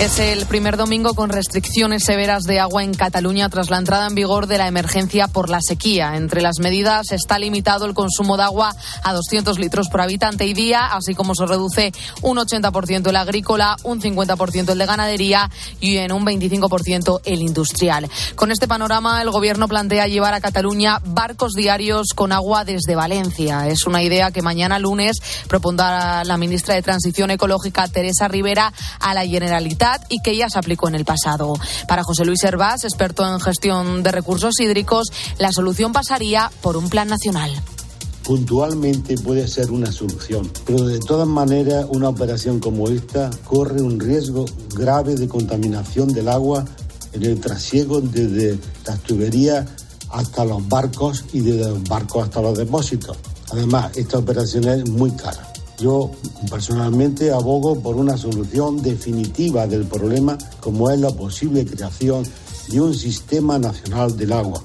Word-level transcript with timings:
Es 0.00 0.18
el 0.18 0.44
primer 0.46 0.76
domingo 0.76 1.14
con 1.14 1.30
restricciones 1.30 2.04
severas 2.04 2.42
de 2.42 2.58
agua 2.58 2.82
en 2.82 2.94
Cataluña 2.94 3.48
tras 3.48 3.70
la 3.70 3.78
entrada 3.78 4.08
en 4.08 4.16
vigor 4.16 4.48
de 4.48 4.58
la 4.58 4.66
emergencia 4.66 5.28
por 5.28 5.48
la 5.48 5.60
sequía. 5.62 6.16
Entre 6.16 6.42
las 6.42 6.58
medidas 6.58 7.12
está 7.12 7.38
limitado 7.38 7.86
el 7.86 7.94
consumo 7.94 8.36
de 8.36 8.42
agua 8.42 8.74
a 9.04 9.12
200 9.12 9.56
litros 9.60 9.88
por 9.88 10.00
habitante 10.00 10.46
y 10.46 10.52
día, 10.52 10.86
así 10.86 11.14
como 11.14 11.36
se 11.36 11.46
reduce 11.46 11.92
un 12.22 12.38
80% 12.38 13.06
el 13.08 13.16
agrícola, 13.16 13.76
un 13.84 14.00
50% 14.00 14.72
el 14.72 14.78
de 14.78 14.84
ganadería 14.86 15.48
y 15.80 15.98
en 15.98 16.10
un 16.10 16.26
25% 16.26 17.20
el 17.24 17.40
industrial. 17.40 18.10
Con 18.34 18.50
este 18.50 18.66
panorama, 18.66 19.22
el 19.22 19.30
Gobierno 19.30 19.68
plantea 19.68 20.08
llevar 20.08 20.34
a 20.34 20.40
Cataluña 20.40 21.00
barcos 21.04 21.52
diarios 21.52 22.08
con 22.16 22.32
agua 22.32 22.64
desde 22.64 22.96
Valencia. 22.96 23.68
Es 23.68 23.86
una 23.86 24.02
idea 24.02 24.32
que 24.32 24.42
mañana 24.42 24.80
lunes 24.80 25.18
propondrá 25.46 26.24
la 26.24 26.36
ministra 26.36 26.74
de 26.74 26.82
Transición 26.82 27.30
Ecológica, 27.30 27.86
Teresa 27.86 28.26
Rivera, 28.26 28.72
a 28.98 29.14
la 29.14 29.24
Generalitat 29.24 29.83
y 30.08 30.20
que 30.20 30.36
ya 30.36 30.48
se 30.48 30.58
aplicó 30.58 30.88
en 30.88 30.94
el 30.94 31.04
pasado. 31.04 31.54
Para 31.88 32.02
José 32.02 32.24
Luis 32.24 32.42
Hervás, 32.44 32.84
experto 32.84 33.26
en 33.26 33.40
gestión 33.40 34.02
de 34.02 34.12
recursos 34.12 34.58
hídricos, 34.60 35.08
la 35.38 35.52
solución 35.52 35.92
pasaría 35.92 36.50
por 36.60 36.76
un 36.76 36.88
plan 36.88 37.08
nacional 37.08 37.50
puntualmente 38.24 39.18
puede 39.18 39.46
ser 39.46 39.70
una 39.70 39.92
solución, 39.92 40.50
pero 40.64 40.86
de 40.86 40.98
todas 40.98 41.28
maneras 41.28 41.84
una 41.90 42.08
operación 42.08 42.58
como 42.58 42.88
esta 42.88 43.28
corre 43.44 43.82
un 43.82 44.00
riesgo 44.00 44.46
grave 44.74 45.14
de 45.14 45.28
contaminación 45.28 46.08
del 46.08 46.28
agua 46.28 46.64
en 47.12 47.22
el 47.22 47.38
trasiego 47.38 48.00
desde 48.00 48.58
las 48.86 49.00
tuberías 49.00 49.66
hasta 50.10 50.44
los 50.44 50.66
barcos 50.68 51.24
y 51.32 51.40
desde 51.40 51.68
los 51.68 51.84
barcos 51.84 52.24
hasta 52.24 52.40
los 52.40 52.56
depósitos. 52.56 53.16
Además, 53.50 53.96
esta 53.96 54.18
operación 54.18 54.64
es 54.68 54.88
muy 54.88 55.10
cara. 55.10 55.53
Yo 55.78 56.10
personalmente 56.50 57.32
abogo 57.32 57.80
por 57.80 57.96
una 57.96 58.16
solución 58.16 58.82
definitiva 58.82 59.66
del 59.66 59.84
problema 59.86 60.38
como 60.60 60.90
es 60.90 61.00
la 61.00 61.10
posible 61.10 61.64
creación 61.64 62.24
de 62.68 62.80
un 62.80 62.94
sistema 62.94 63.58
nacional 63.58 64.16
del 64.16 64.32
agua. 64.32 64.62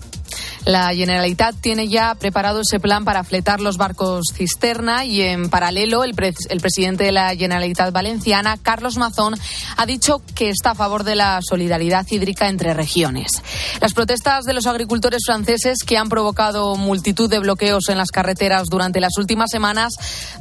La 0.70 0.94
Generalitat 0.94 1.56
tiene 1.56 1.88
ya 1.88 2.14
preparado 2.14 2.62
ese 2.62 2.80
plan 2.80 3.04
para 3.04 3.24
fletar 3.24 3.60
los 3.60 3.78
barcos 3.78 4.28
cisterna 4.32 5.04
y 5.04 5.20
en 5.22 5.50
paralelo 5.50 6.04
el, 6.04 6.12
el, 6.12 6.62
presidente 6.62 7.06
de 7.06 7.12
la 7.12 7.36
Generalitat 7.36 7.92
Valenciana, 7.92 8.56
Carlos 8.56 8.98
Mazón, 8.98 9.34
ha 9.78 9.86
dicho 9.88 10.22
que 10.36 10.52
está 10.52 10.72
a 10.72 10.76
favor 10.76 11.04
de 11.04 11.16
la 11.16 11.40
solidaridad 11.42 12.06
hídrica 12.12 12.50
entre 12.50 12.76
regiones. 12.76 13.32
Las 13.82 13.96
protestas 13.96 14.46
de 14.46 14.54
los 14.54 14.68
agricultores 14.68 15.24
franceses 15.26 15.80
que 15.84 15.98
han 15.98 16.08
provocado 16.08 16.76
multitud 16.76 17.32
de 17.32 17.40
bloqueos 17.40 17.90
en 17.90 17.98
las 17.98 18.12
carreteras 18.12 18.66
durante 18.70 19.00
las 19.00 19.18
últimas 19.18 19.50
semanas 19.50 19.94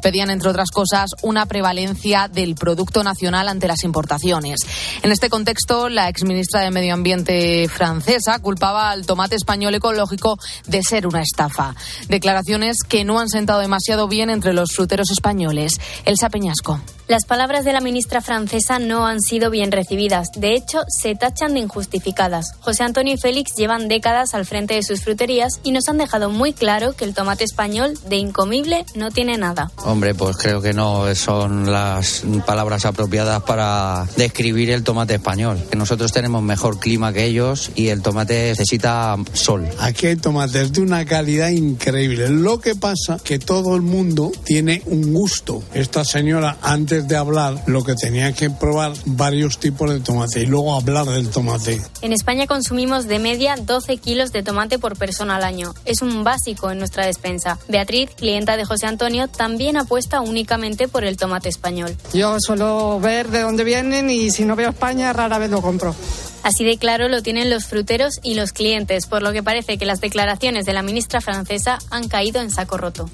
pedían, 0.03 0.29
entre 0.29 0.51
otras 0.51 0.71
cosas, 0.71 1.09
una 1.23 1.47
prevalencia 1.47 2.29
del 2.29 2.55
producto 2.55 3.03
nacional 3.03 3.49
ante 3.49 3.67
las 3.67 3.83
importaciones. 3.83 4.61
En 5.03 5.11
este 5.11 5.31
contexto, 5.31 5.89
la 5.89 6.11
exministra 6.11 6.61
de 6.61 6.71
Medio 6.71 6.93
Ambiente 6.93 7.67
francesa 7.71 8.41
culpaba 8.41 8.91
al 8.91 9.07
tomate 9.07 9.35
español 9.35 9.75
ecológico 9.75 10.18
de 10.67 10.83
ser 10.83 11.07
una 11.07 11.23
estafa. 11.23 11.75
Declaraciones 12.09 12.79
que 12.87 13.05
no 13.05 13.21
han 13.21 13.29
sentado 13.29 13.61
demasiado 13.61 14.09
bien 14.09 14.31
entre 14.31 14.53
los 14.53 14.73
fruteros 14.75 15.11
españoles. 15.11 15.81
Elsa 16.05 16.29
Peñasco. 16.29 16.81
Las 17.09 17.25
palabras 17.25 17.65
de 17.65 17.73
la 17.73 17.81
ministra 17.81 18.21
francesa 18.21 18.79
no 18.79 19.07
han 19.07 19.23
sido 19.23 19.49
bien 19.49 19.73
recibidas. 19.73 20.29
De 20.37 20.53
hecho, 20.53 20.81
se 20.89 21.15
tachan 21.15 21.55
de 21.55 21.61
injustificadas. 21.61 22.53
José 22.61 22.83
Antonio 22.83 23.15
y 23.15 23.17
Félix 23.17 23.55
llevan 23.57 23.89
décadas 23.89 24.35
al 24.35 24.45
frente 24.45 24.75
de 24.75 24.83
sus 24.83 25.01
fruterías 25.01 25.59
y 25.63 25.71
nos 25.71 25.89
han 25.89 25.97
dejado 25.97 26.29
muy 26.29 26.53
claro 26.53 26.95
que 26.95 27.07
el 27.07 27.15
tomate 27.15 27.45
español 27.45 27.99
de 28.11 28.17
incomible 28.17 28.85
no 28.95 29.11
tiene 29.11 29.39
nada. 29.39 29.71
Hombre, 29.87 30.15
pues 30.15 30.37
creo 30.37 30.61
que 30.61 30.75
no 30.75 31.15
son 31.15 31.73
las 31.73 32.25
palabras 32.45 32.85
apropiadas 32.85 33.43
para 33.43 34.07
describir 34.19 34.69
el 34.69 34.85
tomate 34.85 35.15
español. 35.15 35.59
Nosotros 35.75 36.13
tenemos 36.13 36.43
mejor 36.43 36.79
clima 36.79 37.15
que 37.15 37.25
ellos 37.25 37.71
y 37.75 37.89
el 37.89 38.03
tomate 38.03 38.51
necesita 38.51 39.17
sol. 39.33 39.67
Aquí 39.79 40.09
hay 40.09 40.17
tomates 40.17 40.75
de 40.75 40.83
una 40.83 41.07
calidad 41.07 41.49
increíble. 41.49 42.29
Lo 42.29 42.61
que 42.61 42.75
pasa 42.75 43.19
que 43.25 43.39
todo 43.39 43.77
el 43.77 43.81
mundo 43.81 44.31
tiene 44.45 44.83
un 44.85 45.15
gusto. 45.15 45.63
Esta 45.73 46.05
señora 46.05 46.59
antes 46.61 46.98
de 47.07 47.17
hablar, 47.17 47.63
lo 47.67 47.85
que 47.85 47.95
tenía 47.95 48.33
que 48.33 48.51
probar 48.51 48.93
varios 49.05 49.59
tipos 49.59 49.91
de 49.91 50.01
tomate 50.01 50.43
y 50.43 50.47
luego 50.47 50.75
hablar 50.75 51.07
del 51.07 51.29
tomate. 51.29 51.81
En 52.03 52.13
España 52.13 52.47
consumimos 52.47 53.07
de 53.07 53.19
media 53.19 53.57
12 53.57 53.97
kilos 53.99 54.33
de 54.33 54.43
tomate 54.43 54.79
por 54.79 54.97
persona 54.97 55.37
al 55.37 55.45
año. 55.45 55.75
Es 55.85 56.03
un 56.03 56.25
básico 56.25 56.71
en 56.71 56.79
nuestra 56.79 57.07
despensa. 57.07 57.59
Beatriz, 57.69 58.11
clienta 58.17 58.57
de 58.57 58.65
José 58.65 58.87
Antonio, 58.87 59.29
también 59.29 59.77
apuesta 59.77 60.21
únicamente 60.21 60.89
por 60.89 61.05
el 61.05 61.17
tomate 61.17 61.49
español. 61.49 61.97
Yo 62.13 62.37
suelo 62.41 62.99
ver 63.01 63.29
de 63.29 63.43
dónde 63.43 63.65
vienen 63.65 64.11
y 64.11 64.31
si 64.31 64.45
no 64.45 64.57
veo 64.57 64.71
España 64.71 65.13
rara 65.13 65.39
vez 65.39 65.51
lo 65.51 65.63
compro. 65.63 65.95
Así 66.43 66.65
de 66.65 66.79
claro 66.79 67.09
lo 67.09 67.23
tienen 67.23 67.51
los 67.51 67.67
fruteros 67.67 68.21
y 68.23 68.35
los 68.35 68.53
clientes, 68.53 69.07
por 69.07 69.23
lo 69.23 69.33
que 69.33 69.43
parece 69.43 69.79
que 69.79 69.87
las 69.87 70.01
declaraciones 70.01 70.65
de 70.65 70.73
la 70.73 70.83
ministra 70.83 71.21
francesa 71.21 71.79
han 71.91 72.09
caído 72.09 72.41
en 72.41 72.51
saco 72.51 72.77
roto. 72.77 73.11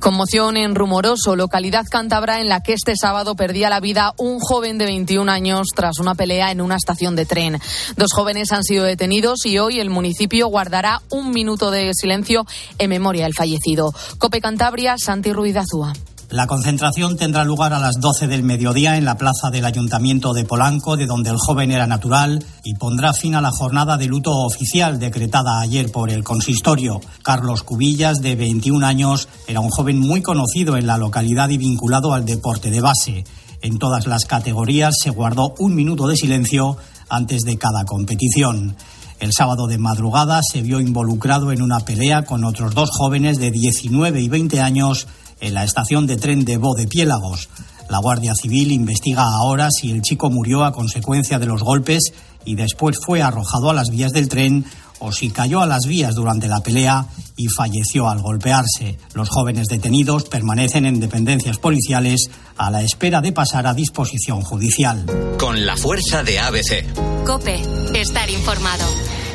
Conmoción 0.00 0.56
en 0.56 0.74
Rumoroso, 0.74 1.36
localidad 1.36 1.84
cántabra 1.90 2.40
en 2.40 2.48
la 2.48 2.62
que 2.62 2.74
este 2.74 2.94
sábado 2.96 3.34
perdía 3.34 3.70
la 3.70 3.80
vida 3.80 4.12
un 4.18 4.38
joven 4.38 4.78
de 4.78 4.84
21 4.84 5.30
años 5.30 5.68
tras 5.74 5.98
una 5.98 6.14
pelea 6.14 6.52
en 6.52 6.60
una 6.60 6.76
estación 6.76 7.16
de 7.16 7.26
tren. 7.26 7.58
Dos 7.96 8.12
jóvenes 8.12 8.52
han 8.52 8.62
sido 8.62 8.84
detenidos 8.84 9.46
y 9.46 9.58
hoy 9.58 9.80
el 9.80 9.90
municipio 9.90 10.48
guardará 10.48 11.00
un 11.10 11.30
minuto 11.30 11.70
de 11.70 11.92
silencio 11.94 12.46
en 12.78 12.90
memoria 12.90 13.24
del 13.24 13.34
fallecido. 13.34 13.92
Cope 14.18 14.40
Cantabria, 14.40 14.96
Santi 14.98 15.32
Ruiz 15.32 15.56
Azúa. 15.56 15.92
La 16.30 16.48
concentración 16.48 17.16
tendrá 17.16 17.44
lugar 17.44 17.72
a 17.72 17.78
las 17.78 18.00
12 18.00 18.26
del 18.26 18.42
mediodía 18.42 18.96
en 18.96 19.04
la 19.04 19.16
plaza 19.16 19.48
del 19.52 19.64
Ayuntamiento 19.64 20.34
de 20.34 20.44
Polanco, 20.44 20.96
de 20.96 21.06
donde 21.06 21.30
el 21.30 21.36
joven 21.36 21.70
era 21.70 21.86
natural, 21.86 22.44
y 22.64 22.74
pondrá 22.74 23.12
fin 23.12 23.36
a 23.36 23.40
la 23.40 23.52
jornada 23.52 23.96
de 23.96 24.06
luto 24.06 24.32
oficial 24.32 24.98
decretada 24.98 25.60
ayer 25.60 25.92
por 25.92 26.10
el 26.10 26.24
consistorio. 26.24 27.00
Carlos 27.22 27.62
Cubillas, 27.62 28.18
de 28.22 28.34
21 28.34 28.84
años, 28.84 29.28
era 29.46 29.60
un 29.60 29.70
joven 29.70 30.00
muy 30.00 30.20
conocido 30.20 30.76
en 30.76 30.88
la 30.88 30.98
localidad 30.98 31.48
y 31.50 31.58
vinculado 31.58 32.12
al 32.12 32.26
deporte 32.26 32.72
de 32.72 32.80
base. 32.80 33.24
En 33.62 33.78
todas 33.78 34.08
las 34.08 34.24
categorías 34.24 34.96
se 35.00 35.10
guardó 35.10 35.54
un 35.60 35.76
minuto 35.76 36.08
de 36.08 36.16
silencio 36.16 36.76
antes 37.08 37.42
de 37.42 37.56
cada 37.56 37.84
competición. 37.84 38.74
El 39.20 39.32
sábado 39.32 39.68
de 39.68 39.78
madrugada 39.78 40.40
se 40.42 40.60
vio 40.60 40.80
involucrado 40.80 41.52
en 41.52 41.62
una 41.62 41.80
pelea 41.80 42.26
con 42.26 42.44
otros 42.44 42.74
dos 42.74 42.90
jóvenes 42.92 43.38
de 43.38 43.50
19 43.50 44.20
y 44.20 44.28
20 44.28 44.60
años 44.60 45.06
en 45.40 45.54
la 45.54 45.64
estación 45.64 46.06
de 46.06 46.16
tren 46.16 46.44
de 46.44 46.58
Piélagos. 46.88 47.48
La 47.88 47.98
Guardia 47.98 48.34
Civil 48.34 48.72
investiga 48.72 49.22
ahora 49.22 49.68
si 49.70 49.92
el 49.92 50.02
chico 50.02 50.30
murió 50.30 50.64
a 50.64 50.72
consecuencia 50.72 51.38
de 51.38 51.46
los 51.46 51.62
golpes 51.62 52.12
y 52.44 52.54
después 52.54 52.98
fue 53.04 53.22
arrojado 53.22 53.70
a 53.70 53.74
las 53.74 53.90
vías 53.90 54.12
del 54.12 54.28
tren 54.28 54.64
o 54.98 55.12
si 55.12 55.30
cayó 55.30 55.60
a 55.60 55.66
las 55.66 55.86
vías 55.86 56.14
durante 56.14 56.48
la 56.48 56.60
pelea 56.60 57.06
y 57.36 57.48
falleció 57.48 58.08
al 58.08 58.22
golpearse. 58.22 58.98
Los 59.14 59.28
jóvenes 59.28 59.66
detenidos 59.68 60.24
permanecen 60.24 60.86
en 60.86 61.00
dependencias 61.00 61.58
policiales 61.58 62.30
a 62.56 62.70
la 62.70 62.82
espera 62.82 63.20
de 63.20 63.32
pasar 63.32 63.66
a 63.66 63.74
disposición 63.74 64.40
judicial. 64.40 65.04
Con 65.38 65.66
la 65.66 65.76
fuerza 65.76 66.22
de 66.22 66.38
ABC. 66.38 67.24
Cope, 67.24 67.60
estar 67.94 68.30
informado. 68.30 68.84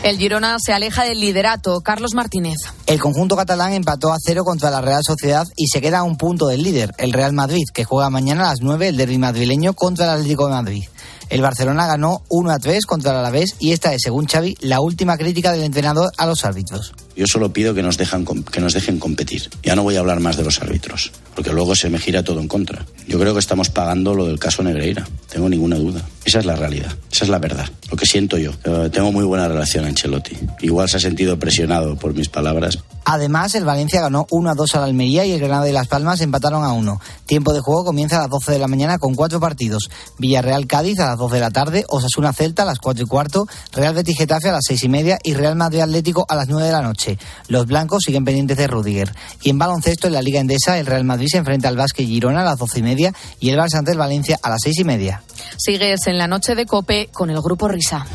El 0.04 0.18
Girona 0.18 0.58
se 0.60 0.74
aleja 0.74 1.04
del 1.04 1.20
liderato. 1.20 1.82
Carlos 1.82 2.16
Martínez. 2.16 2.58
El 2.88 3.00
conjunto 3.00 3.36
catalán 3.36 3.74
empató 3.74 4.12
a 4.12 4.18
cero 4.20 4.44
contra 4.44 4.72
la 4.72 4.82
Real 4.82 5.04
Sociedad 5.06 5.46
y 5.56 5.68
se 5.68 5.80
queda 5.80 6.00
a 6.00 6.04
un 6.04 6.18
punto 6.18 6.48
del 6.48 6.64
líder, 6.64 6.96
el 6.98 7.14
Real 7.14 7.34
Madrid, 7.34 7.66
que 7.72 7.84
juega 7.84 8.10
mañana 8.10 8.46
a 8.46 8.50
las 8.50 8.62
9 8.62 8.88
el 8.88 8.98
derbi 8.98 9.20
madrileño 9.20 9.74
contra 9.74 10.06
el 10.06 10.12
Atlético 10.12 10.48
de 10.48 10.54
Madrid. 10.54 10.84
El 11.30 11.44
Barcelona 11.44 11.86
ganó 11.86 12.24
1 12.30 12.52
a 12.52 12.58
3 12.58 12.86
contra 12.88 13.12
el 13.12 13.20
Alavés 13.20 13.56
y 13.60 13.74
esta 13.74 13.94
es, 13.94 14.02
según 14.04 14.26
Xavi, 14.26 14.58
la 14.62 14.82
última 14.82 15.18
crítica 15.18 15.52
del 15.52 15.64
entrenador 15.64 16.12
a 16.18 16.26
los 16.26 16.46
árbitros. 16.46 16.94
Yo 17.16 17.26
solo 17.28 17.54
pido 17.54 17.74
que 17.74 17.84
nos, 17.84 17.98
dejan, 17.98 18.26
que 18.26 18.62
nos 18.62 18.74
dejen 18.74 19.00
competir. 19.00 19.50
Ya 19.64 19.76
no 19.76 19.84
voy 19.84 19.96
a 19.96 20.00
hablar 20.00 20.20
más 20.20 20.38
de 20.38 20.44
los 20.44 20.62
árbitros, 20.62 21.12
porque 21.36 21.52
luego 21.52 21.76
se 21.76 21.90
me 21.90 22.00
gira 22.00 22.24
todo 22.24 22.40
en 22.40 22.48
contra. 22.48 22.86
Yo 23.08 23.20
creo 23.20 23.34
que 23.34 23.40
estamos 23.40 23.70
pagando 23.70 24.14
lo 24.14 24.26
del 24.26 24.40
caso 24.40 24.64
Negreira, 24.64 25.08
tengo 25.30 25.50
ninguna 25.50 25.78
duda. 25.78 26.02
Esa 26.24 26.40
es 26.40 26.46
la 26.46 26.56
realidad, 26.56 26.96
esa 27.12 27.26
es 27.26 27.30
la 27.30 27.40
verdad, 27.40 27.68
lo 27.90 27.98
que 27.98 28.06
siento 28.06 28.38
yo. 28.38 28.52
Eh, 28.64 28.90
tengo 28.92 29.12
muy 29.12 29.26
buena 29.26 29.48
relación 29.48 29.86
a 29.86 29.88
Ancelotti. 29.88 30.38
Igual 30.62 30.88
se 30.88 30.98
ha 30.98 31.00
sentido 31.00 31.38
presionado 31.40 31.96
por 31.98 32.14
mis 32.14 32.30
palabras. 32.30 32.78
Además, 33.06 33.56
el 33.56 33.66
Valencia 33.66 34.02
ganó 34.02 34.28
1 34.30 34.52
a 34.52 34.54
2 34.54 34.76
al 34.76 34.84
Almería 34.84 35.26
y 35.26 35.32
el 35.32 35.40
Granada 35.40 35.68
y 35.68 35.74
Las 35.74 35.88
Palmas 35.88 36.22
empataron 36.22 36.64
a 36.64 36.74
1. 36.74 37.02
Tiempo 37.26 37.54
de 37.54 37.60
juego 37.60 37.84
comienza 37.84 38.18
a 38.18 38.22
las 38.22 38.30
12 38.30 38.52
de 38.52 38.60
la 38.60 38.68
mañana 38.68 39.00
con 39.00 39.16
cuatro 39.16 39.40
partidos. 39.40 39.90
Villarreal 40.20 40.68
Cádiz 40.68 41.00
a 41.00 41.08
las 41.08 41.18
12 41.18 41.36
de 41.36 41.42
la 41.42 41.52
tarde, 41.52 41.86
Osasuna 41.90 42.34
Celta 42.34 42.64
a 42.64 42.66
las 42.66 42.78
4 42.80 43.04
y 43.04 43.08
cuarto, 43.08 43.48
Real 43.74 43.96
Betis 43.96 44.18
Getafe 44.18 44.50
a 44.50 44.54
las 44.54 44.66
6 44.68 44.84
y 44.84 44.90
media 44.90 45.20
y 45.24 45.34
Real 45.34 45.56
Madrid 45.56 45.82
Atlético 45.82 46.26
a 46.30 46.36
las 46.36 46.48
9 46.48 46.68
de 46.68 46.72
la 46.72 46.82
noche. 46.82 47.01
Los 47.48 47.68
blancos 47.68 48.04
siguen 48.06 48.26
pendientes 48.26 48.58
de 48.58 48.68
Rudiger. 48.68 49.14
Y 49.42 49.50
en 49.50 49.58
baloncesto, 49.58 50.08
en 50.08 50.14
la 50.14 50.22
Liga 50.22 50.40
Endesa, 50.40 50.80
el 50.80 50.86
Real 50.86 51.04
Madrid 51.04 51.28
se 51.30 51.38
enfrenta 51.38 51.68
al 51.68 51.78
Vázquez 51.78 52.08
Girona 52.08 52.42
a 52.42 52.46
las 52.46 52.58
doce 52.58 52.80
y 52.80 52.84
media 52.84 53.14
y 53.40 53.50
el 53.50 53.58
Barça 53.58 53.78
ante 53.78 53.96
Valencia 53.96 54.40
a 54.42 54.50
las 54.50 54.60
seis 54.64 54.80
y 54.80 54.84
media. 54.84 55.24
Sigues 55.58 56.08
en 56.08 56.18
la 56.18 56.28
noche 56.28 56.56
de 56.56 56.66
COPE 56.66 57.10
con 57.12 57.30
el 57.30 57.42
Grupo 57.42 57.68
Risa. 57.68 58.06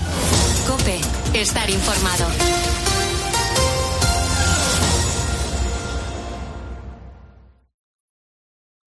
COPE. 0.66 1.00
Estar 1.34 1.68
informado. 1.70 2.26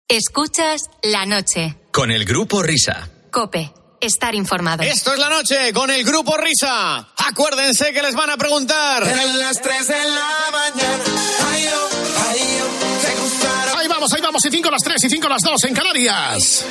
Escuchas 0.07 0.89
la 1.03 1.25
noche. 1.25 1.75
Con 1.91 2.11
el 2.11 2.25
Grupo 2.25 2.63
Risa. 2.63 3.09
COPE. 3.31 3.78
Estar 4.01 4.33
informado. 4.33 4.83
Esto 4.83 5.13
es 5.13 5.19
la 5.19 5.29
noche 5.29 5.73
con 5.73 5.89
el 5.91 6.03
grupo 6.05 6.37
Risa. 6.37 7.05
Acuérdense 7.17 7.91
que 7.91 8.01
les 8.01 8.15
van 8.15 8.29
a 8.29 8.37
preguntar. 8.37 9.03
En 9.05 9.39
las 9.39 9.61
3 9.61 9.87
de 9.87 9.93
la 9.93 10.51
mañana. 10.51 11.03
Ay, 11.51 11.67
oh, 11.73 11.89
ay, 12.29 12.59
oh, 12.61 13.01
te 13.01 13.21
gustará. 13.21 13.79
Ahí 13.79 13.87
vamos, 13.89 14.13
ahí 14.13 14.21
vamos. 14.21 14.45
Y 14.45 14.51
5 14.51 14.71
las 14.71 14.81
3 14.83 15.03
y 15.03 15.09
5 15.09 15.29
las 15.29 15.41
2 15.41 15.63
en 15.65 15.73
Canarias. 15.73 16.65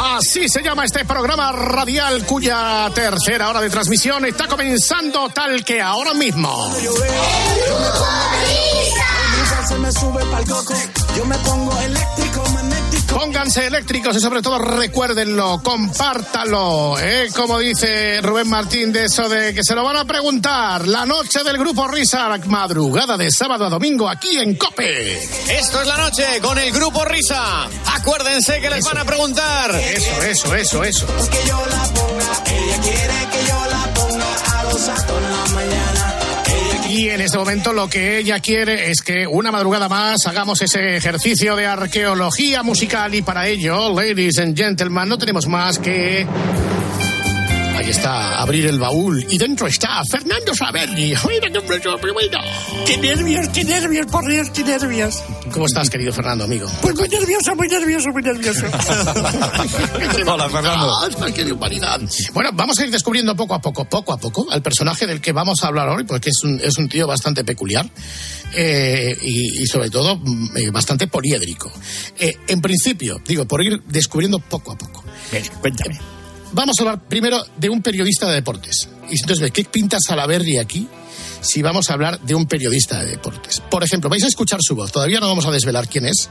Así 0.00 0.48
se 0.48 0.62
llama 0.62 0.84
este 0.84 1.04
programa 1.04 1.50
radial 1.52 2.24
cuya 2.26 2.90
tercera 2.94 3.48
hora 3.48 3.60
de 3.60 3.70
transmisión 3.70 4.26
está 4.26 4.46
comenzando 4.46 5.30
tal 5.30 5.64
que 5.64 5.80
ahora 5.80 6.12
mismo. 6.12 6.70
Se 9.68 9.74
me 9.74 9.92
sube 9.92 10.24
pa'l 10.26 10.44
coco. 10.46 10.74
Yo 11.16 11.24
me 11.24 11.38
pongo 11.38 11.78
eléctrico, 11.80 12.42
magnético. 12.50 12.77
Pónganse 13.08 13.66
eléctricos 13.66 14.16
y 14.16 14.20
sobre 14.20 14.42
todo 14.42 14.58
recuérdenlo, 14.58 15.60
compártalo, 15.62 16.98
¿eh? 16.98 17.28
como 17.34 17.58
dice 17.58 18.20
Rubén 18.22 18.48
Martín 18.48 18.92
de 18.92 19.04
eso 19.04 19.28
de 19.28 19.54
que 19.54 19.64
se 19.64 19.74
lo 19.74 19.82
van 19.82 19.96
a 19.96 20.04
preguntar. 20.04 20.86
La 20.86 21.06
noche 21.06 21.42
del 21.42 21.58
grupo 21.58 21.88
Risa, 21.88 22.28
madrugada 22.46 23.16
de 23.16 23.30
sábado 23.30 23.66
a 23.66 23.70
domingo 23.70 24.08
aquí 24.08 24.38
en 24.38 24.56
Cope. 24.56 25.22
Esto 25.48 25.80
es 25.80 25.86
la 25.86 25.96
noche 25.96 26.24
con 26.42 26.58
el 26.58 26.70
grupo 26.72 27.04
Risa. 27.04 27.68
Acuérdense 27.94 28.60
que 28.60 28.70
les 28.70 28.84
van 28.84 28.98
a 28.98 29.04
preguntar. 29.04 29.74
Eso, 29.74 30.22
eso, 30.22 30.54
eso, 30.54 30.84
eso. 30.84 31.06
Que 31.30 31.48
yo 31.48 31.66
la 31.66 31.84
ponga. 31.94 32.32
Ella 32.46 32.80
quiere 32.82 33.28
que 33.32 33.48
yo 33.48 33.66
la 33.70 33.94
ponga 33.94 34.58
a 34.58 34.64
los 34.64 34.88
Y 36.98 37.10
en 37.10 37.20
este 37.20 37.38
momento 37.38 37.72
lo 37.72 37.88
que 37.88 38.18
ella 38.18 38.40
quiere 38.40 38.90
es 38.90 39.02
que 39.02 39.24
una 39.24 39.52
madrugada 39.52 39.88
más 39.88 40.26
hagamos 40.26 40.60
ese 40.62 40.96
ejercicio 40.96 41.54
de 41.54 41.64
arqueología 41.64 42.64
musical. 42.64 43.14
Y 43.14 43.22
para 43.22 43.46
ello, 43.46 43.94
ladies 43.94 44.40
and 44.40 44.56
gentlemen, 44.56 45.08
no 45.08 45.16
tenemos 45.16 45.46
más 45.46 45.78
que... 45.78 46.26
Ahí 47.88 47.92
está, 47.92 48.38
abrir 48.38 48.66
el 48.66 48.78
baúl 48.78 49.24
y 49.30 49.38
dentro 49.38 49.66
está 49.66 50.02
Fernando 50.10 50.54
Saberni. 50.54 51.14
Mira 51.26 51.50
qué 51.50 51.60
precioso, 51.62 51.96
primero. 51.96 52.38
Qué 52.84 52.98
nervios, 52.98 53.48
qué 53.48 53.64
nervios, 53.64 54.04
por 54.12 54.30
Dios, 54.30 54.50
qué 54.50 54.62
nervios. 54.62 55.22
¿Cómo 55.50 55.64
estás, 55.64 55.88
querido 55.88 56.12
Fernando, 56.12 56.44
amigo? 56.44 56.68
Pues 56.82 56.94
muy 56.94 57.08
nervioso, 57.08 57.56
muy 57.56 57.66
nervioso, 57.66 58.10
muy 58.10 58.22
nervioso. 58.22 58.66
Hola, 60.26 60.50
Fernando. 60.50 60.92
¡Qué 61.34 61.50
humanidad! 61.50 61.98
Bueno, 62.34 62.50
vamos 62.52 62.78
a 62.78 62.84
ir 62.84 62.90
descubriendo 62.90 63.34
poco 63.34 63.54
a 63.54 63.60
poco, 63.62 63.86
poco 63.86 64.12
a 64.12 64.18
poco, 64.18 64.46
al 64.50 64.60
personaje 64.60 65.06
del 65.06 65.22
que 65.22 65.32
vamos 65.32 65.64
a 65.64 65.68
hablar 65.68 65.88
hoy, 65.88 66.04
porque 66.04 66.28
es 66.28 66.44
un, 66.44 66.60
es 66.62 66.76
un 66.76 66.90
tío 66.90 67.06
bastante 67.06 67.42
peculiar 67.42 67.88
eh, 68.52 69.16
y, 69.22 69.62
y, 69.62 69.66
sobre 69.66 69.88
todo, 69.88 70.18
mm, 70.18 70.56
eh, 70.58 70.70
bastante 70.70 71.06
poliédrico. 71.06 71.72
Eh, 72.18 72.36
en 72.48 72.60
principio, 72.60 73.18
digo, 73.26 73.46
por 73.46 73.64
ir 73.64 73.82
descubriendo 73.86 74.40
poco 74.40 74.72
a 74.72 74.76
poco. 74.76 75.04
Ven, 75.32 75.42
cuéntame. 75.62 76.17
Vamos 76.52 76.76
a 76.78 76.82
hablar 76.82 77.00
primero 77.08 77.44
de 77.56 77.68
un 77.68 77.82
periodista 77.82 78.26
de 78.28 78.34
deportes. 78.34 78.88
Y 79.10 79.20
entonces, 79.20 79.50
¿qué 79.52 79.64
pinta 79.64 79.98
Salaberry 80.00 80.58
aquí? 80.58 80.88
Si 81.40 81.62
vamos 81.62 81.90
a 81.90 81.94
hablar 81.94 82.20
de 82.20 82.34
un 82.34 82.46
periodista 82.46 83.00
de 83.00 83.10
deportes. 83.10 83.60
Por 83.60 83.84
ejemplo, 83.84 84.10
vais 84.10 84.24
a 84.24 84.28
escuchar 84.28 84.60
su 84.62 84.74
voz. 84.74 84.90
Todavía 84.90 85.20
no 85.20 85.28
vamos 85.28 85.46
a 85.46 85.50
desvelar 85.50 85.88
quién 85.88 86.06
es. 86.06 86.30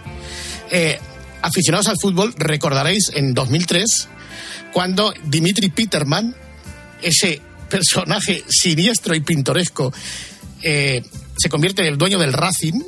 Eh, 0.72 1.00
aficionados 1.42 1.88
al 1.88 1.98
fútbol, 2.02 2.34
recordaréis 2.38 3.12
en 3.14 3.34
2003 3.34 4.10
cuando 4.74 5.14
Dimitri 5.24 5.70
Peterman, 5.70 6.36
ese 7.02 7.42
personaje 7.70 8.44
siniestro 8.48 9.16
y 9.16 9.22
pintoresco, 9.22 9.94
eh, 10.62 11.04
se 11.38 11.50
convierte 11.50 11.84
en 11.84 11.90
el 11.90 11.98
dueño 11.98 12.20
del 12.20 12.34
Racing, 12.34 12.82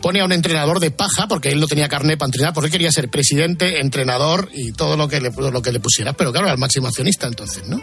pone 0.00 0.20
a 0.20 0.24
un 0.24 0.32
entrenador 0.32 0.80
de 0.80 0.90
paja, 0.90 1.28
porque 1.28 1.50
él 1.50 1.60
no 1.60 1.66
tenía 1.66 1.88
carnet 1.88 2.18
para 2.18 2.28
entrenar, 2.28 2.52
porque 2.52 2.70
quería 2.70 2.90
ser 2.92 3.08
presidente, 3.10 3.80
entrenador 3.80 4.48
y 4.52 4.72
todo 4.72 4.96
lo 4.96 5.08
que 5.08 5.20
le, 5.20 5.30
lo 5.30 5.62
que 5.62 5.72
le 5.72 5.80
pusiera, 5.80 6.12
pero 6.12 6.32
claro, 6.32 6.46
era 6.46 6.54
el 6.54 6.60
máximo 6.60 6.88
accionista 6.88 7.26
entonces, 7.26 7.66
¿no? 7.68 7.80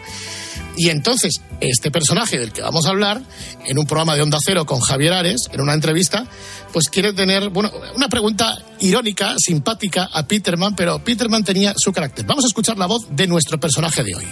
Y 0.77 0.89
entonces, 0.89 1.41
este 1.59 1.89
personaje 1.89 2.37
del 2.37 2.51
que 2.51 2.61
vamos 2.61 2.85
a 2.85 2.89
hablar, 2.89 3.21
en 3.65 3.79
un 3.79 3.87
programa 3.87 4.15
de 4.15 4.21
Onda 4.21 4.37
Cero 4.43 4.65
con 4.65 4.79
Javier 4.79 5.13
Ares, 5.13 5.49
en 5.51 5.61
una 5.61 5.73
entrevista, 5.73 6.27
pues 6.71 6.87
quiere 6.89 7.13
tener, 7.13 7.49
bueno, 7.49 7.71
una 7.95 8.07
pregunta 8.09 8.55
irónica, 8.79 9.35
simpática 9.39 10.07
a 10.13 10.27
Peterman, 10.27 10.75
pero 10.75 11.03
Peterman 11.03 11.43
tenía 11.43 11.73
su 11.75 11.91
carácter. 11.91 12.25
Vamos 12.25 12.45
a 12.45 12.47
escuchar 12.47 12.77
la 12.77 12.85
voz 12.85 13.07
de 13.09 13.25
nuestro 13.25 13.59
personaje 13.59 14.03
de 14.03 14.15
hoy. 14.15 14.27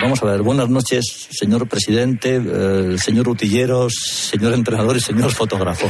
Vamos 0.00 0.22
a 0.22 0.26
ver, 0.26 0.42
buenas 0.42 0.68
noches, 0.68 1.04
señor 1.30 1.68
presidente, 1.68 2.36
eh, 2.36 2.98
señor 2.98 3.28
utilleros, 3.28 3.92
señor 4.30 4.54
entrenador 4.54 4.96
y 4.96 5.00
señor 5.00 5.32
fotógrafo. 5.32 5.88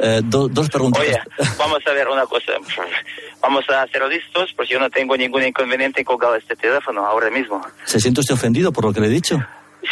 Eh, 0.00 0.20
do, 0.24 0.48
dos 0.48 0.68
preguntas. 0.68 1.02
Oye, 1.02 1.18
vamos 1.58 1.78
a 1.86 1.92
ver 1.92 2.08
una 2.08 2.24
cosa. 2.26 2.52
Vamos 3.40 3.64
a 3.70 3.86
ser 3.86 4.02
listos, 4.08 4.52
porque 4.56 4.72
yo 4.72 4.80
no 4.80 4.90
tengo 4.90 5.16
ningún 5.16 5.44
inconveniente 5.44 6.00
en 6.00 6.04
colgar 6.04 6.36
este 6.36 6.56
teléfono 6.56 7.06
ahora 7.06 7.30
mismo. 7.30 7.64
¿Se 7.84 8.00
siente 8.00 8.18
usted 8.20 8.34
ofendido 8.34 8.72
por 8.72 8.84
lo 8.84 8.92
que 8.92 9.00
le 9.00 9.06
he 9.06 9.10
dicho? 9.10 9.38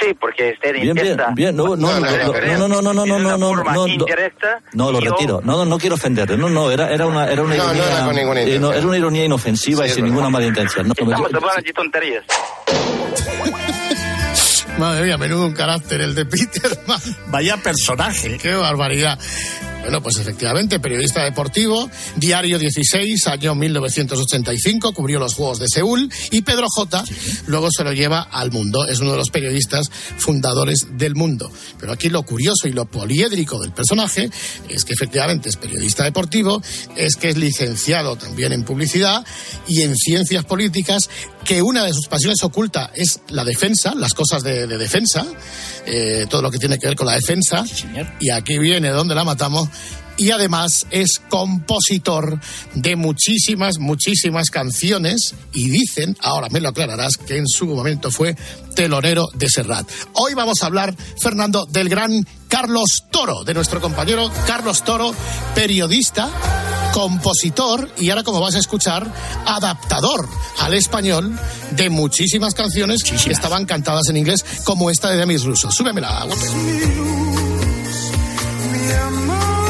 Sí, 0.01 0.13
porque 0.19 0.51
usted 0.55 0.73
Bien, 0.75 0.95
bien, 0.95 1.17
bien, 1.35 1.55
no, 1.55 1.77
no, 1.77 1.77
no, 1.77 2.01
no, 2.01 2.69
no, 2.69 2.69
no, 2.69 2.83
no, 2.83 2.93
no, 2.93 3.07
no, 3.07 3.19
no, 3.19 3.39
no, 3.39 3.55
no, 3.57 3.73
no, 3.73 3.87
indirecta, 3.87 4.61
no, 4.73 4.91
lo 4.91 4.99
retiro. 4.99 5.41
No, 5.45 5.59
no, 5.59 5.65
no 5.65 5.79
quiero 5.79 5.95
ofenderle. 5.95 6.37
No, 6.37 6.49
no, 6.51 6.73
era, 6.73 6.91
era 6.91 7.07
una, 7.07 7.31
era 7.31 7.43
una 7.43 7.55
No, 7.55 7.65
no 7.69 7.75
ironía. 7.75 7.93
era 7.97 8.05
con 8.05 8.17
ninguna 8.17 8.41
eh, 8.43 8.59
no, 8.59 8.73
era 8.73 8.85
una 8.87 8.97
ironía 8.99 9.25
inofensiva 9.25 9.87
y 9.87 9.91
sin 9.91 10.05
ninguna 10.07 10.29
mala 10.29 10.47
intención. 10.47 10.89
No, 10.89 10.93
Estamos 10.93 11.15
hablando 11.15 11.63
de 11.65 11.73
tonterías. 11.73 12.25
Madre 14.79 15.07
mía, 15.07 15.17
menudo 15.17 15.47
un 15.47 15.55
carácter 15.55 16.01
el 16.01 16.15
de 16.15 16.27
Peterman. 16.27 17.01
Vaya 17.29 17.57
personaje. 17.59 18.37
Qué 18.39 18.55
barbaridad. 18.55 19.19
Bueno, 19.87 20.03
pues 20.03 20.17
efectivamente, 20.17 20.81
periodista 20.81 21.23
deportivo, 21.23 21.89
Diario 22.17 22.59
16, 22.59 23.25
año 23.29 23.55
1985, 23.55 24.93
cubrió 24.93 25.21
los 25.21 25.35
Juegos 25.35 25.61
de 25.61 25.69
Seúl 25.69 26.11
y 26.33 26.43
Pedro 26.43 26.67
J. 26.69 27.05
luego 27.47 27.69
se 27.71 27.85
lo 27.85 27.93
lleva 27.93 28.21
al 28.21 28.51
mundo. 28.51 28.85
Es 28.85 28.99
uno 28.99 29.13
de 29.13 29.19
los 29.19 29.31
periodistas 29.31 29.89
fundadores 30.19 30.89
del 30.99 31.15
mundo. 31.15 31.53
Pero 31.79 31.93
aquí 31.93 32.09
lo 32.09 32.25
curioso 32.25 32.67
y 32.67 32.73
lo 32.73 32.87
poliédrico 32.87 33.61
del 33.61 33.71
personaje 33.71 34.29
es 34.69 34.85
que 34.85 34.95
efectivamente 34.95 35.51
es 35.51 35.57
periodista 35.57 36.03
deportivo, 36.03 36.61
es 36.97 37.15
que 37.15 37.29
es 37.29 37.37
licenciado 37.37 38.17
también 38.17 38.53
en 38.53 38.65
publicidad 38.65 39.25
y 39.69 39.83
en 39.83 39.95
ciencias 39.95 40.45
políticas, 40.45 41.09
que 41.45 41.63
una 41.63 41.85
de 41.85 41.93
sus 41.93 42.09
pasiones 42.09 42.43
oculta 42.43 42.91
es 42.93 43.21
la 43.29 43.45
defensa, 43.45 43.95
las 43.95 44.15
cosas 44.15 44.43
de, 44.43 44.67
de 44.67 44.79
defensa, 44.79 45.25
eh, 45.87 46.27
todo 46.29 46.43
lo 46.43 46.51
que 46.51 46.59
tiene 46.59 46.77
que 46.77 46.89
ver 46.89 46.97
con 46.97 47.07
la 47.07 47.15
defensa. 47.15 47.65
Y 48.19 48.31
aquí 48.31 48.59
viene 48.59 48.89
donde 48.91 49.15
la 49.15 49.23
matamos. 49.23 49.69
Y 50.19 50.31
además 50.31 50.87
es 50.91 51.21
compositor 51.29 52.41
de 52.75 52.97
muchísimas, 52.97 53.79
muchísimas 53.79 54.49
canciones. 54.49 55.35
Y 55.53 55.69
dicen, 55.69 56.17
ahora 56.23 56.49
me 56.51 56.61
lo 56.61 56.71
aclararás, 56.71 57.17
que 57.17 57.37
en 57.37 57.47
su 57.47 57.67
momento 57.67 58.11
fue 58.11 58.35
telonero 58.75 59.29
de 59.35 59.49
Serrat. 59.49 59.87
Hoy 60.15 60.35
vamos 60.35 60.63
a 60.63 60.67
hablar, 60.67 60.95
Fernando, 61.19 61.67
del 61.67 61.89
gran 61.89 62.27
Carlos 62.49 63.05
Toro, 63.11 63.45
de 63.45 63.55
nuestro 63.55 63.81
compañero 63.81 64.31
Carlos 64.47 64.85
Toro, 64.85 65.15
periodista, 65.55 66.31
compositor 66.95 67.91
y 67.99 68.09
ahora, 68.09 68.23
como 68.23 68.41
vas 68.41 68.55
a 68.55 68.59
escuchar, 68.59 69.13
adaptador 69.45 70.27
al 70.61 70.73
español 70.73 71.39
de 71.73 71.91
muchísimas 71.91 72.55
canciones 72.55 73.03
que 73.03 73.33
estaban 73.33 73.67
cantadas 73.67 74.09
en 74.09 74.17
inglés, 74.17 74.45
como 74.65 74.91
esta 74.91 75.11
de 75.11 75.17
Demis 75.19 75.45
Russo. 75.45 75.71
Súbemela, 75.71 76.25
guapo. 76.25 76.41
Mi 78.73 78.93
amanecer, 78.93 79.66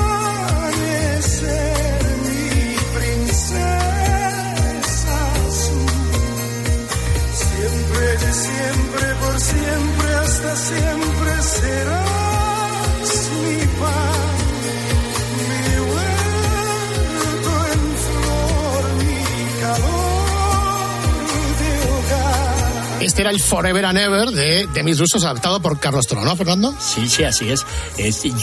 Este 23.07 23.21
era 23.23 23.31
el 23.31 23.39
Forever 23.39 23.85
and 23.85 23.99
Ever 23.99 24.31
de 24.31 24.67
Demis 24.75 24.99
Russo, 24.99 25.19
adaptado 25.19 25.63
por 25.63 25.79
Carlos 25.79 26.09
Toro, 26.09 26.25
¿no, 26.25 26.35
Fernando? 26.35 26.75
Sí, 26.81 27.09
sí, 27.09 27.23
así 27.23 27.49
es. 27.51 27.65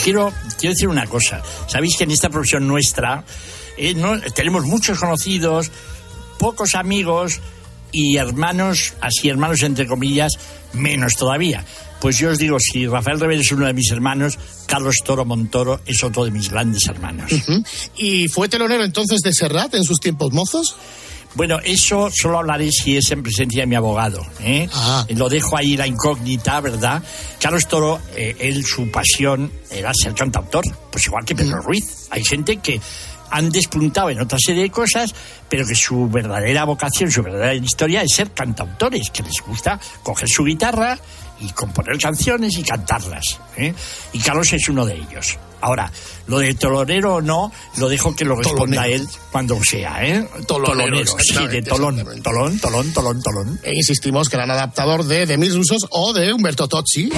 Quiero, 0.01 0.31
quiero 0.57 0.73
decir 0.73 0.87
una 0.87 1.05
cosa. 1.05 1.41
Sabéis 1.67 1.97
que 1.97 2.05
en 2.05 2.11
esta 2.11 2.29
profesión 2.29 2.65
nuestra 2.65 3.25
eh, 3.77 3.93
no- 3.93 4.19
tenemos 4.33 4.63
muchos 4.65 4.97
conocidos, 4.99 5.69
pocos 6.39 6.75
amigos 6.75 7.41
y 7.91 8.15
hermanos, 8.15 8.93
así 9.01 9.27
hermanos 9.27 9.61
entre 9.63 9.85
comillas, 9.85 10.31
menos 10.71 11.15
todavía. 11.17 11.65
Pues 11.99 12.17
yo 12.17 12.29
os 12.29 12.37
digo, 12.37 12.57
si 12.59 12.87
Rafael 12.87 13.19
Revell 13.19 13.41
es 13.41 13.51
uno 13.51 13.65
de 13.65 13.73
mis 13.73 13.91
hermanos, 13.91 14.39
Carlos 14.65 14.95
Toro 15.03 15.25
Montoro 15.25 15.81
es 15.85 16.01
otro 16.05 16.23
de 16.23 16.31
mis 16.31 16.49
grandes 16.49 16.85
hermanos. 16.87 17.31
¿Y 17.97 18.29
fue 18.29 18.47
telonero 18.47 18.85
entonces 18.85 19.19
de 19.21 19.33
Serrat 19.33 19.73
en 19.75 19.83
sus 19.83 19.99
tiempos 19.99 20.31
mozos? 20.31 20.75
Bueno, 21.35 21.59
eso 21.63 22.09
solo 22.11 22.39
hablaré 22.39 22.71
si 22.71 22.97
es 22.97 23.09
en 23.11 23.23
presencia 23.23 23.61
de 23.61 23.67
mi 23.67 23.75
abogado. 23.75 24.25
¿eh? 24.41 24.69
Lo 25.09 25.29
dejo 25.29 25.57
ahí 25.57 25.75
la 25.75 25.87
incógnita, 25.87 26.61
¿verdad? 26.61 27.01
Carlos 27.39 27.67
Toro, 27.67 27.99
eh, 28.15 28.35
él, 28.39 28.63
su 28.63 28.89
pasión 28.91 29.51
era 29.71 29.91
ser 29.93 30.13
cantautor, 30.13 30.63
pues 30.91 31.05
igual 31.07 31.25
que 31.25 31.35
Pedro 31.35 31.61
Ruiz. 31.61 32.07
Hay 32.11 32.23
gente 32.23 32.57
que, 32.57 32.79
han 33.33 33.49
despuntado 33.49 34.11
en 34.11 34.21
otra 34.21 34.37
serie 34.39 34.61
de 34.61 34.69
cosas, 34.69 35.13
pero 35.49 35.65
que 35.65 35.73
su 35.73 36.07
verdadera 36.07 36.65
vocación, 36.65 37.09
su 37.09 37.23
verdadera 37.23 37.55
historia 37.55 38.03
es 38.03 38.13
ser 38.13 38.31
cantautores, 38.31 39.09
que 39.09 39.23
les 39.23 39.41
gusta 39.41 39.79
coger 40.03 40.29
su 40.29 40.43
guitarra 40.43 40.99
y 41.39 41.49
componer 41.49 41.97
canciones 41.97 42.55
y 42.59 42.63
cantarlas. 42.63 43.39
¿eh? 43.57 43.73
Y 44.13 44.19
Carlos 44.19 44.53
es 44.53 44.69
uno 44.69 44.85
de 44.85 44.97
ellos. 44.97 45.39
Ahora, 45.63 45.89
lo 46.27 46.39
de 46.39 46.53
tolonero 46.55 47.15
o 47.15 47.21
no, 47.21 47.49
lo 47.77 47.87
dejo 47.87 48.13
que 48.13 48.25
lo 48.25 48.35
responda 48.35 48.83
Tolonero. 48.83 49.01
él 49.01 49.07
cuando 49.31 49.63
sea, 49.63 50.05
¿eh? 50.05 50.27
Tolonero, 50.45 50.97
sí, 50.97 51.13
de 51.47 51.59
exactamente, 51.59 51.61
tolón, 51.69 51.93
exactamente. 51.93 52.29
tolón, 52.29 52.59
tolón, 52.59 52.93
tolón, 52.93 53.23
tolón. 53.23 53.59
E 53.63 53.71
insistimos 53.73 54.27
que 54.27 54.35
eran 54.35 54.51
adaptador 54.51 55.05
de 55.05 55.25
The 55.25 55.37
Mil 55.37 55.57
Usos 55.57 55.87
o 55.89 56.11
de 56.11 56.33
Humberto 56.33 56.67
Tocci. 56.67 57.11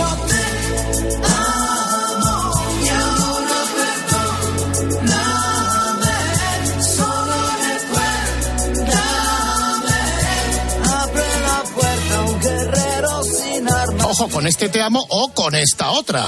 Ojo 14.03 14.29
con 14.29 14.45
este 14.45 14.69
te 14.69 14.83
amo 14.83 15.03
o 15.09 15.33
con 15.33 15.55
esta 15.55 15.89
otra. 15.89 16.25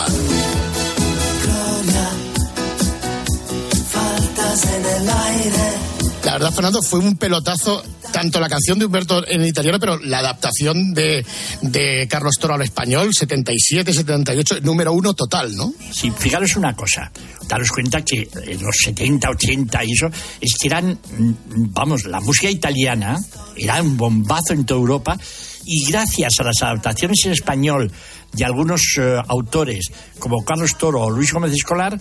En 4.63 4.85
el 4.85 5.09
aire. 5.09 5.97
La 6.23 6.33
verdad, 6.33 6.51
Fernando, 6.51 6.81
fue 6.81 6.99
un 6.99 7.15
pelotazo 7.15 7.83
tanto 8.11 8.39
la 8.39 8.49
canción 8.49 8.79
de 8.79 8.85
Humberto 8.85 9.25
en 9.27 9.45
italiano, 9.45 9.79
pero 9.79 9.97
la 9.99 10.19
adaptación 10.19 10.93
de, 10.93 11.25
de 11.61 12.07
Carlos 12.09 12.35
Toro 12.39 12.55
al 12.55 12.61
español, 12.61 13.13
77, 13.13 13.93
78, 13.93 14.61
número 14.61 14.91
uno 14.93 15.13
total, 15.13 15.55
¿no? 15.55 15.73
Sí, 15.91 16.11
fijaros 16.11 16.55
una 16.55 16.75
cosa, 16.75 17.11
daros 17.47 17.69
cuenta 17.69 18.03
que 18.03 18.27
en 18.45 18.61
los 18.61 18.75
70, 18.83 19.29
80 19.29 19.83
y 19.85 19.91
eso, 19.91 20.07
es 20.41 20.55
que 20.59 20.67
eran, 20.67 20.91
mm, 20.91 21.33
vamos, 21.71 22.05
la 22.05 22.19
música 22.19 22.49
italiana 22.49 23.17
era 23.55 23.81
un 23.81 23.95
bombazo 23.95 24.53
en 24.53 24.65
toda 24.65 24.79
Europa 24.79 25.17
y 25.65 25.85
gracias 25.91 26.33
a 26.39 26.43
las 26.43 26.61
adaptaciones 26.61 27.17
en 27.25 27.33
español 27.33 27.91
de 28.33 28.45
algunos 28.45 28.81
eh, 28.99 29.17
autores 29.27 29.91
como 30.19 30.43
Carlos 30.43 30.77
Toro 30.77 31.03
o 31.03 31.09
Luis 31.09 31.31
Gómez 31.31 31.53
Escolar, 31.53 31.97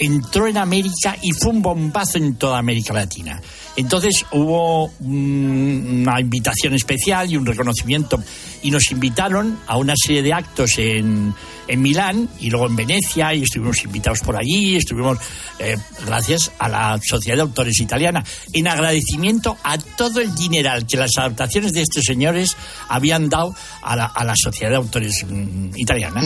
entró 0.00 0.48
en 0.48 0.56
América 0.56 1.16
y 1.22 1.30
fue 1.32 1.52
un 1.52 1.60
bombazo 1.60 2.16
en 2.16 2.34
toda 2.34 2.58
América 2.58 2.94
Latina. 2.94 3.40
Entonces 3.76 4.24
hubo 4.32 4.86
una 5.00 6.20
invitación 6.20 6.74
especial 6.74 7.30
y 7.30 7.36
un 7.36 7.46
reconocimiento 7.46 8.18
y 8.62 8.70
nos 8.70 8.90
invitaron 8.90 9.58
a 9.66 9.76
una 9.76 9.94
serie 9.96 10.22
de 10.22 10.32
actos 10.32 10.78
en, 10.78 11.34
en 11.68 11.82
Milán 11.82 12.28
y 12.40 12.50
luego 12.50 12.66
en 12.66 12.76
Venecia 12.76 13.34
y 13.34 13.42
estuvimos 13.42 13.84
invitados 13.84 14.20
por 14.20 14.36
allí, 14.36 14.76
estuvimos 14.76 15.18
eh, 15.58 15.76
gracias 16.04 16.50
a 16.58 16.68
la 16.68 16.98
Sociedad 17.02 17.36
de 17.36 17.42
Autores 17.42 17.78
Italiana 17.80 18.24
en 18.52 18.68
agradecimiento 18.68 19.56
a 19.62 19.78
todo 19.78 20.20
el 20.20 20.34
dineral 20.34 20.86
que 20.86 20.96
las 20.96 21.12
adaptaciones 21.16 21.72
de 21.72 21.82
estos 21.82 22.04
señores 22.04 22.56
habían 22.88 23.28
dado 23.28 23.54
a 23.82 23.96
la, 23.96 24.06
a 24.06 24.24
la 24.24 24.34
Sociedad 24.36 24.70
de 24.70 24.76
Autores 24.76 25.24
mm, 25.28 25.70
Italiana. 25.76 26.22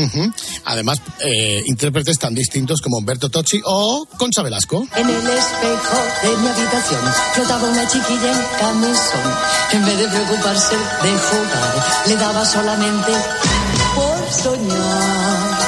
Además, 0.65 1.01
eh, 1.21 1.63
intérpretes 1.67 2.19
tan 2.19 2.35
distintos 2.35 2.81
como 2.81 2.99
Humberto 2.99 3.29
Tocci 3.29 3.61
o 3.65 4.07
Concha 4.17 4.43
Velasco. 4.43 4.87
En 4.97 5.09
el 5.09 5.17
espejo 5.17 5.99
de 6.23 6.37
mi 6.37 6.49
habitación 6.49 7.01
flotaba 7.35 7.69
una 7.69 7.89
chiquilla 7.89 8.33
en 8.33 8.59
camisón. 8.59 9.35
En 9.73 9.85
vez 9.85 9.99
de 9.99 10.09
preocuparse 10.09 10.75
de 10.75 11.11
jugar, 11.11 11.85
le 12.07 12.17
daba 12.17 12.45
solamente 12.45 13.13
por 13.95 14.31
soñar. 14.33 15.59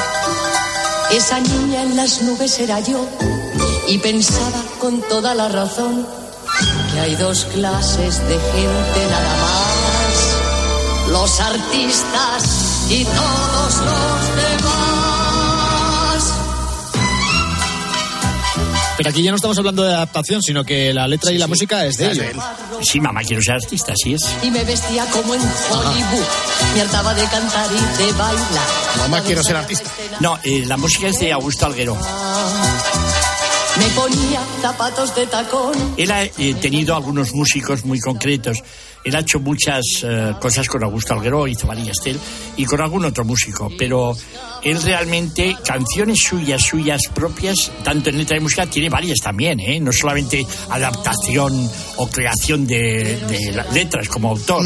Esa 1.11 1.39
niña 1.39 1.83
en 1.83 1.95
las 1.95 2.21
nubes 2.21 2.59
era 2.59 2.79
yo 2.81 3.07
y 3.87 3.97
pensaba 3.99 4.61
con 4.79 5.01
toda 5.03 5.33
la 5.33 5.47
razón 5.47 6.05
que 6.91 6.99
hay 6.99 7.15
dos 7.15 7.45
clases 7.45 8.19
de 8.27 8.37
gente 8.37 9.07
nada 9.09 9.37
más. 9.37 9.76
Los 11.19 11.39
artistas 11.39 12.85
y 12.91 13.03
todos 13.03 13.77
los 13.77 14.35
demás. 14.35 14.73
Pero 18.97 19.09
aquí 19.09 19.23
ya 19.23 19.31
no 19.31 19.37
estamos 19.37 19.57
hablando 19.57 19.83
de 19.83 19.95
adaptación, 19.95 20.43
sino 20.43 20.63
que 20.63 20.93
la 20.93 21.07
letra 21.07 21.31
y 21.31 21.39
la 21.39 21.47
música 21.47 21.83
es 21.85 21.97
de 21.97 22.11
ellos. 22.11 22.25
Sí, 22.81 22.99
mamá, 22.99 23.21
quiero 23.23 23.41
ser 23.41 23.55
artista, 23.55 23.93
así 23.93 24.13
es. 24.13 24.21
y 24.43 24.51
me 24.51 24.63
vestía 24.63 25.05
como 25.07 25.33
en 25.33 25.41
Hollywood. 25.41 26.25
Me 26.75 26.81
hartaba 26.81 27.15
de 27.15 27.23
cantar 27.23 27.67
y 27.71 28.03
de 28.03 28.11
bailar. 28.11 28.67
Mamá, 28.99 29.21
quiero 29.21 29.41
ser 29.41 29.55
artista. 29.55 29.89
No, 30.19 30.37
eh, 30.43 30.65
la 30.67 30.77
música 30.77 31.07
es 31.07 31.17
de 31.19 31.33
Augusto 31.33 31.65
Alguero. 31.65 31.97
Me 33.79 33.85
ponía 33.89 34.41
zapatos 34.61 35.15
de 35.15 35.25
tacón. 35.25 35.73
Él 35.97 36.11
ha 36.11 36.23
eh, 36.23 36.55
tenido 36.61 36.95
algunos 36.95 37.33
músicos 37.33 37.85
muy 37.85 37.99
concretos. 37.99 38.63
Él 39.07 39.15
ha 39.15 39.19
hecho 39.19 39.39
muchas 39.39 39.81
eh, 40.03 40.33
cosas 40.41 40.67
con 40.67 40.83
Augusto 40.83 41.13
Alguero, 41.13 41.47
hizo 41.47 41.65
María 41.65 41.91
Estel 41.91 42.19
y 42.57 42.65
con 42.65 42.81
algún 42.81 43.05
otro 43.05 43.23
músico. 43.23 43.71
Pero 43.77 44.17
él 44.63 44.81
realmente, 44.83 45.55
canciones 45.63 46.19
suyas, 46.19 46.61
suyas 46.61 47.03
propias, 47.13 47.71
tanto 47.85 48.09
en 48.09 48.17
letra 48.17 48.35
y 48.35 48.41
música, 48.41 48.65
tiene 48.65 48.89
varias 48.89 49.19
también, 49.19 49.61
¿eh? 49.61 49.79
No 49.79 49.93
solamente 49.93 50.45
adaptación 50.69 51.71
o 51.95 52.07
creación 52.09 52.67
de, 52.67 53.15
de 53.15 53.53
las 53.53 53.71
letras 53.71 54.09
como 54.09 54.31
autor. 54.31 54.65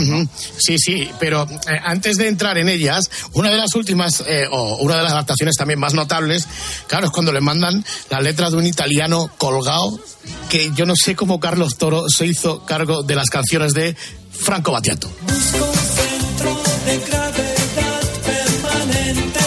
Sí, 0.58 0.78
sí, 0.80 1.08
pero 1.20 1.44
eh, 1.44 1.80
antes 1.84 2.18
de 2.18 2.28
entrar 2.28 2.58
en 2.58 2.68
ellas, 2.68 3.12
una 3.34 3.52
de 3.52 3.58
las 3.58 3.76
últimas, 3.76 4.24
eh, 4.28 4.46
o 4.50 4.78
una 4.78 4.98
de 4.98 5.04
las 5.04 5.12
adaptaciones 5.12 5.56
también 5.56 5.80
más 5.80 5.94
notables, 5.94 6.48
claro, 6.88 7.06
es 7.06 7.12
cuando 7.12 7.32
le 7.32 7.42
mandan 7.42 7.86
la 8.10 8.22
letra 8.22 8.50
de 8.50 8.58
un 8.58 8.66
italiano 8.66 9.30
colgado, 9.38 10.00
que 10.50 10.72
yo 10.74 10.88
no 10.88 10.96
sé 10.96 11.16
cómo 11.16 11.40
Carlos 11.40 11.78
Toro 11.78 12.10
se 12.10 12.26
hizo 12.26 12.66
cargo 12.66 13.04
de 13.04 13.16
las 13.16 13.30
canciones 13.30 13.74
de 13.74 13.96
Franco 14.42 14.72
Battiato. 14.72 15.08
Busco 15.22 15.66
un 15.66 15.76
centro 15.76 16.62
de 16.86 16.98
gravedad 17.08 18.02
permanente 18.26 19.40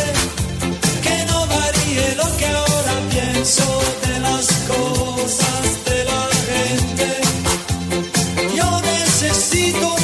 que 1.02 1.24
no 1.26 1.46
varíe 1.46 2.14
lo 2.16 2.36
que 2.36 2.46
ahora 2.46 2.94
pienso 3.10 3.82
de 4.06 4.20
las 4.20 4.46
cosas 4.68 5.84
de 5.84 6.04
la 6.04 6.28
gente. 6.48 7.20
Yo 8.56 8.80
necesito 8.80 9.96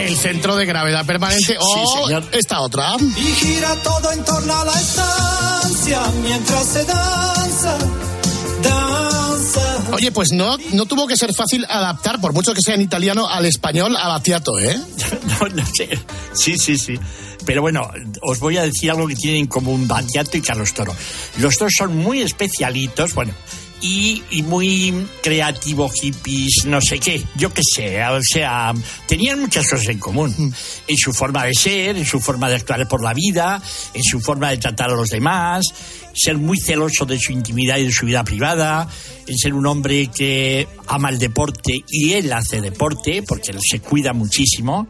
El 0.00 0.16
centro 0.16 0.56
de 0.56 0.66
gravedad 0.66 1.04
permanente, 1.06 1.56
o 1.60 2.08
esta 2.32 2.60
otra. 2.60 2.96
y 2.98 3.22
gira 3.34 3.74
todo 3.82 4.12
en 4.12 4.24
torno 4.24 4.54
a 4.60 4.64
la 4.64 4.72
estancia 4.80 6.00
mientras 6.22 6.66
se 6.66 6.84
danza, 6.84 7.78
danza. 8.62 8.99
Oye, 9.92 10.12
pues 10.12 10.32
no, 10.32 10.56
no 10.72 10.86
tuvo 10.86 11.06
que 11.06 11.16
ser 11.16 11.34
fácil 11.34 11.66
adaptar, 11.68 12.20
por 12.20 12.32
mucho 12.32 12.54
que 12.54 12.60
sea 12.64 12.74
en 12.74 12.82
italiano, 12.82 13.28
al 13.28 13.46
español 13.46 13.96
a 13.96 14.08
Battiato, 14.08 14.58
¿eh? 14.58 14.78
No, 15.40 15.48
no 15.48 15.64
sé. 15.66 15.98
Sí, 16.34 16.58
sí, 16.58 16.78
sí. 16.78 16.94
Pero 17.44 17.62
bueno, 17.62 17.90
os 18.22 18.38
voy 18.38 18.56
a 18.58 18.62
decir 18.62 18.90
algo 18.90 19.06
que 19.06 19.16
tienen 19.16 19.40
en 19.40 19.46
común 19.46 19.88
Battiato 19.88 20.36
y 20.36 20.42
Carlos 20.42 20.72
Toro. 20.74 20.94
Los 21.38 21.56
dos 21.56 21.72
son 21.76 21.96
muy 21.96 22.20
especialitos, 22.20 23.14
bueno, 23.14 23.32
y, 23.80 24.22
y 24.30 24.42
muy 24.42 25.06
creativo, 25.22 25.88
hippies, 25.88 26.64
no 26.66 26.80
sé 26.80 26.98
qué, 26.98 27.22
yo 27.36 27.52
qué 27.52 27.62
sé, 27.64 28.04
o 28.04 28.20
sea, 28.22 28.74
tenían 29.06 29.40
muchas 29.40 29.68
cosas 29.68 29.88
en 29.88 29.98
común. 29.98 30.54
En 30.86 30.96
su 30.96 31.12
forma 31.12 31.44
de 31.44 31.54
ser, 31.54 31.96
en 31.96 32.04
su 32.04 32.20
forma 32.20 32.48
de 32.48 32.56
actuar 32.56 32.86
por 32.88 33.02
la 33.02 33.14
vida, 33.14 33.60
en 33.94 34.02
su 34.02 34.20
forma 34.20 34.50
de 34.50 34.58
tratar 34.58 34.90
a 34.90 34.94
los 34.94 35.08
demás, 35.08 35.64
ser 36.12 36.38
muy 36.38 36.58
celoso 36.58 37.06
de 37.06 37.18
su 37.18 37.32
intimidad 37.32 37.78
y 37.78 37.84
de 37.84 37.92
su 37.92 38.06
vida 38.06 38.24
privada, 38.24 38.88
en 39.26 39.38
ser 39.38 39.54
un 39.54 39.66
hombre 39.66 40.08
que 40.08 40.66
ama 40.86 41.10
el 41.10 41.18
deporte 41.18 41.84
y 41.88 42.12
él 42.12 42.32
hace 42.32 42.60
deporte, 42.60 43.22
porque 43.22 43.52
él 43.52 43.58
se 43.60 43.80
cuida 43.80 44.12
muchísimo 44.12 44.88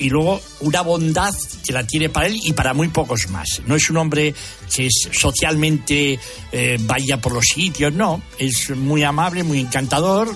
y 0.00 0.08
luego 0.08 0.40
una 0.60 0.80
bondad 0.80 1.32
que 1.64 1.72
la 1.72 1.86
tiene 1.86 2.08
para 2.08 2.26
él 2.26 2.40
y 2.42 2.52
para 2.52 2.74
muy 2.74 2.88
pocos 2.88 3.28
más. 3.28 3.60
No 3.66 3.76
es 3.76 3.88
un 3.90 3.98
hombre 3.98 4.34
que 4.74 4.86
es 4.86 5.08
socialmente 5.12 6.18
eh, 6.50 6.78
vaya 6.80 7.20
por 7.20 7.32
los 7.32 7.44
sitios, 7.44 7.92
no. 7.92 8.20
Es 8.38 8.70
muy 8.70 9.04
amable, 9.04 9.44
muy 9.44 9.60
encantador, 9.60 10.34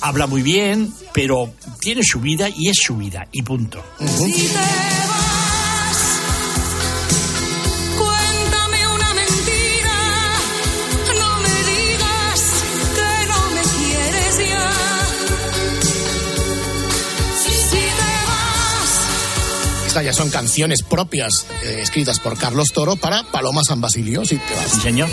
habla 0.00 0.26
muy 0.26 0.42
bien, 0.42 0.92
pero 1.12 1.54
tiene 1.80 2.02
su 2.02 2.20
vida 2.20 2.48
y 2.48 2.68
es 2.68 2.76
su 2.82 2.96
vida, 2.96 3.26
y 3.32 3.42
punto. 3.42 3.82
Ya 20.02 20.12
son 20.12 20.30
canciones 20.30 20.82
propias 20.82 21.46
eh, 21.64 21.80
escritas 21.82 22.18
por 22.20 22.36
Carlos 22.38 22.68
Toro 22.72 22.96
para 22.96 23.22
Paloma 23.24 23.62
San 23.66 23.80
Basilio, 23.80 24.24
si 24.24 24.36
te 24.36 24.54
vas. 24.54 24.82
Señor. 24.82 25.08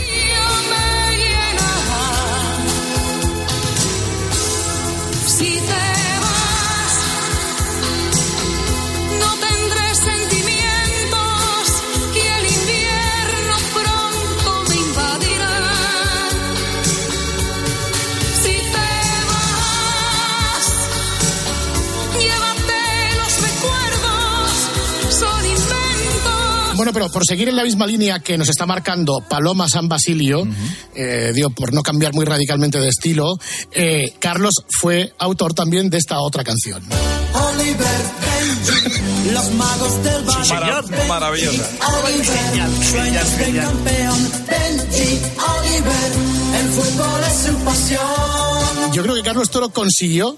Bueno, 26.91 27.05
pero 27.05 27.13
por 27.13 27.25
seguir 27.25 27.48
en 27.48 27.55
la 27.55 27.63
misma 27.63 27.88
línea 27.88 28.19
que 28.19 28.38
nos 28.38 28.50
está 28.50 28.65
marcando 28.65 29.24
Paloma 29.29 29.69
San 29.69 29.88
Basilio, 29.88 30.45
eh, 30.93 31.31
digo, 31.33 31.50
por 31.51 31.71
no 31.74 31.83
cambiar 31.83 32.13
muy 32.13 32.25
radicalmente 32.25 32.81
de 32.81 32.89
estilo, 32.89 33.39
eh, 33.71 34.13
Carlos 34.19 34.55
fue 34.67 35.13
autor 35.17 35.53
también 35.53 35.89
de 35.89 35.98
esta 35.98 36.19
otra 36.19 36.43
canción. 36.43 36.83
Oliver, 36.83 37.88
Benji, 38.19 39.31
los 39.31 39.51
magos 39.53 40.03
del 40.03 40.24
barrio. 40.25 40.81
Benji, 40.89 41.07
maravillosa. 41.07 41.69
Oliver, 42.03 42.86
sueñas 42.91 43.38
de 43.38 43.62
campeón. 43.62 44.31
Benji, 44.50 45.19
Oliver, 45.62 46.12
el 46.60 46.69
fútbol 46.71 47.21
es 47.24 47.48
su 47.48 47.55
pasión. 47.63 48.91
Yo 48.91 49.01
creo 49.01 49.15
que 49.15 49.24
Carlos 49.24 49.50
Toro 49.50 49.69
consiguió 49.69 50.36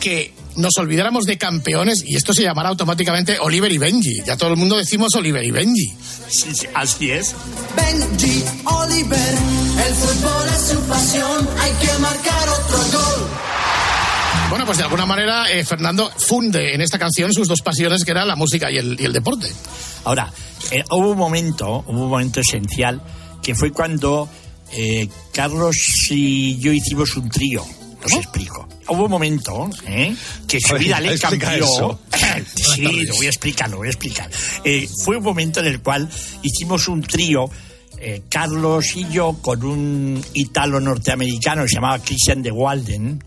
que 0.00 0.32
nos 0.56 0.76
olvidáramos 0.78 1.24
de 1.24 1.36
campeones 1.38 2.02
y 2.04 2.16
esto 2.16 2.32
se 2.32 2.42
llamará 2.42 2.70
automáticamente 2.70 3.38
Oliver 3.40 3.70
y 3.70 3.78
Benji. 3.78 4.22
Ya 4.24 4.36
todo 4.36 4.50
el 4.50 4.56
mundo 4.56 4.76
decimos 4.76 5.14
Oliver 5.14 5.44
y 5.44 5.50
Benji. 5.50 5.94
Sí, 6.28 6.54
sí, 6.54 6.66
así 6.74 7.10
es. 7.10 7.34
Benji, 7.76 8.44
Oliver, 8.64 9.34
el 9.86 9.94
fútbol 9.94 10.48
es 10.54 10.68
su 10.68 10.80
pasión. 10.88 11.48
Hay 11.58 11.72
que 11.72 11.98
marcar 11.98 12.48
otro 12.48 12.78
gol. 12.98 13.28
Bueno, 14.48 14.64
pues 14.64 14.78
de 14.78 14.84
alguna 14.84 15.06
manera 15.06 15.50
eh, 15.50 15.64
Fernando 15.64 16.10
funde 16.18 16.74
en 16.74 16.80
esta 16.80 16.98
canción 16.98 17.32
sus 17.32 17.48
dos 17.48 17.62
pasiones 17.62 18.04
que 18.04 18.12
eran 18.12 18.28
la 18.28 18.36
música 18.36 18.70
y 18.70 18.78
el, 18.78 18.96
y 18.98 19.04
el 19.04 19.12
deporte. 19.12 19.48
Ahora, 20.04 20.32
eh, 20.70 20.84
hubo 20.90 21.10
un 21.10 21.18
momento, 21.18 21.84
hubo 21.86 22.04
un 22.04 22.10
momento 22.10 22.40
esencial 22.40 23.02
que 23.42 23.54
fue 23.54 23.72
cuando 23.72 24.28
eh, 24.72 25.08
Carlos 25.32 25.76
y 26.10 26.58
yo 26.58 26.72
hicimos 26.72 27.16
un 27.16 27.28
trío. 27.28 27.64
Os 28.06 28.12
explico. 28.12 28.68
Hubo 28.88 29.04
un 29.04 29.10
momento 29.10 29.68
¿eh? 29.86 30.14
que 30.46 30.60
su 30.60 30.74
vida 30.76 31.00
le 31.00 31.18
cambió. 31.18 31.98
sí, 32.54 32.82
lo 32.82 33.14
voy 33.14 33.26
a 33.26 33.30
explicar, 33.30 33.70
lo 33.70 33.78
voy 33.78 33.88
a 33.88 33.90
explicar. 33.90 34.30
Eh, 34.64 34.88
fue 35.04 35.16
un 35.16 35.24
momento 35.24 35.60
en 35.60 35.66
el 35.66 35.80
cual 35.80 36.08
hicimos 36.42 36.88
un 36.88 37.02
trío. 37.02 37.50
eh, 37.98 38.22
Carlos 38.28 38.94
y 38.94 39.08
yo 39.08 39.38
con 39.40 39.64
un 39.64 40.22
italo 40.34 40.80
norteamericano 40.80 41.62
que 41.62 41.68
se 41.68 41.74
llamaba 41.76 41.98
Christian 41.98 42.42
de 42.42 42.50
Walden 42.50 43.22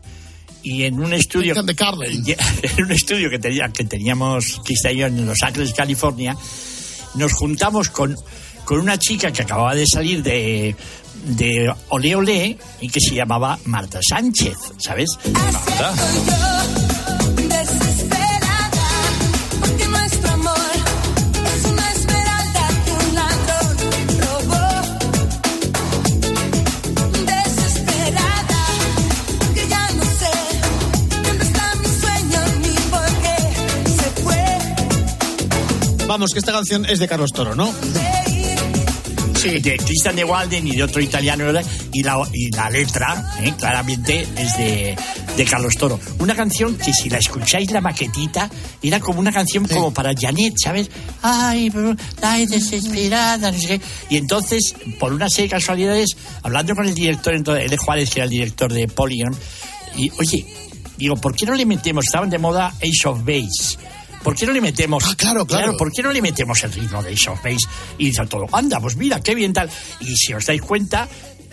y 0.62 0.84
en 0.84 1.00
un 1.00 1.14
estudio 1.14 1.56
en 2.62 2.84
un 2.84 2.92
estudio 2.92 3.30
que, 3.30 3.40
tenía, 3.40 3.70
que 3.70 3.84
teníamos 3.86 4.62
Christian 4.64 4.94
y 4.94 4.98
yo 4.98 5.08
en 5.08 5.26
Los 5.26 5.42
Ángeles, 5.42 5.74
California, 5.74 6.36
nos 7.16 7.34
juntamos 7.34 7.90
con, 7.90 8.16
con 8.66 8.80
una 8.80 8.98
chica 8.98 9.32
que 9.32 9.42
acababa 9.42 9.74
de 9.74 9.86
salir 9.92 10.22
de, 10.22 10.76
de 11.26 11.74
Ole 11.90 12.16
Ole 12.16 12.58
y 12.82 12.90
que 12.90 13.00
se 13.00 13.16
llamaba 13.16 13.58
Marta 13.66 14.00
Sánchez, 14.08 14.56
¿sabes? 14.78 15.10
Desesperada, 17.36 18.88
porque 19.60 19.88
nuestro 19.88 20.30
amor 20.32 20.58
es 21.56 21.66
una 21.72 21.92
esmeralda 21.92 22.68
que 22.86 22.92
un 22.92 23.16
ladrón 23.16 23.78
robó. 24.20 24.68
Desesperada, 27.26 28.64
porque 29.40 29.68
ya 29.70 29.92
no 29.94 30.04
sé 30.04 30.32
dónde 31.24 31.44
está 31.46 31.76
mi 31.76 31.88
sueño 31.88 32.40
ni 32.62 32.76
por 32.90 33.10
qué 33.22 33.38
se 33.92 34.10
fue. 34.24 34.46
Vamos, 36.08 36.32
que 36.34 36.40
esta 36.40 36.52
canción 36.52 36.86
es 36.86 37.00
de 37.00 37.08
Carlos 37.08 37.32
Toro, 37.32 37.56
¿no? 37.56 37.74
Sí. 39.40 39.60
De 39.60 39.78
Christian 39.78 40.16
de 40.16 40.24
Walden 40.24 40.68
y 40.68 40.76
de 40.76 40.84
otro 40.84 41.02
italiano. 41.02 41.46
Y 41.94 42.04
la, 42.04 42.18
y 42.34 42.52
la 42.52 42.70
letra, 42.70 43.34
¿eh? 43.42 43.54
claramente, 43.58 44.28
es 44.36 44.58
de, 44.58 44.96
de 45.38 45.46
Carlos 45.46 45.76
Toro. 45.76 46.00
Una 46.20 46.36
canción 46.36 46.76
que 46.76 46.94
si 46.94 47.10
la 47.10 47.18
escucháis 47.20 47.72
la 47.72 47.82
maquetita, 47.82 48.50
era 48.82 49.00
como 49.00 49.20
una 49.20 49.32
canción 49.32 49.66
como 49.66 49.94
para 49.94 50.14
Janet, 50.20 50.56
¿sabes? 50.62 50.90
Ay, 51.22 51.72
ay, 52.22 52.46
desesperada, 52.46 53.52
no 53.52 53.58
sé 53.58 53.68
qué. 53.68 53.82
Y 54.10 54.18
entonces, 54.18 54.76
por 55.00 55.14
una 55.14 55.30
serie 55.30 55.46
de 55.46 55.52
casualidades, 55.52 56.18
hablando 56.44 56.76
con 56.76 56.88
el 56.88 56.94
director, 56.94 57.34
entonces, 57.34 57.66
L. 57.66 57.78
Juárez, 57.78 58.10
que 58.10 58.20
era 58.20 58.26
el 58.26 58.32
director 58.32 58.72
de 58.72 58.88
Polygon, 58.88 59.36
y 59.96 60.12
oye, 60.18 60.46
digo, 60.98 61.16
¿por 61.16 61.36
qué 61.36 61.46
no 61.46 61.56
le 61.56 61.66
metemos? 61.66 62.06
Estaban 62.06 62.30
de 62.30 62.38
moda 62.38 62.74
Ace 62.78 63.08
of 63.08 63.20
Base. 63.24 63.78
¿Por 64.24 64.36
qué 64.36 64.46
no 64.46 64.54
le 64.54 64.62
metemos? 64.62 65.04
Ah, 65.08 65.16
claro, 65.16 65.46
claro. 65.46 65.78
¿por 65.78 65.92
qué 65.92 66.04
no 66.04 66.12
le 66.12 66.22
metemos 66.22 66.64
el 66.64 66.74
ritmo 66.74 67.02
de 67.02 67.14
Ace 67.14 67.30
of 67.30 67.44
Base? 67.44 67.68
Y 67.98 68.06
dice 68.06 68.26
todo, 68.28 68.46
anda, 68.52 68.80
pues 68.80 68.96
mira, 68.96 69.20
qué 69.22 69.36
bien 69.36 69.54
tal. 69.54 69.70
Y 70.00 70.16
si 70.16 70.34
os 70.34 70.46
dais 70.46 70.62
cuenta, 70.62 71.08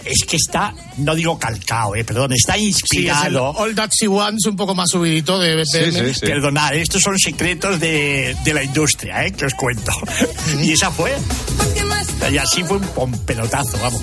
es 0.04 0.24
que 0.24 0.36
está, 0.36 0.74
no 0.98 1.14
digo 1.14 1.38
calcao, 1.38 1.96
eh, 1.96 2.04
perdón, 2.04 2.32
está 2.32 2.54
Sí, 2.54 2.58
es 2.58 2.62
el 2.62 2.68
inspirado. 2.68 3.50
All 3.50 3.74
That 3.74 3.90
She 3.90 4.08
Wants 4.08 4.46
un 4.46 4.56
poco 4.56 4.74
más 4.74 4.90
subidito 4.90 5.38
de 5.38 5.56
BPM. 5.56 6.14
Perdonad, 6.20 6.74
estos 6.74 7.02
son 7.02 7.18
secretos 7.18 7.80
de, 7.80 8.36
de 8.44 8.54
la 8.54 8.62
industria, 8.62 9.26
¿eh? 9.26 9.32
que 9.32 9.46
os 9.46 9.54
cuento. 9.54 9.92
y 10.62 10.72
esa 10.72 10.90
fue. 10.90 11.16
Y 12.30 12.38
así 12.38 12.64
fue 12.64 12.78
un, 12.96 13.12
pelotazo, 13.24 13.78
vamos. 13.80 14.00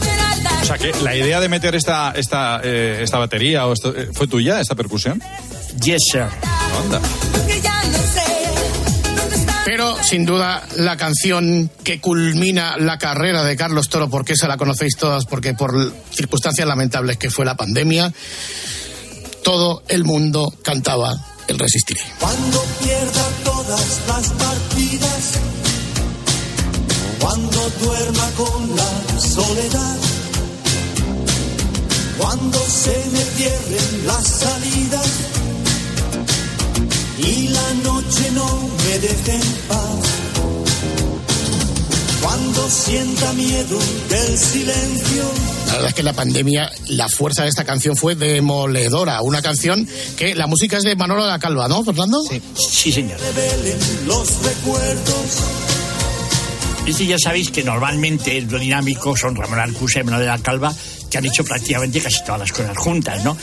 O 0.62 0.66
sea 0.66 0.78
que 0.78 0.94
la 1.02 1.16
idea 1.16 1.40
de 1.40 1.50
meter 1.50 1.76
esta, 1.76 2.12
esta, 2.16 2.62
eh, 2.64 3.00
esta 3.02 3.18
batería 3.18 3.66
o 3.68 3.74
esto, 3.74 3.96
eh, 3.96 4.10
fue 4.14 4.28
tuya, 4.28 4.62
esta 4.62 4.76
percusión. 4.76 5.22
Yes, 5.82 6.02
sir. 6.12 6.28
Anda. 6.84 7.02
Pero 9.66 9.96
sin 10.04 10.26
duda 10.26 10.68
la 10.76 10.98
canción 10.98 11.72
que 11.84 12.02
culmina 12.02 12.76
la 12.78 12.98
carrera 12.98 13.44
de 13.44 13.56
Carlos 13.56 13.88
Toro, 13.88 14.10
porque 14.10 14.34
esa 14.34 14.48
la 14.48 14.58
conocéis 14.58 14.98
todas, 14.98 15.26
porque 15.26 15.54
por 15.54 15.94
circunstancias 16.12 16.68
lamentables 16.68 17.18
que 17.18 17.30
fue 17.30 17.46
la 17.46 17.56
pandemia, 17.56 18.12
todo 19.44 19.84
el 19.88 20.04
mundo 20.04 20.54
cantaba 20.64 21.16
el 21.48 21.58
Resistiré. 21.60 22.02
Cuando 22.20 22.64
pierda 22.82 23.30
todas 23.44 24.02
las 24.08 24.30
partidas, 24.30 25.32
cuando 27.20 27.70
duerma 27.82 28.30
con 28.36 28.76
la 28.76 29.20
soledad, 29.20 29.98
cuando 32.18 32.60
se 32.60 33.06
me 33.12 33.20
cierren 33.20 34.08
las 34.08 34.28
salidas 34.28 35.33
y 37.26 37.48
la 37.48 37.74
noche 37.84 38.32
no 38.34 38.70
me 38.86 39.00
deje 39.00 39.34
en 39.34 39.42
paz, 39.68 40.00
cuando 42.22 42.70
sienta 42.70 43.34
miedo 43.34 43.80
del 44.10 44.38
silencio. 44.38 45.24
La 45.68 45.74
verdad 45.74 45.90
es 45.90 45.94
que 45.96 46.04
la 46.04 46.14
pandemia, 46.14 46.72
la 46.88 47.08
fuerza 47.10 47.44
de 47.44 47.50
esta 47.50 47.64
canción 47.64 47.96
fue 47.96 48.16
demoledora. 48.16 49.22
Una 49.22 49.42
canción 49.42 49.88
que 50.18 50.36
la 50.36 50.48
música 50.48 50.78
es 50.78 50.84
de 50.84 50.96
Manolo 50.96 51.24
de 51.24 51.30
la 51.32 51.40
Calva, 51.40 51.68
¿no, 51.68 51.84
Fernando? 51.84 52.22
Sí, 52.30 52.42
sí 52.56 52.92
señor. 52.92 53.20
Revelen 53.20 53.80
los 54.06 54.44
recuerdos. 54.44 55.26
Es 56.80 56.86
decir, 56.86 57.08
ya 57.08 57.18
sabéis 57.18 57.50
que 57.50 57.64
normalmente 57.64 58.42
lo 58.42 58.60
dinámico 58.60 59.16
son 59.16 59.36
Ramón 59.36 59.60
Alcusa 59.60 60.02
y 60.02 60.04
Manuel 60.04 60.24
de 60.24 60.28
la 60.28 60.40
Calva, 60.40 60.74
que 61.10 61.18
han 61.18 61.26
hecho 61.26 61.44
prácticamente 61.46 62.02
casi 62.02 62.24
todas 62.26 62.42
las 62.42 62.52
cosas 62.52 62.78
juntas, 62.78 63.24
¿no? 63.24 63.38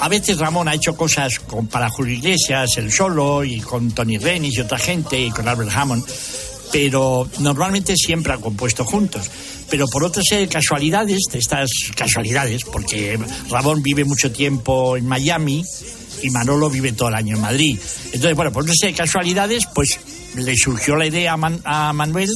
A 0.00 0.08
veces 0.08 0.38
Ramón 0.38 0.68
ha 0.68 0.74
hecho 0.74 0.96
cosas 0.96 1.38
con, 1.40 1.66
para 1.68 1.88
Julio 1.88 2.14
Iglesias, 2.14 2.70
él 2.76 2.90
solo, 2.92 3.44
y 3.44 3.60
con 3.60 3.92
Tony 3.92 4.18
Renis 4.18 4.56
y 4.56 4.60
otra 4.60 4.78
gente, 4.78 5.18
y 5.20 5.30
con 5.30 5.46
Albert 5.48 5.70
Hammond, 5.74 6.04
pero 6.72 7.28
normalmente 7.38 7.94
siempre 7.96 8.32
han 8.32 8.40
compuesto 8.40 8.84
juntos. 8.84 9.30
Pero 9.70 9.86
por 9.86 10.04
otra 10.04 10.22
serie 10.28 10.46
de 10.46 10.52
casualidades, 10.52 11.20
de 11.32 11.38
estas 11.38 11.70
casualidades, 11.96 12.64
porque 12.64 13.18
Ramón 13.50 13.82
vive 13.82 14.04
mucho 14.04 14.30
tiempo 14.30 14.96
en 14.96 15.06
Miami 15.06 15.64
y 16.22 16.30
Manolo 16.30 16.68
vive 16.68 16.92
todo 16.92 17.08
el 17.08 17.14
año 17.14 17.36
en 17.36 17.42
Madrid. 17.42 17.78
Entonces, 18.06 18.34
bueno, 18.36 18.52
por 18.52 18.62
otra 18.64 18.74
serie 18.78 18.92
de 18.94 18.98
casualidades, 18.98 19.66
pues 19.74 19.98
le 20.36 20.56
surgió 20.56 20.96
la 20.96 21.06
idea 21.06 21.32
a, 21.32 21.36
Man- 21.36 21.60
a 21.64 21.92
Manuel 21.92 22.30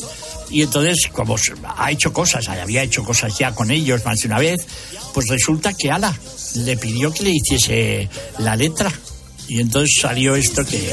y 0.51 0.63
entonces, 0.63 1.09
como 1.13 1.37
ha 1.77 1.91
hecho 1.91 2.13
cosas, 2.13 2.49
había 2.49 2.83
hecho 2.83 3.05
cosas 3.05 3.37
ya 3.39 3.53
con 3.53 3.71
ellos 3.71 4.05
más 4.05 4.19
de 4.21 4.29
una 4.29 4.39
vez, 4.39 4.67
pues 5.13 5.29
resulta 5.29 5.73
que 5.75 5.91
Ala 5.91 6.15
le 6.55 6.77
pidió 6.77 7.13
que 7.13 7.25
le 7.25 7.31
hiciese 7.31 8.09
la 8.39 8.57
letra. 8.57 8.93
Y 9.49 9.61
entonces 9.61 9.97
salió 10.01 10.35
esto 10.35 10.65
que... 10.65 10.93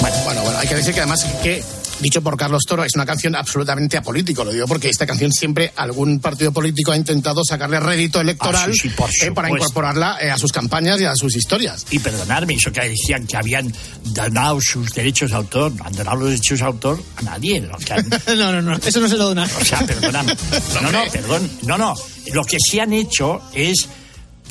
Bueno, 0.00 0.16
bueno, 0.24 0.42
bueno, 0.42 0.58
hay 0.58 0.68
que 0.68 0.74
decir 0.74 0.92
que 0.92 1.00
además 1.00 1.24
que, 1.42 1.62
dicho 2.00 2.22
por 2.22 2.36
Carlos 2.36 2.62
Toro, 2.66 2.84
es 2.84 2.94
una 2.94 3.06
canción 3.06 3.34
absolutamente 3.34 3.96
apolítico. 3.96 4.44
Lo 4.44 4.52
digo 4.52 4.66
porque 4.66 4.88
esta 4.88 5.06
canción 5.06 5.32
siempre 5.32 5.72
algún 5.76 6.20
partido 6.20 6.52
político 6.52 6.92
ha 6.92 6.96
intentado 6.96 7.42
sacarle 7.44 7.80
rédito 7.80 8.20
electoral 8.20 8.70
Ah, 8.70 8.72
sí, 8.72 8.88
sí, 8.88 8.88
por 8.90 9.08
eh, 9.22 9.32
para 9.32 9.50
incorporarla 9.50 10.18
eh, 10.20 10.30
a 10.30 10.38
sus 10.38 10.52
campañas 10.52 11.00
y 11.00 11.04
a 11.04 11.14
sus 11.14 11.34
historias. 11.36 11.86
Y 11.90 11.98
perdonadme, 11.98 12.54
eso 12.54 12.70
que 12.72 12.80
decían 12.88 13.26
que 13.26 13.36
habían 13.36 13.72
donado 14.04 14.60
sus 14.60 14.92
derechos 14.92 15.30
de 15.30 15.36
autor, 15.36 15.72
no 15.74 15.84
han 15.84 15.92
donado 15.92 16.16
los 16.18 16.28
derechos 16.30 16.58
de 16.58 16.64
autor 16.64 17.02
a 17.16 17.22
nadie. 17.22 17.58
Han- 17.58 18.08
no, 18.38 18.52
no, 18.52 18.62
no, 18.62 18.76
eso 18.76 19.00
no 19.00 19.08
se 19.08 19.16
lo 19.16 19.24
dona. 19.26 19.48
O 19.60 19.64
sea, 19.64 19.80
perdóname. 19.86 20.34
No, 20.82 20.92
no, 20.92 21.02
perdón. 21.10 21.50
No, 21.62 21.78
no. 21.78 21.94
Lo 22.32 22.44
que 22.44 22.58
sí 22.60 22.78
han 22.78 22.92
hecho 22.92 23.40
es 23.54 23.88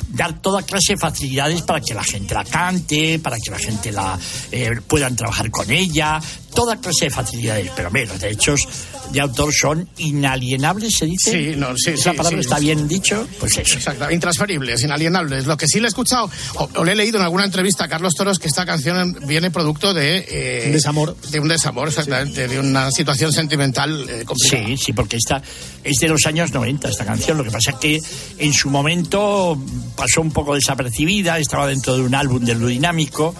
dar 0.08 0.40
toda 0.40 0.62
clase 0.62 0.92
de 0.94 0.98
facilidades 0.98 1.62
para 1.62 1.80
que 1.80 1.94
la 1.94 2.02
gente 2.04 2.34
la 2.34 2.44
cante, 2.44 3.18
para 3.18 3.36
que 3.38 3.50
la 3.50 3.58
gente 3.58 3.92
la 3.92 4.18
eh, 4.52 4.70
puedan 4.86 5.14
trabajar 5.16 5.50
con 5.50 5.70
ella. 5.70 6.20
Toda 6.56 6.76
clase 6.80 7.04
de 7.04 7.10
facilidades, 7.10 7.70
pero 7.76 7.86
hombre, 7.88 8.06
los 8.06 8.18
derechos 8.18 8.66
de 9.12 9.20
autor 9.20 9.52
son 9.54 9.88
inalienables, 9.98 10.94
se 10.96 11.06
dice. 11.06 11.30
Sí, 11.30 11.54
no, 11.56 11.76
sí, 11.76 11.90
¿Esa 11.90 12.10
sí, 12.10 12.16
palabra 12.16 12.38
sí. 12.38 12.44
está 12.48 12.58
bien 12.58 12.88
dicho? 12.88 13.28
Pues 13.38 13.56
eso. 13.58 13.74
Exacto, 13.74 14.10
intransferibles, 14.10 14.82
inalienables. 14.82 15.46
Lo 15.46 15.56
que 15.56 15.68
sí 15.68 15.78
le 15.78 15.86
he 15.86 15.88
escuchado, 15.88 16.28
o, 16.54 16.68
o 16.76 16.84
le 16.84 16.92
he 16.92 16.96
leído 16.96 17.18
en 17.18 17.24
alguna 17.24 17.44
entrevista 17.44 17.84
a 17.84 17.88
Carlos 17.88 18.14
Toros, 18.14 18.38
que 18.40 18.48
esta 18.48 18.66
canción 18.66 19.16
viene 19.26 19.50
producto 19.52 19.94
de... 19.94 20.26
eh, 20.28 20.62
Un 20.66 20.72
desamor. 20.72 21.16
De 21.30 21.38
un 21.38 21.48
desamor, 21.48 21.88
exactamente, 21.88 22.48
de 22.48 22.58
una 22.58 22.90
situación 22.90 23.32
sentimental 23.32 24.08
eh, 24.08 24.24
complicada. 24.24 24.66
Sí, 24.66 24.76
sí, 24.76 24.92
porque 24.92 25.16
esta 25.18 25.40
es 25.84 25.96
de 26.00 26.08
los 26.08 26.24
años 26.26 26.50
90 26.52 26.88
esta 26.88 27.04
canción. 27.04 27.36
Lo 27.38 27.44
que 27.44 27.50
pasa 27.50 27.72
es 27.72 27.76
que 27.76 28.00
en 28.38 28.52
su 28.52 28.70
momento 28.70 29.60
pasó 29.94 30.20
un 30.22 30.32
poco 30.32 30.54
desapercibida, 30.54 31.38
estaba 31.38 31.66
dentro 31.68 31.94
de 31.96 32.02
un 32.02 32.14
álbum 32.14 32.44
del 32.44 32.66
Dinámico. 32.66 33.34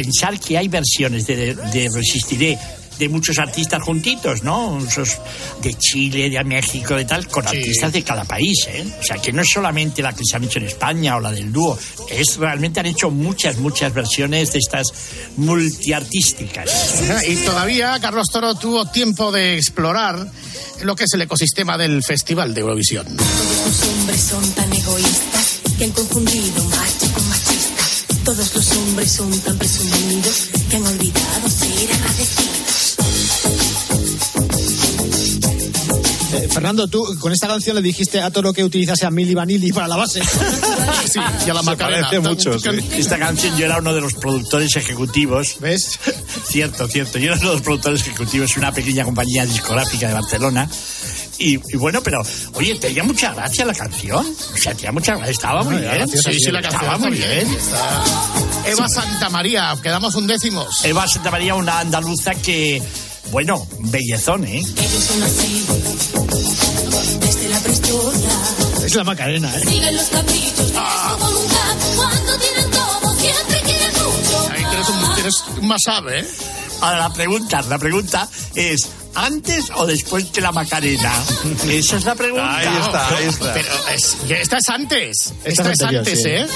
Pensar 0.00 0.40
que 0.40 0.56
hay 0.56 0.68
versiones 0.68 1.26
de, 1.26 1.54
de 1.54 1.90
Resistiré 1.92 2.58
de 2.98 3.08
muchos 3.10 3.38
artistas 3.38 3.82
juntitos, 3.82 4.42
¿no? 4.42 4.78
Esos 4.78 5.18
de 5.62 5.74
Chile, 5.74 6.30
de 6.30 6.42
México, 6.44 6.94
de 6.94 7.04
tal, 7.04 7.26
con 7.28 7.46
artistas 7.46 7.92
de 7.92 8.02
cada 8.02 8.24
país, 8.24 8.66
¿eh? 8.68 8.84
O 8.98 9.02
sea, 9.02 9.16
que 9.16 9.30
no 9.30 9.42
es 9.42 9.48
solamente 9.48 10.00
la 10.00 10.14
que 10.14 10.22
se 10.24 10.36
han 10.36 10.44
hecho 10.44 10.58
en 10.58 10.66
España 10.66 11.16
o 11.16 11.20
la 11.20 11.32
del 11.32 11.52
dúo, 11.52 11.78
es 12.10 12.36
realmente 12.36 12.80
han 12.80 12.86
hecho 12.86 13.10
muchas, 13.10 13.58
muchas 13.58 13.92
versiones 13.92 14.52
de 14.52 14.58
estas 14.58 14.92
multiartísticas. 15.36 17.02
Y 17.26 17.36
todavía 17.36 17.98
Carlos 18.00 18.28
Toro 18.30 18.54
tuvo 18.54 18.86
tiempo 18.86 19.30
de 19.32 19.56
explorar 19.56 20.26
lo 20.82 20.96
que 20.96 21.04
es 21.04 21.12
el 21.12 21.22
ecosistema 21.22 21.76
del 21.76 22.02
Festival 22.02 22.54
de 22.54 22.62
Eurovisión. 22.62 23.06
Todos 23.16 23.66
los 23.66 23.82
hombres 23.82 24.20
son 24.20 24.50
tan 24.52 24.72
egoístas 24.72 25.60
que 25.76 25.84
han 25.84 25.90
confundido 25.92 26.64
macho. 26.64 27.09
Todos 28.24 28.54
los 28.54 28.70
hombres 28.76 29.10
son 29.10 29.30
tan 29.40 29.58
presumidos 29.58 30.50
que 30.68 30.76
han 30.76 30.86
olvidado 30.86 31.48
ser 31.48 31.90
agradecidos. 31.92 32.96
Eh, 36.32 36.48
Fernando, 36.48 36.86
tú 36.86 37.04
con 37.18 37.32
esta 37.32 37.48
canción 37.48 37.74
le 37.74 37.82
dijiste 37.82 38.20
a 38.20 38.30
Toro 38.30 38.52
que 38.52 38.62
utilizase 38.62 39.04
a 39.04 39.10
Milli 39.10 39.34
Vanilli 39.34 39.72
para 39.72 39.88
la 39.88 39.96
base. 39.96 40.20
sí, 41.10 41.18
y 41.46 41.50
a 41.50 41.54
la 41.54 41.62
Macarena. 41.62 42.08
parece 42.08 42.20
mucho, 42.28 42.52
Esta 42.96 43.18
canción 43.18 43.56
yo 43.56 43.64
era 43.66 43.78
uno 43.78 43.92
de 43.92 44.00
los 44.00 44.14
productores 44.14 44.76
ejecutivos. 44.76 45.56
¿Ves? 45.60 45.98
Cierto, 46.46 46.86
cierto. 46.86 47.18
Yo 47.18 47.32
era 47.32 47.40
uno 47.40 47.48
de 47.48 47.54
los 47.54 47.62
productores 47.62 48.02
ejecutivos 48.02 48.54
de 48.54 48.60
una 48.60 48.72
pequeña 48.72 49.04
compañía 49.04 49.44
discográfica 49.44 50.06
de 50.08 50.14
Barcelona. 50.14 50.70
Y, 51.40 51.54
y 51.54 51.76
bueno, 51.78 52.02
pero, 52.02 52.20
oye, 52.54 52.74
tenía 52.76 53.02
mucha 53.02 53.32
gracia 53.32 53.64
la 53.64 53.74
canción. 53.74 54.26
O 54.54 54.56
sea, 54.58 54.74
tenía 54.74 54.92
mucha 54.92 55.14
gracia. 55.16 55.32
Estaba 55.32 55.62
muy 55.64 55.76
bien. 55.76 56.06
sí, 56.08 56.38
sí, 56.38 56.50
la 56.50 56.60
canción 56.60 56.82
Estaba 56.82 56.98
muy 56.98 57.10
bien. 57.16 57.48
bien. 57.48 57.58
Eva 58.66 58.88
Santa 58.88 59.30
María, 59.30 59.74
quedamos 59.82 60.14
undécimos. 60.14 60.84
Eva 60.84 61.08
Santa 61.08 61.30
María, 61.30 61.54
una 61.54 61.80
andaluza 61.80 62.34
que, 62.34 62.82
bueno, 63.32 63.66
bellezón, 63.78 64.44
¿eh? 64.44 64.58
Ellos 64.58 65.04
son 65.04 65.22
así 65.22 65.64
desde 67.20 67.48
la 67.48 67.58
prehistoria. 67.60 68.28
Es 68.84 68.94
la 68.94 69.04
Macarena, 69.04 69.50
¿eh? 69.56 69.64
Siguen 69.66 69.96
los 69.96 70.06
caprichos 70.08 70.72
de 70.72 70.78
Ah. 70.78 71.16
su 71.18 71.24
voluntad. 71.24 71.76
Cuando 71.96 72.36
tienen 72.38 72.70
todo, 72.70 73.14
siempre 73.18 73.60
quieren 73.62 73.92
mucho. 73.92 74.48
Ahí 74.52 74.64
tienes 74.68 74.88
un, 74.88 75.14
tienes 75.14 75.44
un 75.58 75.68
más 75.68 75.82
ave, 75.86 76.20
¿eh? 76.20 76.26
Ahora 76.82 76.98
la 76.98 77.12
pregunta, 77.12 77.62
la 77.62 77.78
pregunta 77.78 78.28
es 78.54 78.88
¿antes 79.14 79.70
o 79.74 79.86
después 79.86 80.32
de 80.32 80.40
la 80.40 80.52
Macarena? 80.52 81.12
Esa 81.68 81.96
es 81.96 82.04
la 82.04 82.14
pregunta. 82.14 82.56
Ahí 82.56 82.66
está, 82.66 83.16
ahí 83.16 83.24
está. 83.24 83.52
Pero 83.52 83.68
es, 83.94 84.16
esta 84.28 84.58
es 84.58 84.68
antes. 84.68 85.34
Esta 85.44 85.48
Esta, 85.48 85.72
es 85.72 85.80
anterior, 85.82 85.98
antes, 86.00 86.22
sí. 86.22 86.28
¿eh? 86.28 86.46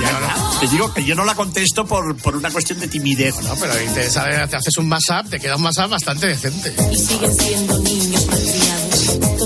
Ya. 0.00 0.60
Te 0.60 0.68
digo 0.68 0.92
que 0.92 1.04
yo 1.04 1.14
no 1.14 1.24
la 1.24 1.34
contesto 1.34 1.86
por, 1.86 2.16
por 2.16 2.36
una 2.36 2.50
cuestión 2.50 2.80
de 2.80 2.88
timidez. 2.88 3.34
No, 3.42 3.54
pero 3.56 3.74
te, 3.74 4.08
te 4.08 4.56
haces 4.56 4.76
un 4.78 4.88
mashup, 4.88 5.28
te 5.30 5.38
queda 5.38 5.56
un 5.56 5.62
mashup 5.62 5.88
bastante 5.90 6.26
decente. 6.26 6.74
Y 6.92 6.96
siguen 6.96 7.34
siendo 7.36 7.78
niños 7.78 8.26
malcriados. 8.26 8.85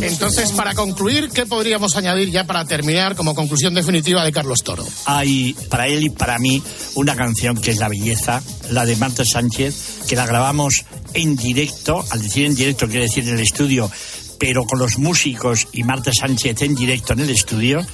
Entonces, 0.02 0.52
para 0.52 0.74
concluir, 0.74 1.30
¿qué 1.30 1.46
podríamos 1.46 1.96
añadir 1.96 2.30
ya 2.30 2.44
para 2.44 2.64
terminar 2.64 3.16
como 3.16 3.34
conclusión 3.34 3.74
definitiva 3.74 4.24
de 4.24 4.32
Carlos 4.32 4.62
Toro? 4.62 4.86
Hay 5.06 5.54
para 5.68 5.86
él 5.86 6.04
y 6.04 6.10
para 6.10 6.38
mí 6.38 6.62
una 6.94 7.16
canción 7.16 7.56
que 7.56 7.70
es 7.70 7.78
La 7.78 7.88
Belleza, 7.88 8.42
la 8.70 8.86
de 8.86 8.96
Marta 8.96 9.24
Sánchez, 9.24 10.02
que 10.08 10.16
la 10.16 10.26
grabamos 10.26 10.84
en 11.14 11.36
directo, 11.36 12.04
al 12.10 12.22
decir 12.22 12.46
en 12.46 12.54
directo 12.54 12.86
quiere 12.86 13.04
decir 13.04 13.28
en 13.28 13.34
el 13.34 13.40
estudio, 13.40 13.90
pero 14.38 14.64
con 14.64 14.78
los 14.78 14.98
músicos 14.98 15.68
y 15.72 15.82
Marta 15.84 16.12
Sánchez 16.12 16.62
en 16.62 16.74
directo 16.74 17.12
en 17.12 17.20
el 17.20 17.30
estudio, 17.30 17.84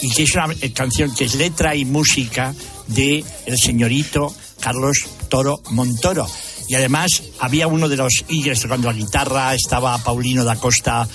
y 0.00 0.10
que 0.10 0.24
es 0.24 0.34
una 0.34 0.54
eh, 0.60 0.72
canción 0.72 1.14
que 1.14 1.24
es 1.24 1.34
letra 1.34 1.74
y 1.74 1.84
música 1.84 2.54
de 2.88 3.24
el 3.46 3.58
señorito 3.58 4.34
Carlos 4.60 5.04
Toro 5.28 5.60
Montoro. 5.70 6.26
Y 6.68 6.74
además 6.74 7.22
había 7.40 7.66
uno 7.66 7.88
de 7.88 7.96
los 7.96 8.24
Eagles 8.28 8.60
tocando 8.60 8.90
la 8.90 8.96
guitarra, 8.96 9.54
estaba 9.54 9.98
Paulino 9.98 10.44
da 10.44 10.56
Costa, 10.56 11.06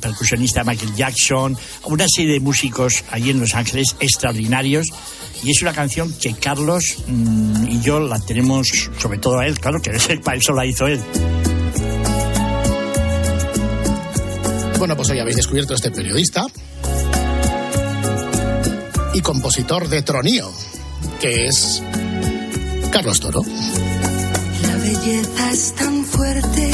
percusionista 0.00 0.60
de 0.62 0.70
Michael 0.70 0.94
Jackson, 0.94 1.56
una 1.84 2.06
serie 2.08 2.34
de 2.34 2.40
músicos 2.40 3.04
allí 3.10 3.30
en 3.30 3.40
Los 3.40 3.54
Ángeles 3.54 3.96
extraordinarios. 4.00 4.86
Y 5.42 5.50
es 5.50 5.60
una 5.60 5.72
canción 5.72 6.12
que 6.12 6.34
Carlos 6.34 6.96
mm, 7.06 7.66
y 7.68 7.80
yo 7.82 8.00
la 8.00 8.18
tenemos, 8.18 8.90
sobre 8.98 9.18
todo 9.18 9.40
a 9.40 9.46
él, 9.46 9.58
claro, 9.58 9.80
que 9.82 9.90
para 10.24 10.38
eso 10.38 10.52
la 10.52 10.64
hizo 10.64 10.86
él. 10.86 11.00
Bueno, 14.78 14.96
pues 14.96 15.10
hoy 15.10 15.18
habéis 15.18 15.36
descubierto 15.36 15.72
a 15.72 15.76
este 15.76 15.90
periodista 15.90 16.46
y 19.14 19.20
compositor 19.20 19.88
de 19.88 20.02
Tronío, 20.02 20.52
que 21.20 21.46
es 21.46 21.82
Carlos 22.90 23.20
Toro. 23.20 23.42
Belleza 25.04 25.50
es 25.52 25.74
tan 25.74 26.04
fuerte, 26.06 26.70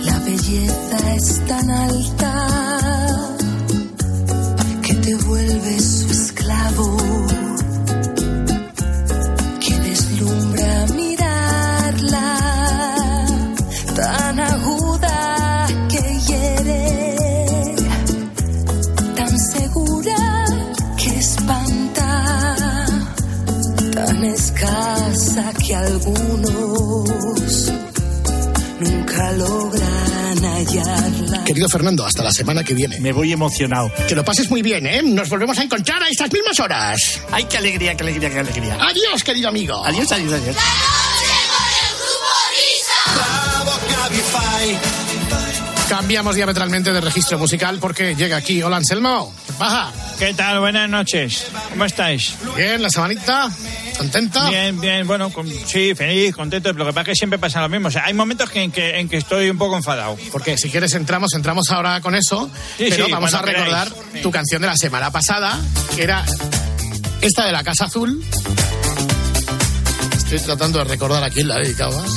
la 0.00 0.18
belleza 0.18 1.14
es 1.14 1.46
tan 1.46 1.70
alta, 1.70 2.19
Querido 31.50 31.68
Fernando, 31.68 32.06
hasta 32.06 32.22
la 32.22 32.30
semana 32.30 32.62
que 32.62 32.74
viene. 32.74 33.00
Me 33.00 33.10
voy 33.10 33.32
emocionado. 33.32 33.90
Que 34.06 34.14
lo 34.14 34.24
pases 34.24 34.48
muy 34.50 34.62
bien, 34.62 34.86
¿eh? 34.86 35.02
Nos 35.02 35.28
volvemos 35.28 35.58
a 35.58 35.64
encontrar 35.64 36.00
a 36.00 36.08
estas 36.08 36.32
mismas 36.32 36.60
horas. 36.60 37.20
¡Ay, 37.32 37.42
qué 37.50 37.56
alegría, 37.56 37.96
qué 37.96 38.04
alegría, 38.04 38.30
qué 38.30 38.38
alegría! 38.38 38.78
Adiós, 38.80 39.24
querido 39.24 39.48
amigo. 39.48 39.84
Adiós, 39.84 40.12
adiós, 40.12 40.32
adiós. 40.32 40.56
Cambiamos 45.88 46.36
diametralmente 46.36 46.92
de 46.92 47.00
registro 47.00 47.36
musical 47.36 47.78
porque 47.80 48.14
llega 48.14 48.36
aquí. 48.36 48.62
Hola, 48.62 48.76
Anselmo. 48.76 49.34
¿Qué 49.44 49.52
pasa? 49.54 49.92
¿Qué 50.20 50.34
tal? 50.34 50.60
Buenas 50.60 50.88
noches. 50.88 51.46
¿Cómo 51.70 51.84
estáis? 51.84 52.32
Bien, 52.56 52.80
la 52.80 52.90
semanita. 52.90 53.50
¿Contenta? 54.00 54.48
Bien, 54.48 54.80
bien. 54.80 55.06
Bueno, 55.06 55.30
con- 55.30 55.46
sí, 55.46 55.94
feliz, 55.94 56.34
contento. 56.34 56.72
Lo 56.72 56.86
que 56.86 56.92
pasa 56.94 57.02
es 57.02 57.06
que 57.08 57.14
siempre 57.16 57.38
pasa 57.38 57.60
lo 57.60 57.68
mismo. 57.68 57.88
O 57.88 57.90
sea, 57.90 58.06
hay 58.06 58.14
momentos 58.14 58.48
que, 58.48 58.62
en, 58.62 58.72
que, 58.72 58.98
en 58.98 59.10
que 59.10 59.18
estoy 59.18 59.50
un 59.50 59.58
poco 59.58 59.76
enfadado. 59.76 60.16
Porque 60.32 60.56
si 60.56 60.70
quieres 60.70 60.94
entramos, 60.94 61.34
entramos 61.34 61.70
ahora 61.70 62.00
con 62.00 62.14
eso. 62.14 62.50
Sí, 62.78 62.86
pero 62.88 63.04
sí, 63.06 63.12
vamos 63.12 63.34
a 63.34 63.42
recordar 63.42 63.92
queráis. 63.92 64.22
tu 64.22 64.30
canción 64.30 64.62
de 64.62 64.68
la 64.68 64.76
semana 64.76 65.10
pasada, 65.10 65.60
que 65.94 66.02
era 66.02 66.24
esta 67.20 67.44
de 67.44 67.52
la 67.52 67.62
Casa 67.62 67.84
Azul. 67.84 68.24
Estoy 70.16 70.38
tratando 70.40 70.78
de 70.78 70.84
recordar 70.84 71.22
a 71.22 71.28
quién 71.28 71.48
la 71.48 71.58
dedicabas. 71.58 72.10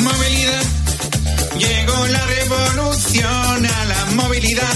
Movilidad. 0.00 0.62
Llegó 1.56 2.06
la 2.08 2.26
revolución 2.26 3.66
a 3.66 3.84
la 3.84 4.06
movilidad. 4.16 4.74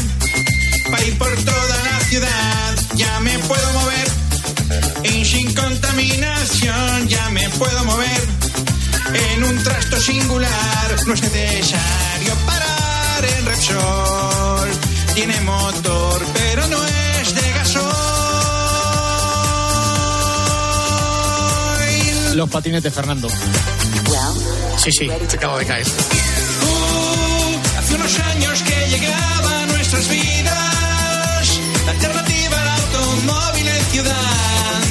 Para 0.92 1.04
ir 1.04 1.18
por 1.18 1.34
toda 1.44 1.76
la 1.92 2.00
ciudad 2.04 2.74
ya 2.94 3.18
me 3.20 3.36
puedo 3.40 3.72
mover. 3.72 4.23
Sin 5.24 5.52
contaminación 5.54 7.08
ya 7.08 7.30
me 7.30 7.48
puedo 7.50 7.84
mover. 7.84 8.28
En 9.32 9.44
un 9.44 9.62
trasto 9.64 9.98
singular 9.98 10.96
no 11.06 11.14
es 11.14 11.22
necesario 11.22 12.34
parar 12.46 13.24
en 13.38 13.46
Repsol. 13.46 14.68
Tiene 15.14 15.40
motor 15.40 16.26
pero 16.34 16.66
no 16.68 16.76
es 16.86 17.34
de 17.34 17.52
gasoil. 17.52 17.84
Los 22.36 22.50
patines 22.50 22.82
de 22.82 22.90
Fernando. 22.90 23.28
Sí, 24.76 24.90
sí, 24.92 25.08
se 25.28 25.36
acabo 25.36 25.58
de 25.58 25.64
caer. 25.66 25.86
Uh, 25.86 27.78
hace 27.78 27.94
unos 27.94 28.18
años 28.18 28.62
que 28.62 28.88
llegaba 28.90 29.62
a 29.62 29.66
nuestras 29.66 30.08
vidas 30.08 31.60
la 31.86 31.92
alternativa 31.92 32.60
al 32.60 32.68
automóvil 32.68 33.68
en 33.68 33.84
ciudad. 33.86 34.83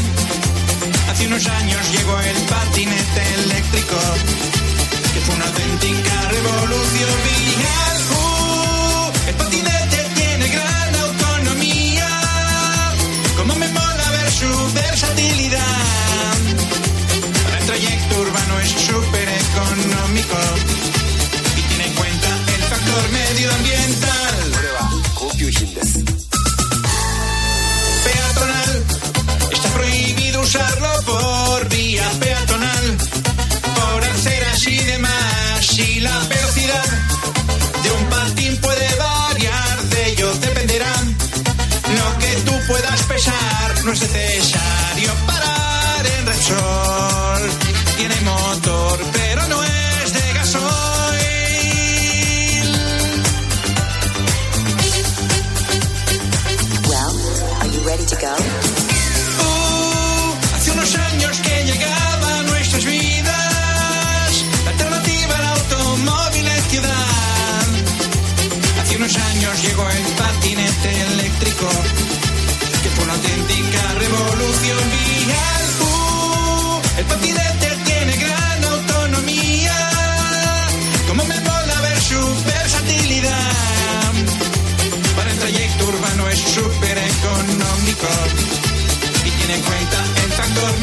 Hace 1.23 1.31
unos 1.31 1.47
años 1.47 1.91
llegó 1.93 2.19
el 2.19 2.35
patinete 2.47 3.21
eléctrico, 3.45 3.95
que 5.13 5.21
fue 5.21 5.35
una 5.35 5.45
auténtica 5.45 6.21
revolución 6.29 7.09
vial. 7.23 7.97
El 9.29 9.35
patinete 9.35 10.09
tiene 10.15 10.47
gran 10.49 10.95
autonomía, 10.95 12.09
como 13.37 13.55
me 13.55 13.69
mola 13.69 14.09
ver 14.11 14.31
su 14.31 14.73
versatilidad. 14.73 16.35
Para 17.45 17.57
el 17.57 17.65
trayecto 17.67 18.19
urbano 18.19 18.59
es 18.59 18.71
súper 18.71 19.29
económico 19.29 20.37
y 21.55 21.61
tiene 21.61 21.85
en 21.85 21.93
cuenta 21.93 22.27
el 22.53 22.63
factor 22.63 23.11
medioambiental. 23.13 24.23
Usarlo 30.53 31.01
por 31.05 31.69
vía 31.69 32.07
peatonal, 32.19 32.97
por 33.75 34.03
aceras 34.03 34.67
y 34.67 34.77
demás. 34.77 35.79
Y 35.79 35.99
la 35.99 36.19
velocidad 36.29 36.85
de 37.81 37.91
un 37.91 38.05
patín 38.09 38.57
puede 38.57 38.87
variar, 38.95 39.81
de 39.89 40.11
ello 40.11 40.31
dependerá 40.35 40.93
lo 41.97 42.17
que 42.19 42.31
tú 42.45 42.53
puedas 42.67 43.01
pesar. 43.03 43.85
No 43.85 43.93
es 43.93 44.01
necesario 44.01 44.92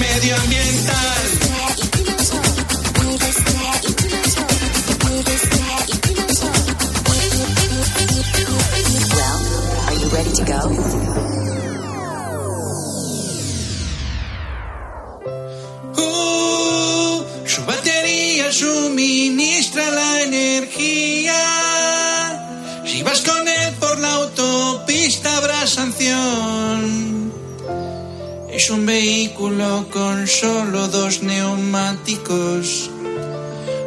medioambiental. 0.00 1.39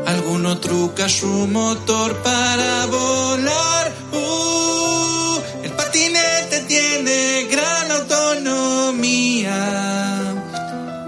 Alguno 0.05 0.57
truca 0.59 1.09
su 1.09 1.27
motor 1.27 2.15
para 2.23 2.85
volar. 2.85 3.91
Uh, 4.13 5.41
el 5.63 5.71
patinete 5.71 6.61
tiene 6.67 7.47
gran 7.51 7.91
autonomía. 7.91 9.51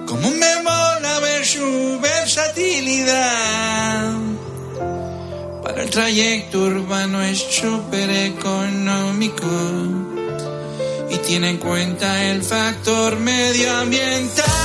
Como 0.06 0.30
me 0.30 0.62
mola 0.64 1.20
ver 1.22 1.46
su 1.46 2.00
versatilidad. 2.02 4.12
Para 5.64 5.84
el 5.84 5.90
trayecto 5.90 6.64
urbano 6.64 7.22
es 7.22 7.40
súper 7.40 8.10
económico 8.10 9.48
y 11.10 11.18
tiene 11.20 11.52
en 11.52 11.58
cuenta 11.58 12.26
el 12.26 12.44
factor 12.44 13.18
medioambiental. 13.20 14.65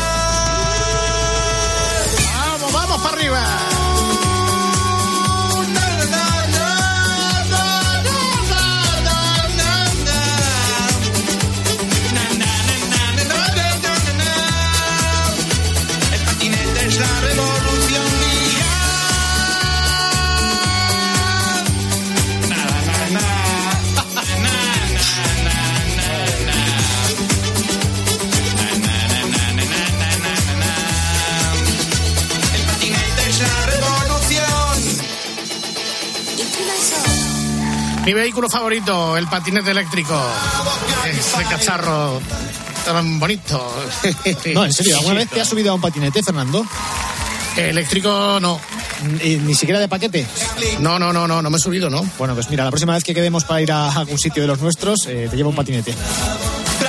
Arriba! 3.30 3.69
Mi 38.10 38.14
vehículo 38.14 38.48
favorito, 38.48 39.16
el 39.16 39.28
patinete 39.28 39.70
eléctrico. 39.70 40.20
Ese 41.06 41.44
cacharro 41.44 42.20
tan 42.84 43.20
bonito. 43.20 43.72
No, 44.52 44.64
en 44.64 44.72
serio, 44.72 44.96
¿alguna 44.96 45.14
vez 45.14 45.30
te 45.30 45.40
has 45.40 45.48
subido 45.48 45.70
a 45.70 45.74
un 45.74 45.80
patinete, 45.80 46.20
Fernando? 46.20 46.66
Eléctrico 47.56 48.40
no. 48.40 48.58
¿Y 49.22 49.36
¿Ni 49.36 49.54
siquiera 49.54 49.78
de 49.78 49.86
paquete? 49.86 50.26
No, 50.80 50.98
no, 50.98 51.12
no, 51.12 51.28
no, 51.28 51.40
no 51.40 51.50
me 51.50 51.56
he 51.56 51.60
subido, 51.60 51.88
¿no? 51.88 52.04
Bueno, 52.18 52.34
pues 52.34 52.50
mira, 52.50 52.64
la 52.64 52.70
próxima 52.72 52.94
vez 52.94 53.04
que 53.04 53.14
quedemos 53.14 53.44
para 53.44 53.62
ir 53.62 53.70
a 53.70 53.92
algún 53.92 54.18
sitio 54.18 54.42
de 54.42 54.48
los 54.48 54.58
nuestros, 54.58 55.06
eh, 55.06 55.28
te 55.30 55.36
llevo 55.36 55.50
un 55.50 55.54
patinete. 55.54 55.94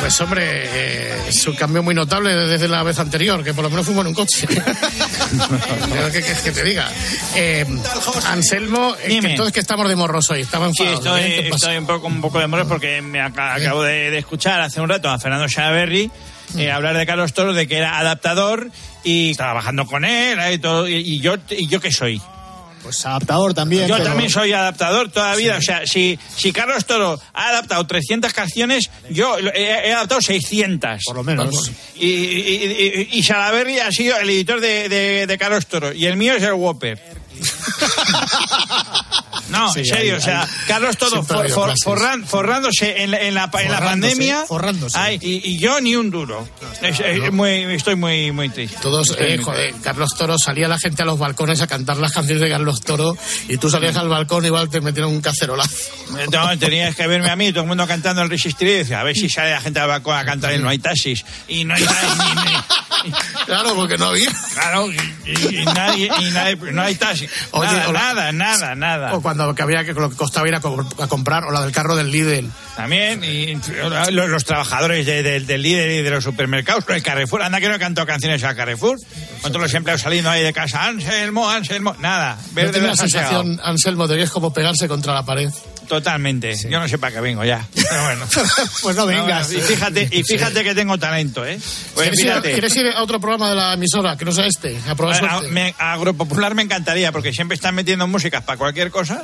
Pues 0.01 0.19
hombre, 0.19 0.43
eh, 0.45 1.15
es 1.29 1.45
un 1.47 1.55
cambio 1.55 1.83
muy 1.83 1.93
notable 1.93 2.33
desde 2.35 2.67
la 2.67 2.81
vez 2.83 2.97
anterior, 2.99 3.43
que 3.43 3.53
por 3.53 3.63
lo 3.63 3.69
menos 3.69 3.85
fuimos 3.85 4.01
en 4.01 4.07
un 4.07 4.13
coche. 4.15 4.47
¿Qué 6.11 6.21
quieres 6.21 6.41
que 6.41 6.51
te 6.51 6.63
diga? 6.63 6.89
Eh, 7.35 7.65
Anselmo, 8.27 8.95
eh, 9.03 9.19
que 9.21 9.27
entonces 9.29 9.53
que 9.53 9.59
estamos 9.59 9.87
de 9.87 9.95
morros 9.95 10.29
hoy, 10.31 10.41
estaba 10.41 10.65
Sí, 10.73 10.81
enfadado. 10.83 11.17
estoy, 11.17 11.31
¿eh? 11.31 11.49
Estoy 11.53 11.77
un 11.77 11.85
poco, 11.85 12.07
un 12.07 12.19
poco 12.19 12.39
de 12.39 12.47
morro 12.47 12.67
porque 12.67 13.01
me 13.01 13.21
aca- 13.21 13.53
acabo 13.53 13.83
de, 13.83 14.09
de 14.09 14.17
escuchar 14.17 14.59
hace 14.61 14.81
un 14.81 14.89
rato 14.89 15.07
a 15.09 15.19
Fernando 15.19 15.47
Chaverri 15.47 16.09
eh, 16.57 16.71
hablar 16.71 16.97
de 16.97 17.05
Carlos 17.05 17.31
Toro, 17.33 17.53
de 17.53 17.67
que 17.67 17.77
era 17.77 17.97
adaptador 17.99 18.69
y 19.03 19.33
trabajando 19.35 19.85
con 19.85 20.03
él 20.03 20.37
eh, 20.39 20.53
y, 20.53 20.57
todo, 20.57 20.89
y, 20.89 20.95
y 20.95 21.19
yo, 21.21 21.35
¿y 21.51 21.67
yo 21.67 21.79
qué 21.79 21.91
soy? 21.91 22.21
Pues 22.83 23.05
adaptador 23.05 23.53
también. 23.53 23.87
Yo 23.87 23.95
pero- 23.95 24.05
también 24.09 24.29
soy 24.29 24.53
adaptador 24.53 25.11
toda 25.11 25.31
la 25.31 25.35
vida. 25.35 25.57
O 25.57 25.61
sea, 25.61 25.85
si, 25.85 26.17
si 26.35 26.51
Carlos 26.51 26.85
Toro 26.85 27.19
ha 27.33 27.49
adaptado 27.49 27.85
300 27.85 28.33
canciones, 28.33 28.89
yo 29.09 29.37
he, 29.53 29.63
he 29.89 29.93
adaptado 29.93 30.21
600. 30.21 31.03
Por 31.05 31.15
lo 31.15 31.23
menos. 31.23 31.71
Y, 31.95 32.07
y, 32.07 33.07
y, 33.11 33.17
y 33.17 33.23
Salaberry 33.23 33.79
ha 33.79 33.91
sido 33.91 34.17
el 34.17 34.29
editor 34.29 34.59
de, 34.59 34.89
de, 34.89 35.27
de 35.27 35.37
Carlos 35.37 35.67
Toro. 35.67 35.93
Y 35.93 36.05
el 36.05 36.17
mío 36.17 36.33
es 36.33 36.43
el 36.43 36.53
Whopper. 36.53 37.20
No, 39.49 39.73
Sí, 39.73 39.79
en 39.81 39.85
serio, 39.85 40.13
hay- 40.13 40.17
o 40.19 40.21
sea, 40.21 40.43
hay- 40.43 40.49
Carlos 40.67 40.95
ha 41.01 41.23
for- 41.23 41.73
forran- 41.83 42.25
forrándose 42.25 43.03
en 43.03 43.11
la, 43.11 43.17
en 43.17 43.33
la, 43.35 43.43
en 43.43 43.71
la 43.71 43.77
Forrándose, 43.77 43.81
pandemia. 43.85 44.45
forrándose. 44.47 44.97
Ay, 44.97 45.19
y, 45.21 45.41
y 45.51 45.57
yo 45.59 45.81
ni 45.81 45.93
un 45.97 46.09
duro. 46.09 46.47
Es- 46.81 47.01
es 47.01 47.31
muy, 47.33 47.63
estoy 47.73 47.95
muy, 47.95 48.31
muy 48.31 48.47
triste. 48.49 48.77
Todos, 48.81 49.13
eh, 49.19 49.39
joder, 49.43 49.73
Carlos 49.83 50.15
Toro, 50.17 50.37
salía 50.39 50.69
la 50.69 50.79
gente 50.79 51.01
a 51.01 51.05
los 51.05 51.19
balcones 51.19 51.59
a 51.61 51.67
cantar 51.67 51.97
las 51.97 52.13
canciones 52.13 52.41
de 52.41 52.49
Carlos 52.49 52.79
Toro 52.81 53.17
y 53.49 53.57
tú 53.57 53.69
salías 53.69 53.97
al 53.97 54.07
balcón 54.07 54.45
igual 54.45 54.69
te 54.69 54.79
metieron 54.79 55.11
un 55.11 55.21
cacerolazo. 55.21 55.75
No, 56.31 56.57
tenías 56.57 56.95
que 56.95 57.05
verme 57.07 57.29
a 57.29 57.35
mí, 57.35 57.51
todo 57.51 57.63
el 57.63 57.67
mundo 57.67 57.85
cantando 57.87 58.21
el 58.21 58.29
Resistiré. 58.29 58.71
y 58.71 58.77
decía, 58.77 59.01
a 59.01 59.03
ver 59.03 59.15
si 59.17 59.27
sale 59.27 59.51
la 59.51 59.59
gente 59.59 59.81
al 59.81 59.89
balcón 59.89 60.15
a 60.15 60.23
cantar 60.23 60.53
el 60.53 60.61
No 60.63 60.69
hay 60.69 60.79
taxis. 60.79 61.25
Y 61.49 61.65
no 61.65 61.73
hay 61.73 61.83
taxis. 61.83 62.09
Claro, 63.47 63.73
porque 63.75 63.97
no 63.97 64.09
había. 64.09 64.29
claro, 64.53 64.87
y, 64.91 64.95
y- 65.25 65.61
y 65.61 65.65
nadie, 65.65 66.07
y 66.19 66.29
nadie- 66.29 66.55
no 66.71 66.83
hay 66.83 66.93
taxis. 66.93 67.30
Oye, 67.51 67.67
nada, 67.71 67.89
o 67.89 67.91
la- 67.93 67.99
nada, 68.01 68.31
nada, 68.31 68.75
nada. 68.75 69.13
O 69.13 69.21
cuando 69.21 69.53
que 69.55 69.61
había 69.61 69.83
que 69.83 69.93
lo 69.93 70.09
que 70.09 70.15
costaba 70.15 70.47
ir 70.47 70.55
a, 70.55 70.59
co- 70.59 70.87
a 70.99 71.07
comprar, 71.07 71.43
o 71.45 71.51
la 71.51 71.61
del 71.61 71.71
carro 71.71 71.95
del 71.95 72.11
Lidl. 72.11 72.49
También, 72.75 73.23
y 73.23 73.55
los, 74.11 74.29
los 74.29 74.45
trabajadores 74.45 75.05
de- 75.05 75.23
de- 75.23 75.39
del 75.41 75.61
líder 75.61 75.91
y 75.91 76.01
de 76.01 76.09
los 76.09 76.23
supermercados, 76.23 76.83
el 76.89 77.03
Carrefour, 77.03 77.41
anda 77.43 77.59
que 77.59 77.69
no 77.69 77.77
cantado 77.79 78.07
canciones 78.07 78.43
al 78.43 78.55
Carrefour. 78.55 78.97
Con 79.41 79.51
todos 79.51 79.63
los 79.63 79.73
empleados 79.73 80.01
saliendo 80.01 80.29
ahí 80.29 80.41
de 80.43 80.53
casa, 80.53 80.85
Anselmo, 80.85 81.49
Anselmo, 81.49 81.95
nada. 81.99 82.35
¿No 82.35 82.53
Verde 82.53 82.71
tiene 82.73 82.87
la 82.87 82.91
desaseado. 82.93 83.41
sensación, 83.43 83.59
Anselmo, 83.63 84.07
de 84.07 84.15
que 84.17 84.23
es 84.23 84.29
como 84.31 84.53
pegarse 84.53 84.87
contra 84.87 85.13
la 85.13 85.23
pared? 85.25 85.49
Totalmente. 85.91 86.55
Yo 86.69 86.79
no 86.79 86.87
sé 86.87 86.97
para 86.97 87.15
qué 87.15 87.19
vengo 87.19 87.43
ya. 87.43 87.67
Pero 87.75 88.03
bueno. 88.05 88.25
pues 88.81 88.95
no 88.95 89.05
vengas. 89.05 89.47
Bueno, 89.49 89.59
y 89.63 89.67
fíjate, 89.67 90.07
y 90.09 90.23
fíjate 90.23 90.63
que 90.63 90.73
tengo 90.73 90.97
talento, 90.97 91.45
¿eh? 91.45 91.59
Pues 91.93 92.07
¿Quieres, 92.09 92.19
ir, 92.21 92.25
fíjate. 92.27 92.51
quieres 92.53 92.75
ir 92.77 92.87
a 92.95 93.03
otro 93.03 93.19
programa 93.19 93.49
de 93.49 93.55
la 93.55 93.73
emisora 93.73 94.15
que 94.15 94.23
no 94.23 94.31
sea 94.31 94.45
este? 94.45 94.79
A 94.87 94.95
probar 94.95 95.15
A- 95.21 95.27
a- 95.27 95.31
suerte. 95.39 95.51
me- 95.53 95.75
agropopular 95.77 96.55
me 96.55 96.61
encantaría 96.61 97.11
porque 97.11 97.33
siempre 97.33 97.55
están 97.55 97.75
metiendo 97.75 98.07
músicas 98.07 98.41
para 98.43 98.57
cualquier 98.57 98.89
cosa. 98.89 99.21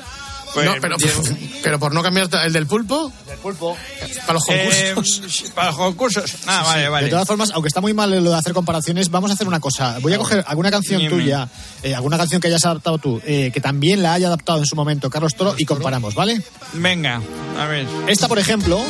Pues, 0.58 0.66
no, 0.66 0.76
pero, 0.82 0.96
pero 1.64 1.80
por 1.80 1.94
no 1.94 2.02
cambiar 2.02 2.30
el 2.44 2.52
del 2.52 2.66
pulpo. 2.66 3.12
Del 3.28 3.38
pulpo. 3.38 3.78
Para 4.22 4.34
los 4.34 4.44
concursos. 4.46 5.22
Eh, 5.24 5.30
sí, 5.30 5.46
para 5.54 5.68
los 5.68 5.78
concursos. 5.78 6.36
Ah, 6.48 6.62
Sí, 6.64 6.68
vale, 6.70 6.84
sí. 6.86 6.90
vale. 6.90 7.06
De 7.06 7.12
todas 7.12 7.28
formas, 7.28 7.52
aunque 7.54 7.68
está 7.68 7.80
muy 7.80 7.94
mal 7.94 8.10
lo 8.24 8.32
de 8.32 8.36
hacer 8.38 8.54
comparaciones, 8.54 9.12
vamos 9.12 9.30
a 9.30 9.36
hacer 9.36 9.48
una 9.48 9.60
cosa. 9.60 10.00
Voy 10.02 10.14
a 10.14 10.18
coger 10.18 10.44
alguna 10.48 10.72
canción 10.72 11.00
Dime. 11.02 11.12
tuya, 11.16 11.48
eh, 11.84 11.94
alguna 11.94 12.18
canción 12.18 12.42
que 12.42 12.48
hayas 12.48 12.66
adaptado 12.66 12.98
tú, 12.98 13.22
eh, 13.24 13.52
que 13.54 13.62
también 13.62 14.02
la 14.02 14.14
haya 14.14 14.28
adaptado 14.28 14.58
en 14.58 14.66
su 14.66 14.76
momento 14.76 15.12
Carlos 15.12 15.36
Toro, 15.36 15.54
y 15.58 15.66
comparamos, 15.66 16.16
¿vale? 16.16 16.42
Venga, 16.74 17.22
a 17.60 17.66
ver. 17.68 17.86
Esta, 18.08 18.28
por 18.28 18.40
ejemplo, 18.40 18.82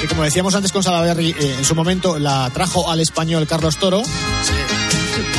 que 0.00 0.06
como 0.06 0.22
decíamos 0.22 0.54
antes 0.54 0.70
con 0.70 0.84
Salaberry, 0.84 1.34
eh, 1.38 1.56
en 1.58 1.64
su 1.64 1.74
momento 1.74 2.20
la 2.20 2.50
trajo 2.54 2.88
al 2.88 3.00
español 3.00 3.46
Carlos 3.48 3.76
Toro, 3.78 4.02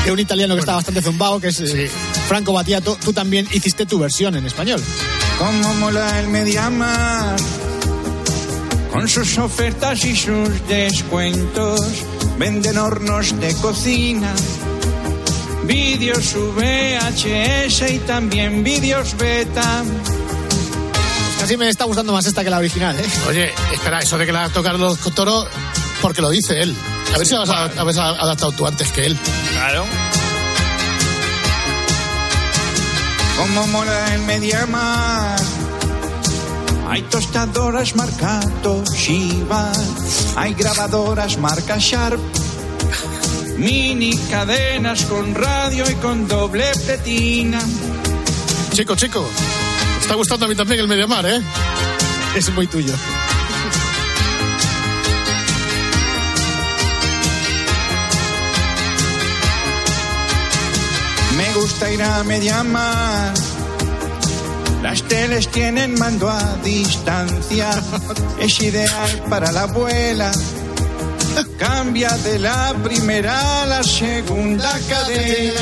de 0.05 0.11
un 0.11 0.19
italiano 0.19 0.53
que 0.55 0.59
está 0.59 0.75
bastante 0.75 1.01
zumbado, 1.01 1.39
que 1.39 1.47
es 1.47 1.59
eh, 1.61 1.89
Franco 2.31 2.53
Battiato. 2.53 2.97
Tú 3.03 3.11
también 3.11 3.45
hiciste 3.51 3.85
tu 3.85 3.99
versión 3.99 4.37
en 4.37 4.45
español. 4.45 4.81
Cómo 5.37 5.73
mola 5.73 6.17
el 6.21 6.29
Mediamar 6.29 7.35
con 8.89 9.05
sus 9.09 9.37
ofertas 9.37 10.05
y 10.05 10.15
sus 10.15 10.65
descuentos. 10.69 11.81
Venden 12.37 12.77
hornos 12.77 13.37
de 13.37 13.53
cocina, 13.55 14.33
vídeos 15.65 16.33
VHS 16.55 17.91
y 17.91 17.99
también 18.07 18.63
vídeos 18.63 19.17
beta. 19.17 19.83
Casi 21.37 21.57
me 21.57 21.67
está 21.67 21.83
gustando 21.83 22.13
más 22.13 22.25
esta 22.25 22.45
que 22.45 22.49
la 22.49 22.59
original, 22.59 22.97
¿eh? 22.97 23.05
Oye, 23.27 23.51
espera, 23.73 23.99
eso 23.99 24.17
de 24.17 24.25
que 24.25 24.31
la 24.31 24.47
tocar 24.47 24.79
los 24.79 24.99
Toro, 25.13 25.45
porque 26.01 26.21
lo 26.21 26.29
dice 26.29 26.61
él. 26.61 26.73
A 27.13 27.17
ver 27.17 27.27
si 27.27 27.33
si 27.33 27.41
has 27.41 27.49
adaptado 27.49 28.53
tú 28.53 28.65
antes 28.65 28.89
que 28.93 29.07
él. 29.07 29.17
Claro. 29.51 29.85
Cómo 33.41 33.65
mola 33.67 34.13
el 34.13 34.21
Mediamar. 34.21 35.39
Hay 36.87 37.01
tostadoras 37.03 37.95
marca 37.95 38.39
Toshiba, 38.61 39.71
hay 40.35 40.53
grabadoras 40.53 41.39
marca 41.39 41.77
Sharp, 41.79 42.19
mini 43.57 44.15
cadenas 44.29 45.05
con 45.05 45.33
radio 45.33 45.89
y 45.89 45.95
con 45.95 46.27
doble 46.27 46.65
pletina. 46.85 47.59
Chico, 48.73 48.95
chico, 48.95 49.25
está 49.99 50.13
gustando 50.13 50.45
a 50.45 50.49
mí 50.49 50.53
también 50.53 50.81
el 50.81 50.87
Mediamar, 50.87 51.25
¿eh? 51.25 51.41
Es 52.35 52.53
muy 52.53 52.67
tuyo. 52.67 52.93
Gusta 61.61 61.91
ir 61.91 62.01
a 62.01 62.23
Mediamar. 62.23 63.33
Las 64.81 65.03
teles 65.03 65.47
tienen 65.49 65.97
mando 65.99 66.27
a 66.27 66.55
distancia. 66.63 67.69
Es 68.39 68.59
ideal 68.61 69.23
para 69.29 69.51
la 69.51 69.63
abuela. 69.63 70.31
Cambia 71.59 72.09
de 72.17 72.39
la 72.39 72.73
primera 72.83 73.61
a 73.61 73.65
la 73.67 73.83
segunda 73.83 74.71
cadena. 74.89 75.61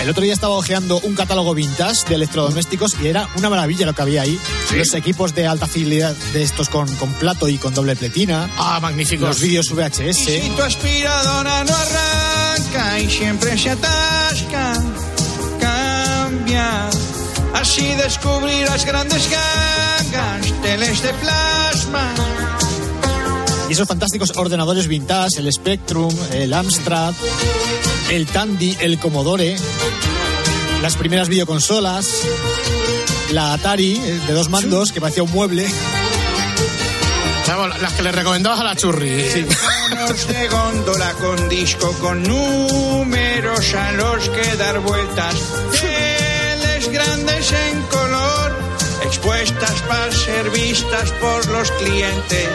El 0.00 0.10
otro 0.10 0.22
día 0.22 0.32
estaba 0.32 0.54
hojeando 0.54 0.98
un 1.00 1.14
catálogo 1.14 1.52
vintage 1.52 2.08
de 2.08 2.14
electrodomésticos 2.14 2.96
y 3.02 3.08
era 3.08 3.28
una 3.36 3.50
maravilla 3.50 3.84
lo 3.84 3.92
que 3.92 4.00
había 4.02 4.22
ahí. 4.22 4.40
Los 4.74 4.94
equipos 4.94 5.34
de 5.34 5.46
alta 5.46 5.66
fidelidad 5.66 6.14
de 6.32 6.42
estos 6.42 6.70
con, 6.70 6.88
con 6.96 7.12
plato 7.14 7.48
y 7.48 7.58
con 7.58 7.74
doble 7.74 7.96
pletina. 7.96 8.48
Ah, 8.56 8.78
magníficos. 8.80 9.28
Los 9.28 9.40
vídeos 9.40 9.66
Y 9.70 9.74
VHS. 9.74 10.16
si 10.16 10.52
tu 10.56 10.62
aspiradora 10.62 11.64
no 11.64 11.76
arranca 11.76 12.15
y 12.15 12.15
siempre 13.16 13.56
se 13.56 13.70
atasca, 13.70 14.74
cambia. 15.58 16.90
Así 17.54 17.86
descubrirás 17.94 18.84
grandes 18.84 19.30
gangas, 19.30 20.62
teles 20.62 21.02
de 21.02 21.14
plasma. 21.14 22.14
Y 23.68 23.72
esos 23.72 23.88
fantásticos 23.88 24.36
ordenadores 24.36 24.86
vintage, 24.86 25.40
el 25.40 25.50
Spectrum, 25.50 26.14
el 26.32 26.52
Amstrad, 26.52 27.14
el 28.10 28.26
Tandy, 28.26 28.76
el 28.80 28.98
Commodore, 28.98 29.56
las 30.82 30.96
primeras 30.96 31.28
videoconsolas, 31.28 32.06
la 33.32 33.54
Atari 33.54 33.96
eh, 33.96 34.20
de 34.26 34.32
dos 34.34 34.50
mandos 34.50 34.92
que 34.92 35.00
parecía 35.00 35.22
un 35.22 35.32
mueble. 35.32 35.66
Las 37.46 37.92
que 37.92 38.02
le 38.02 38.10
recomendabas 38.10 38.58
a 38.58 38.64
la 38.64 38.74
churri. 38.74 39.46
Monos 39.90 40.26
de 40.26 40.48
góndola 40.48 41.12
con 41.12 41.48
disco 41.48 41.92
con 42.00 42.20
números 42.24 43.72
a 43.74 43.92
los 43.92 44.28
que 44.30 44.56
dar 44.56 44.80
vueltas. 44.80 45.36
Teles 45.80 46.88
grandes 46.90 47.52
en 47.52 47.82
color, 47.82 48.58
expuestas 49.04 49.74
para 49.82 50.10
ser 50.10 50.50
vistas 50.50 51.12
por 51.12 51.46
los 51.46 51.70
clientes. 51.70 52.48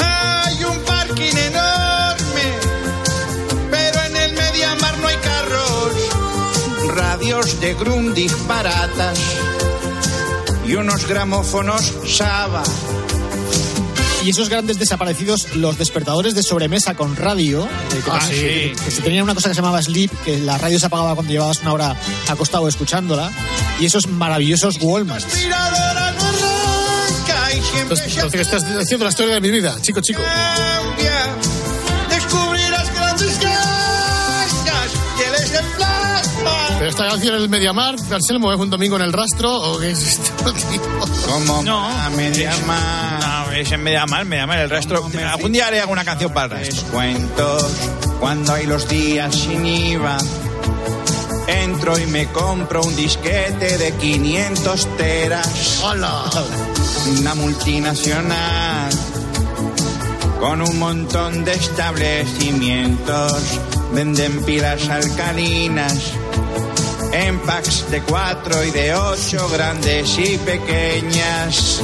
Hay 0.00 0.64
un 0.64 0.78
parking 0.80 1.36
enorme, 1.36 2.52
pero 3.70 4.04
en 4.06 4.16
el 4.16 4.32
Mediamar 4.32 4.98
no 4.98 5.06
hay 5.06 5.16
carros. 5.18 6.96
Radios 6.96 7.60
de 7.60 7.74
Grundig 7.74 8.36
baratas 8.48 9.18
y 10.68 10.74
unos 10.74 11.06
gramófonos 11.08 11.94
Saba. 12.06 12.62
Y 14.24 14.30
esos 14.30 14.48
grandes 14.48 14.78
desaparecidos, 14.78 15.54
los 15.56 15.78
despertadores 15.78 16.34
de 16.34 16.42
sobremesa 16.42 16.94
con 16.94 17.16
radio, 17.16 17.64
eh, 17.64 18.02
que, 18.04 18.10
Ah, 18.10 18.20
sí. 18.20 18.34
que- 18.34 18.76
que 18.84 18.90
se 18.90 19.00
tenían 19.00 19.24
una 19.24 19.34
cosa 19.34 19.48
que 19.48 19.54
se 19.54 19.60
llamaba 19.62 19.80
sleep, 19.80 20.10
que 20.24 20.38
la 20.38 20.58
radio 20.58 20.78
se 20.78 20.86
apagaba 20.86 21.14
cuando 21.14 21.32
llevabas 21.32 21.60
una 21.62 21.72
hora 21.72 21.96
acostado 22.28 22.68
escuchándola, 22.68 23.30
y 23.80 23.86
esos 23.86 24.06
maravillosos 24.08 24.76
Walmart. 24.82 25.24
Entonces, 27.80 28.40
estás 28.40 28.64
haciendo 28.64 29.04
la 29.04 29.10
historia 29.10 29.34
de 29.34 29.40
mi 29.40 29.50
vida, 29.50 29.76
chico, 29.80 30.00
chico. 30.00 30.20
Pero 36.78 36.90
esta 36.90 37.08
canción 37.08 37.34
en 37.34 37.42
el 37.42 37.48
Mediamar, 37.48 37.96
Anselmo, 38.12 38.52
¿es 38.52 38.58
un 38.60 38.70
domingo 38.70 38.94
en 38.96 39.02
el 39.02 39.12
rastro 39.12 39.52
o 39.52 39.80
qué 39.80 39.90
es 39.90 40.00
esto, 40.00 40.52
tío? 40.70 40.80
Como 41.26 41.62
No, 41.64 42.10
Mediamar. 42.16 43.46
No, 43.46 43.52
es 43.52 43.72
en 43.72 43.82
Mediamar, 43.82 44.24
Mediamar, 44.24 44.60
el 44.60 44.70
resto. 44.70 44.94
Algún 45.28 45.52
día 45.52 45.66
haré 45.66 45.80
alguna 45.80 46.04
canción 46.04 46.32
para 46.32 46.46
el 46.46 46.66
resto. 46.66 46.82
Descuentos 46.82 47.66
cuando 48.20 48.52
hay 48.54 48.66
los 48.66 48.88
días 48.88 49.34
sin 49.34 49.66
IVA. 49.66 50.18
Entro 51.48 51.98
y 51.98 52.06
me 52.06 52.26
compro 52.28 52.82
un 52.82 52.94
disquete 52.94 53.76
de 53.78 53.92
500 53.94 54.96
teras. 54.96 55.80
¡Hola! 55.82 56.24
Una 57.18 57.34
multinacional 57.34 58.77
con 60.40 60.62
un 60.62 60.78
montón 60.78 61.44
de 61.44 61.52
establecimientos. 61.52 63.60
Venden 63.92 64.42
pilas 64.44 64.88
alcalinas 64.88 66.12
en 67.12 67.38
packs 67.40 67.90
de 67.90 68.00
cuatro 68.02 68.64
y 68.64 68.70
de 68.70 68.94
ocho, 68.94 69.48
grandes 69.48 70.18
y 70.18 70.38
pequeñas. 70.38 71.82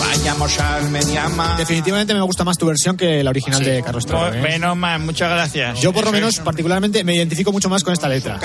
Vayamos 0.00 0.58
al 0.58 0.90
Mediamar. 0.90 1.56
Definitivamente 1.56 2.14
me 2.14 2.20
gusta 2.20 2.44
más 2.44 2.58
tu 2.58 2.66
versión 2.66 2.96
que 2.96 3.22
la 3.22 3.30
original 3.30 3.62
de 3.62 3.82
Carlos 3.82 4.06
Toro. 4.06 4.32
¿eh? 4.32 4.40
Menos 4.40 4.76
mal, 4.76 5.00
muchas 5.00 5.30
gracias. 5.30 5.80
Yo 5.80 5.92
por 5.92 6.04
lo 6.04 6.12
menos 6.12 6.38
particularmente 6.38 7.04
me 7.04 7.14
identifico 7.14 7.52
mucho 7.52 7.68
más 7.68 7.82
con 7.84 7.92
esta 7.92 8.08
letra. 8.08 8.38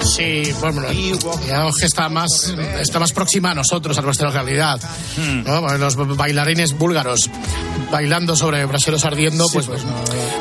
Sí, 0.00 0.52
bueno, 0.60 0.82
digamos 0.90 1.76
que 1.76 1.86
está 1.86 2.08
más, 2.08 2.54
está 2.80 2.98
más 2.98 3.12
próxima 3.12 3.50
a 3.50 3.54
nosotros, 3.54 3.98
a 3.98 4.02
nuestra 4.02 4.30
realidad. 4.30 4.80
Hmm. 5.16 5.44
Los 5.78 5.96
bailarines 6.16 6.76
búlgaros 6.76 7.30
bailando 7.90 8.36
sobre 8.36 8.64
braseros 8.66 9.04
ardiendo, 9.04 9.44
pues, 9.52 9.66
pues 9.66 9.82
no, 9.84 9.94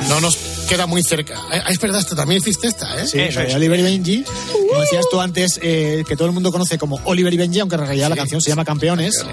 no 0.10 0.22
nos 0.22 0.55
queda 0.66 0.86
muy 0.86 1.04
cerca. 1.04 1.36
Eh, 1.52 1.62
Es 1.70 1.80
verdad, 1.80 2.00
esto 2.00 2.16
también 2.16 2.42
hiciste 2.42 2.68
esta, 2.68 3.00
¿eh? 3.02 3.08
Sí, 3.08 3.18
de 3.18 3.56
Oliver 3.56 3.80
y 3.80 3.84
Benji. 3.84 4.24
Como 4.24 4.82
decías 4.82 5.06
tú 5.10 5.22
antes, 5.22 5.60
eh, 5.62 6.04
que 6.08 6.16
todo 6.16 6.28
el 6.28 6.34
mundo 6.34 6.52
conoce 6.52 6.78
como 6.78 7.00
Oliver 7.06 7.34
y 7.34 7.38
Benji, 7.38 7.60
aunque 7.60 7.76
en 7.76 7.82
realidad 7.82 8.10
la 8.10 8.16
canción 8.16 8.42
se 8.42 8.50
llama 8.50 8.66
Campeones. 8.66 9.26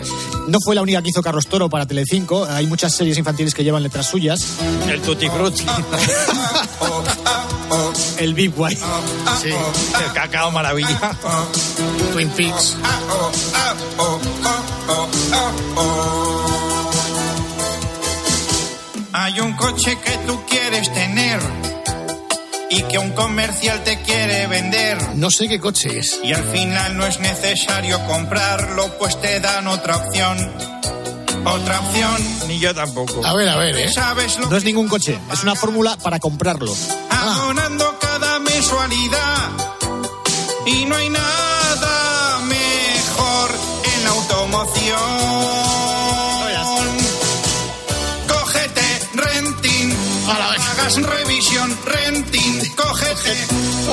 No 0.49 0.59
fue 0.65 0.75
la 0.75 0.83
única 0.83 1.03
que 1.03 1.09
hizo 1.11 1.23
Carlos 1.23 1.47
Toro 1.47 1.69
para 1.69 1.87
Telecinco. 1.87 2.45
Hay 2.45 2.67
muchas 2.67 2.95
series 2.95 3.19
infantiles 3.19 3.55
que 3.55 3.65
llevan 3.65 3.83
letras 3.83 4.07
suyas. 4.07 4.41
El 4.89 5.01
Tutti 5.01 5.29
Frutti. 5.29 5.65
El 8.19 8.35
Big 8.35 8.53
White. 8.57 8.81
Sí. 9.43 9.49
El 9.49 10.13
cacao 10.13 10.51
maravilla. 10.51 11.17
Twin 12.13 12.29
Peaks. 12.31 12.77
Hay 19.15 19.39
un 19.41 19.53
coche 19.55 19.99
que 20.03 20.11
tú 20.27 20.41
y 22.73 22.83
que 22.85 22.99
un 22.99 23.11
comercial 23.11 23.85
te 23.85 24.01
quiere 24.01 24.47
vender. 24.47 24.99
No 25.17 25.31
sé 25.31 25.47
qué 25.47 25.61
coche 25.61 25.99
es. 25.99 26.21
Y 26.25 26.33
al 26.33 26.45
final 26.45 26.97
no 26.97 27.07
es 27.07 27.21
necesario 27.21 28.05
comprarlo, 28.07 28.97
pues 28.99 29.21
te 29.21 29.41
dan 29.41 29.67
otra 29.67 29.97
opción. 29.97 30.39
Otra 31.45 31.81
opción. 31.81 32.49
Ni 32.49 32.59
yo 32.59 32.75
tampoco. 32.75 33.25
A 33.27 33.35
ver, 33.35 33.49
a 33.49 33.57
ver, 33.57 33.77
¿eh? 33.77 33.93
¿Sabes 33.93 34.39
lo 34.39 34.47
No 34.47 34.57
es 34.57 34.65
ningún 34.65 34.89
coche, 34.89 35.19
es 35.33 35.43
una 35.43 35.55
fórmula 35.55 35.97
para 35.99 36.19
comprarlo. 36.19 36.75
abonando 37.11 37.99
cada 38.01 38.39
mensualidad. 38.39 39.51
Y 40.65 40.85
no 40.87 40.97
hay 40.97 41.11
nada 41.11 42.39
mejor 42.47 43.51
en 43.97 44.05
la 44.05 44.11
automoción. 44.11 45.72
Revisión 50.97 51.77
renting, 51.87 52.75
cógete 52.75 53.47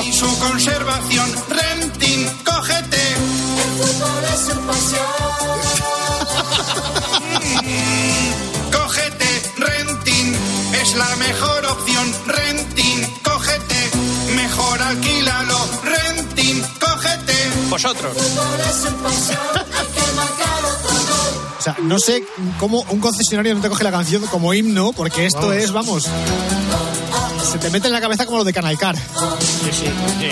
y 0.03 0.11
su 0.13 0.39
conservación 0.39 1.31
renting, 1.49 2.27
cógete. 2.43 3.13
El 3.63 3.71
fútbol 3.77 4.23
es 4.33 4.39
su 4.41 4.59
pasión. 4.67 5.05
Cógete 8.71 9.41
renting, 9.57 10.35
es 10.81 10.95
la 10.95 11.15
mejor 11.17 11.65
opción 11.67 12.13
renting, 12.25 13.05
cógete, 13.23 13.91
mejor 14.35 14.81
alquílalo 14.81 15.59
renting, 15.83 16.61
cógete. 16.79 17.51
Vosotros. 17.69 18.15
El 18.17 18.23
fútbol 18.23 18.59
es 18.61 18.75
su 18.75 18.93
pasión. 18.95 19.39
Hay 19.77 19.87
que 19.87 20.11
marcar 20.15 20.65
otro 20.65 20.88
gol. 20.88 20.88
O 20.88 20.88
sea, 21.76 21.84
no 21.84 21.99
sé 21.99 22.24
cómo 22.59 22.84
un 22.89 22.99
concesionario 22.99 23.55
no 23.55 23.61
te 23.61 23.70
coge 23.70 23.84
la 23.84 23.91
canción 23.91 24.26
como 24.28 24.53
himno, 24.53 24.91
porque 24.93 25.26
esto 25.26 25.47
Vamos. 25.47 25.55
es, 25.55 25.72
vamos, 25.72 26.07
se 27.51 27.57
te 27.57 27.70
mete 27.70 27.88
en 27.88 27.93
la 27.93 28.01
cabeza 28.01 28.26
como 28.26 28.39
lo 28.39 28.43
de 28.43 28.53
Canalcar. 28.53 28.95
Sí, 28.97 29.70
sí, 29.72 29.86
sí. 30.20 30.30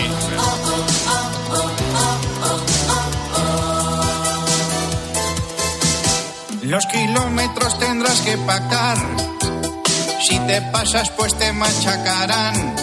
Los 6.63 6.85
kilómetros 6.87 7.77
tendrás 7.79 8.19
que 8.21 8.37
pactar. 8.39 8.97
Si 10.27 10.37
te 10.39 10.61
pasas, 10.63 11.09
pues 11.11 11.33
te 11.37 11.53
machacarán. 11.53 12.75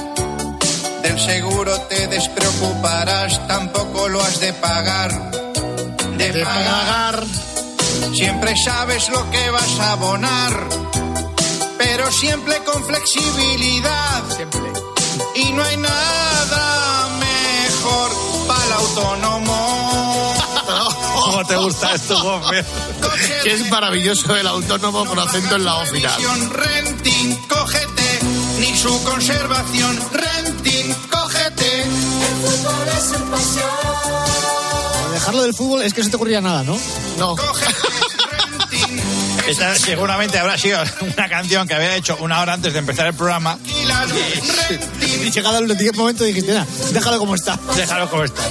Del 1.02 1.20
seguro 1.20 1.78
te 1.82 2.06
despreocuparás, 2.06 3.46
tampoco 3.46 4.08
lo 4.08 4.22
has 4.22 4.40
de 4.40 4.52
pagar. 4.54 5.30
De, 6.16 6.32
De 6.32 6.44
pagar. 6.44 6.64
pagar. 7.20 7.24
Siempre 8.12 8.54
sabes 8.56 9.08
lo 9.08 9.30
que 9.30 9.50
vas 9.50 9.80
a 9.80 9.92
abonar, 9.92 10.68
pero 11.78 12.10
siempre 12.12 12.62
con 12.64 12.84
flexibilidad. 12.84 14.22
Y 15.34 15.52
no 15.52 15.62
hay 15.62 15.76
nada 15.76 17.08
mejor 17.18 18.10
para 18.46 18.64
el 18.64 18.72
autónomo. 18.72 20.34
¿Cómo 21.24 21.44
te 21.46 21.56
gusta 21.56 21.94
esto, 21.94 22.22
Gómez? 22.22 22.66
Que 23.42 23.54
es 23.54 23.70
maravilloso 23.70 24.36
el 24.36 24.46
autónomo 24.46 25.04
con 25.06 25.18
acento 25.18 25.56
en 25.56 25.64
la 25.64 25.76
O 25.76 25.86
final. 25.86 26.50
Renting, 26.50 27.36
cógete, 27.48 28.20
ni 28.60 28.76
su 28.76 29.02
conservación, 29.04 29.98
renting, 30.12 30.94
cógete. 31.10 31.82
El 31.82 31.88
fútbol 32.42 32.88
es 32.96 33.04
su 33.04 33.24
pasión. 33.30 34.53
Dejarlo 35.14 35.42
del 35.42 35.54
fútbol 35.54 35.82
es 35.82 35.94
que 35.94 36.00
no 36.00 36.04
se 36.04 36.10
te 36.10 36.16
ocurría 36.16 36.40
nada, 36.40 36.64
¿no? 36.64 36.76
No. 37.18 37.36
Esta 39.46 39.76
seguramente 39.78 40.38
habrá 40.38 40.58
sido 40.58 40.82
una 41.00 41.28
canción 41.28 41.68
que 41.68 41.74
había 41.74 41.94
hecho 41.96 42.16
una 42.20 42.40
hora 42.40 42.54
antes 42.54 42.72
de 42.72 42.80
empezar 42.80 43.06
el 43.06 43.14
programa. 43.14 43.58
Y 43.64 45.30
llegado 45.30 45.58
último 45.70 45.92
momento 45.94 46.24
dijiste, 46.24 46.52
"Nada, 46.52 46.66
déjalo 46.92 47.18
como 47.18 47.34
está. 47.36 47.58
Déjalo 47.76 48.10
como 48.10 48.24
está. 48.24 48.42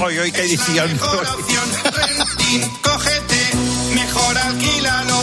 Hoy, 0.00 0.18
hoy, 0.18 0.32
qué 0.32 0.42
edición. 0.42 0.98
Cógete, 2.82 3.50
mejor 3.94 4.36
alquílalo, 4.36 5.13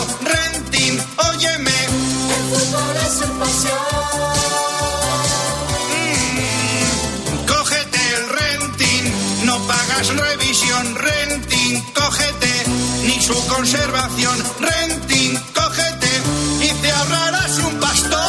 no 10.01 10.15
pagas 10.15 10.29
revisión, 10.29 10.95
renting, 10.95 11.81
cógete, 11.93 12.63
ni 13.05 13.21
su 13.21 13.47
conservación, 13.47 14.43
renting, 14.59 15.37
cógete, 15.53 16.09
y 16.61 16.69
te 16.81 16.91
ahorrarás 16.91 17.57
un 17.59 17.79
pastón. 17.79 18.19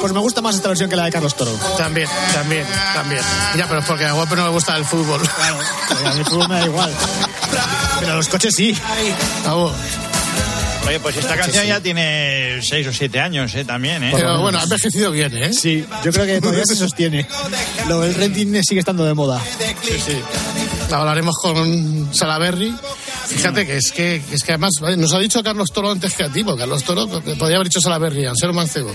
Pues 0.00 0.12
me 0.12 0.20
gusta 0.20 0.40
más 0.40 0.54
esta 0.54 0.68
versión 0.68 0.88
que 0.88 0.96
la 0.96 1.04
de 1.04 1.12
Carlos 1.12 1.34
Toro. 1.34 1.52
También, 1.76 2.08
también, 2.32 2.66
también. 2.94 3.22
Ya, 3.56 3.66
pero 3.66 3.80
es 3.80 3.86
porque 3.86 4.06
a 4.06 4.12
Guapo 4.12 4.34
no 4.36 4.44
le 4.44 4.50
gusta 4.50 4.76
el 4.76 4.84
fútbol. 4.84 5.20
Claro, 5.20 5.58
a 6.06 6.12
mi 6.14 6.24
fútbol 6.24 6.48
me 6.48 6.54
da 6.56 6.64
igual. 6.64 6.94
Pero 8.00 8.12
a 8.12 8.16
los 8.16 8.28
coches 8.28 8.54
sí. 8.54 8.74
Vamos. 9.44 9.72
Oye, 10.90 10.98
pues 10.98 11.16
esta 11.18 11.36
canción 11.36 11.64
ya 11.66 11.80
tiene 11.80 12.58
6 12.60 12.88
o 12.88 12.92
7 12.92 13.20
años, 13.20 13.54
¿eh? 13.54 13.64
También, 13.64 14.02
¿eh? 14.02 14.10
Pero 14.12 14.40
bueno, 14.40 14.58
ha 14.58 14.64
envejecido 14.64 15.12
bien, 15.12 15.36
¿eh? 15.36 15.52
Sí, 15.52 15.84
yo 16.04 16.10
creo 16.10 16.26
que 16.26 16.40
todavía 16.40 16.66
se 16.66 16.74
sostiene. 16.74 17.28
Lo 17.86 18.00
del 18.00 18.12
renting 18.12 18.60
sigue 18.64 18.80
estando 18.80 19.04
de 19.04 19.14
moda. 19.14 19.40
Sí, 19.84 19.94
sí. 20.04 20.20
Hablaremos 20.92 21.36
con 21.40 22.12
Salaberry. 22.12 22.74
Fíjate 23.28 23.66
que 23.68 23.76
es 23.76 23.92
que, 23.92 24.20
es 24.32 24.42
que 24.42 24.50
además 24.50 24.72
nos 24.98 25.14
ha 25.14 25.20
dicho 25.20 25.40
Carlos 25.44 25.70
Toro 25.70 25.92
antes 25.92 26.12
que 26.14 26.24
a 26.24 26.28
ti, 26.28 26.42
porque 26.42 26.62
Carlos 26.62 26.82
Toro 26.82 27.06
podría 27.06 27.56
haber 27.58 27.68
dicho 27.68 27.80
Salaberry, 27.80 28.26
al 28.26 28.36
ser 28.36 28.52
mancebo. 28.52 28.92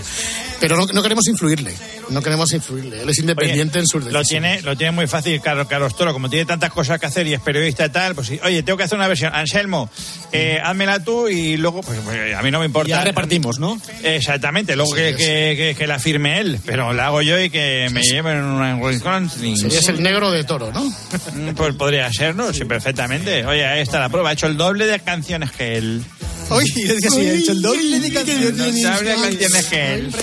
Pero 0.60 0.76
no, 0.76 0.86
no 0.86 1.02
queremos 1.02 1.26
influirle, 1.28 1.74
no 2.08 2.22
queremos 2.22 2.52
influirle. 2.52 3.02
Él 3.02 3.08
es 3.10 3.18
independiente 3.18 3.78
Oye, 3.78 3.80
en 3.80 3.86
sus 3.86 4.04
lo 4.04 4.18
decisiones. 4.18 4.52
tiene, 4.52 4.62
lo 4.62 4.76
tiene 4.76 4.90
muy 4.92 5.06
fácil 5.06 5.40
Carlos, 5.40 5.66
Carlos 5.68 5.94
Toro, 5.96 6.12
como 6.12 6.30
tiene 6.30 6.46
tantas 6.46 6.72
cosas 6.72 6.98
que 6.98 7.06
hacer 7.06 7.26
y 7.26 7.34
es 7.34 7.40
periodista 7.40 7.84
y 7.86 7.90
tal, 7.90 8.14
pues 8.14 8.28
sí, 8.28 8.40
oye, 8.42 8.62
tengo 8.62 8.76
que 8.78 8.84
hacer 8.84 8.96
una 8.96 9.06
versión, 9.08 9.34
Anselmo, 9.34 9.90
eh, 10.32 10.58
házmela 10.62 11.00
tú 11.04 11.28
y 11.28 11.56
luego, 11.58 11.82
pues, 11.82 11.98
pues, 12.04 12.34
a 12.34 12.42
mí 12.42 12.50
no 12.50 12.60
me 12.60 12.66
importa. 12.66 12.88
Ya 12.88 13.04
repartimos, 13.04 13.58
¿no? 13.58 13.78
Exactamente, 14.02 14.76
luego 14.76 14.92
que, 14.94 15.14
que, 15.14 15.54
que- 15.56 15.74
que 15.76 15.86
la 15.86 15.98
firme 15.98 16.40
él, 16.40 16.58
pero 16.64 16.92
la 16.94 17.06
hago 17.08 17.20
yo 17.22 17.38
y 17.38 17.50
que 17.50 17.88
me 17.92 18.00
lleven 18.02 18.38
una 18.42 18.76
Wisconsin. 18.76 19.56
Serías 19.58 19.88
el 19.88 20.02
negro 20.02 20.30
de 20.30 20.44
Toro, 20.44 20.72
¿no? 20.72 20.84
Mm, 20.84 21.54
Pues 21.54 21.74
podría 21.74 22.10
ser, 22.12 22.34
¿no? 22.34 22.52
Sí, 22.52 22.64
perfectamente. 22.64 23.44
Oye, 23.44 23.66
ahí 23.66 23.80
está 23.82 24.00
la 24.00 24.08
prueba. 24.08 24.30
Ha 24.30 24.32
hecho 24.32 24.46
el 24.46 24.56
doble 24.56 24.86
de 24.86 24.98
canciones 25.00 25.50
que 25.52 25.76
él. 25.76 26.02
Uy, 26.50 26.64
es 26.88 27.00
que 27.00 27.10
sí, 27.10 27.20
he 27.20 27.36
hecho 27.38 27.52
el 27.52 27.62
doble 27.62 28.00
de 28.00 28.06
El 28.06 28.14
canciones. 28.14 28.56
de 28.56 29.14
canciones 29.14 29.66
que 29.66 29.94
él. 29.94 30.14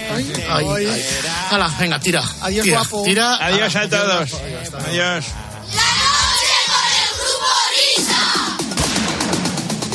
Ay, 0.49 0.65
ay. 0.77 1.05
Hala, 1.51 1.75
venga, 1.79 1.99
tira. 1.99 2.23
Adiós, 2.41 2.63
tira, 2.63 2.77
guapo. 2.79 3.03
Tira. 3.03 3.35
Adiós 3.45 3.75
a 3.75 3.89
todos. 3.89 4.29
Adiós. 4.87 5.25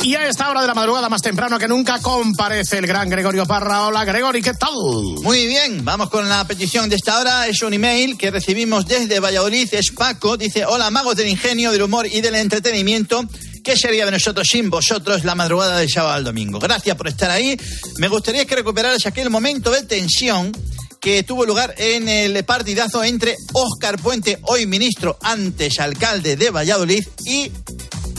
Y 0.01 0.15
a 0.15 0.27
esta 0.27 0.49
hora 0.49 0.61
de 0.61 0.67
la 0.67 0.73
madrugada, 0.73 1.07
más 1.09 1.21
temprano 1.21 1.59
que 1.59 1.67
nunca, 1.67 1.99
comparece 1.99 2.77
el 2.79 2.87
gran 2.87 3.09
Gregorio 3.09 3.45
Parra. 3.45 3.85
Hola, 3.85 4.05
Gregorio, 4.05 4.41
¿qué 4.41 4.53
tal? 4.53 4.73
Muy 5.21 5.45
bien, 5.45 5.83
vamos 5.85 6.09
con 6.09 6.27
la 6.27 6.47
petición 6.47 6.89
de 6.89 6.95
esta 6.95 7.19
hora. 7.19 7.47
Es 7.47 7.61
un 7.61 7.73
email 7.73 8.17
que 8.17 8.31
recibimos 8.31 8.87
desde 8.87 9.19
Valladolid. 9.19 9.67
Es 9.71 9.91
Paco. 9.91 10.35
Dice: 10.37 10.65
Hola, 10.65 10.89
magos 10.89 11.15
del 11.15 11.27
ingenio, 11.27 11.71
del 11.71 11.83
humor 11.83 12.07
y 12.07 12.21
del 12.21 12.35
entretenimiento. 12.35 13.23
¿Qué 13.69 13.77
sería 13.77 14.03
de 14.03 14.09
nosotros 14.09 14.47
sin 14.49 14.67
vosotros 14.71 15.23
la 15.23 15.35
madrugada 15.35 15.77
del 15.77 15.87
sábado 15.87 16.15
al 16.15 16.23
domingo? 16.23 16.57
Gracias 16.57 16.97
por 16.97 17.07
estar 17.07 17.29
ahí. 17.29 17.55
Me 17.99 18.07
gustaría 18.07 18.43
que 18.45 18.55
recuperaras 18.55 19.05
aquel 19.05 19.29
momento 19.29 19.69
de 19.69 19.83
tensión 19.83 20.51
que 20.99 21.21
tuvo 21.21 21.45
lugar 21.45 21.75
en 21.77 22.09
el 22.09 22.43
partidazo 22.45 23.03
entre 23.03 23.35
Óscar 23.53 24.01
Puente, 24.01 24.39
hoy 24.47 24.65
ministro, 24.65 25.19
antes 25.21 25.79
alcalde 25.79 26.35
de 26.35 26.49
Valladolid, 26.49 27.05
y 27.27 27.51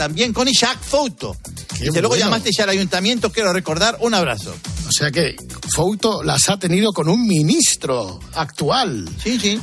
también 0.01 0.33
con 0.33 0.49
Isaac 0.49 0.79
Fouto. 0.81 1.37
Qué 1.77 1.85
Dice, 1.85 2.01
luego 2.01 2.09
bueno. 2.15 2.25
llamasteis 2.25 2.59
al 2.61 2.71
ayuntamiento, 2.71 3.31
quiero 3.31 3.53
recordar, 3.53 3.99
un 4.01 4.15
abrazo. 4.15 4.55
O 4.89 4.93
sea 4.93 5.11
que 5.11 5.37
Fouto 5.75 6.23
las 6.23 6.49
ha 6.49 6.59
tenido 6.59 6.91
con 6.93 7.07
un 7.11 7.27
ministro 7.27 8.19
actual. 8.35 9.07
Sí, 9.23 9.39
sí. 9.39 9.61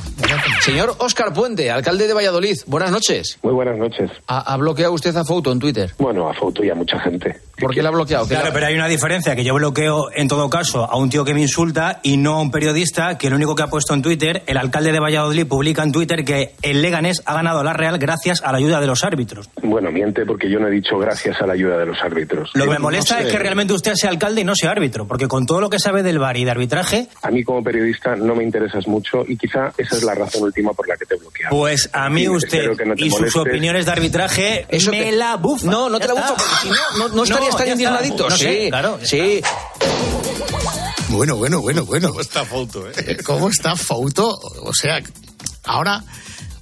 Señor 0.64 0.94
Óscar 0.98 1.32
Puente, 1.34 1.70
alcalde 1.72 2.06
de 2.06 2.14
Valladolid, 2.14 2.56
buenas 2.66 2.92
noches. 2.92 3.38
Muy 3.42 3.52
buenas 3.52 3.76
noches. 3.78 4.10
¿Ha, 4.28 4.38
ha 4.52 4.56
bloqueado 4.56 4.92
usted 4.92 5.14
a 5.16 5.24
Fouto 5.24 5.50
en 5.50 5.58
Twitter? 5.58 5.92
Bueno, 5.98 6.30
a 6.30 6.34
Fouto 6.34 6.64
y 6.64 6.70
a 6.70 6.74
mucha 6.76 7.00
gente. 7.00 7.40
¿Por 7.58 7.74
qué 7.74 7.82
la 7.82 7.88
ha 7.88 7.92
bloqueado? 7.92 8.24
¿Qué 8.28 8.34
Claro, 8.34 8.48
la- 8.48 8.54
pero 8.54 8.66
hay 8.66 8.74
una 8.74 8.86
diferencia, 8.86 9.34
que 9.34 9.42
yo 9.44 9.54
bloqueo 9.54 10.10
en 10.14 10.28
todo 10.28 10.48
caso 10.48 10.84
a 10.88 10.96
un 10.96 11.10
tío 11.10 11.24
que 11.24 11.34
me 11.34 11.42
insulta 11.42 11.98
y 12.04 12.16
no 12.16 12.34
a 12.36 12.40
un 12.40 12.52
periodista 12.52 13.18
que 13.18 13.28
lo 13.30 13.36
único 13.36 13.56
que 13.56 13.64
ha 13.64 13.68
puesto 13.68 13.92
en 13.94 14.02
Twitter, 14.02 14.44
el 14.46 14.56
alcalde 14.56 14.92
de 14.92 15.00
Valladolid 15.00 15.46
publica 15.46 15.82
en 15.82 15.90
Twitter 15.92 16.24
que 16.24 16.54
el 16.62 16.80
Leganés 16.80 17.22
ha 17.26 17.34
ganado 17.34 17.62
la 17.64 17.72
Real 17.72 17.98
gracias 17.98 18.40
a 18.42 18.52
la 18.52 18.58
ayuda 18.58 18.80
de 18.80 18.86
los 18.86 19.02
árbitros. 19.02 19.50
Bueno, 19.62 19.90
miente 19.90 20.24
porque 20.28 20.48
yo 20.48 20.60
no 20.60 20.68
he 20.68 20.70
dicho 20.70 20.96
gracias 20.98 21.40
a 21.40 21.46
la 21.46 21.54
ayuda 21.54 21.76
de 21.78 21.86
los 21.86 21.98
árbitros. 22.00 22.50
Lo 22.54 22.64
que 22.64 22.70
me 22.70 22.76
No 22.76 22.82
molesta 22.82 23.16
sé. 23.18 23.24
es 23.26 23.32
que 23.32 23.38
realmente 23.38 23.72
usted 23.72 23.94
sea 23.94 24.10
alcalde 24.10 24.42
y 24.42 24.44
no 24.44 24.54
sea 24.54 24.70
árbitro, 24.70 25.06
porque 25.08 25.26
con 25.26 25.44
todo 25.46 25.60
lo 25.60 25.68
que 25.70 25.80
sabe 25.80 26.02
del 26.04 26.18
bar 26.20 26.36
y 26.36 26.44
de 26.44 26.50
arbitraje, 26.52 27.08
A 27.22 27.30
mí 27.32 27.42
como 27.42 27.64
periodista 27.64 28.14
no 28.14 28.36
me 28.36 28.44
interesas 28.44 28.86
mucho 28.86 29.24
y 29.26 29.36
quizá 29.36 29.72
esa 29.76 29.96
es 29.96 30.02
la 30.04 30.14
razón 30.14 30.44
última 30.44 30.72
por 30.74 30.86
la 30.86 30.96
que 30.96 31.06
te 31.06 31.14
he 31.16 31.18
bloqueado. 31.18 31.56
pues 31.56 31.90
a 31.92 32.08
mí 32.10 32.28
usted 32.28 32.68
no 32.86 32.94
y 32.96 33.10
sus 33.10 33.34
opiniones 33.36 33.86
de 33.86 33.92
arbitraje 33.92 34.66
Eso 34.68 34.90
me 34.92 35.10
la 35.12 35.36
bufa. 35.36 35.66
No, 35.66 35.88
no 35.88 35.98
te 35.98 36.06
Ya 36.06 36.14
la 36.14 36.20
bufa, 36.20 36.34
porque 36.36 36.54
si 36.62 36.68
no, 36.68 37.08
no, 37.08 37.14
no 37.14 37.24
estarías 37.24 37.56
tan 37.56 37.68
indignadito. 37.68 38.28
No 38.28 38.36
sé, 38.36 38.62
sí, 38.64 38.68
claro. 38.70 38.98
sí. 39.02 39.40
Bueno, 41.10 41.36
bueno, 41.36 41.60
bueno, 41.62 41.84
bueno. 41.86 42.08
¿Cómo 42.08 42.20
está 42.20 42.44
Fouto, 42.44 42.86
eh? 42.88 43.16
¿Cómo 43.24 43.48
está 43.48 43.74
Fouto? 43.76 44.28
O 44.62 44.72
sea, 44.74 45.00
ahora, 45.64 46.02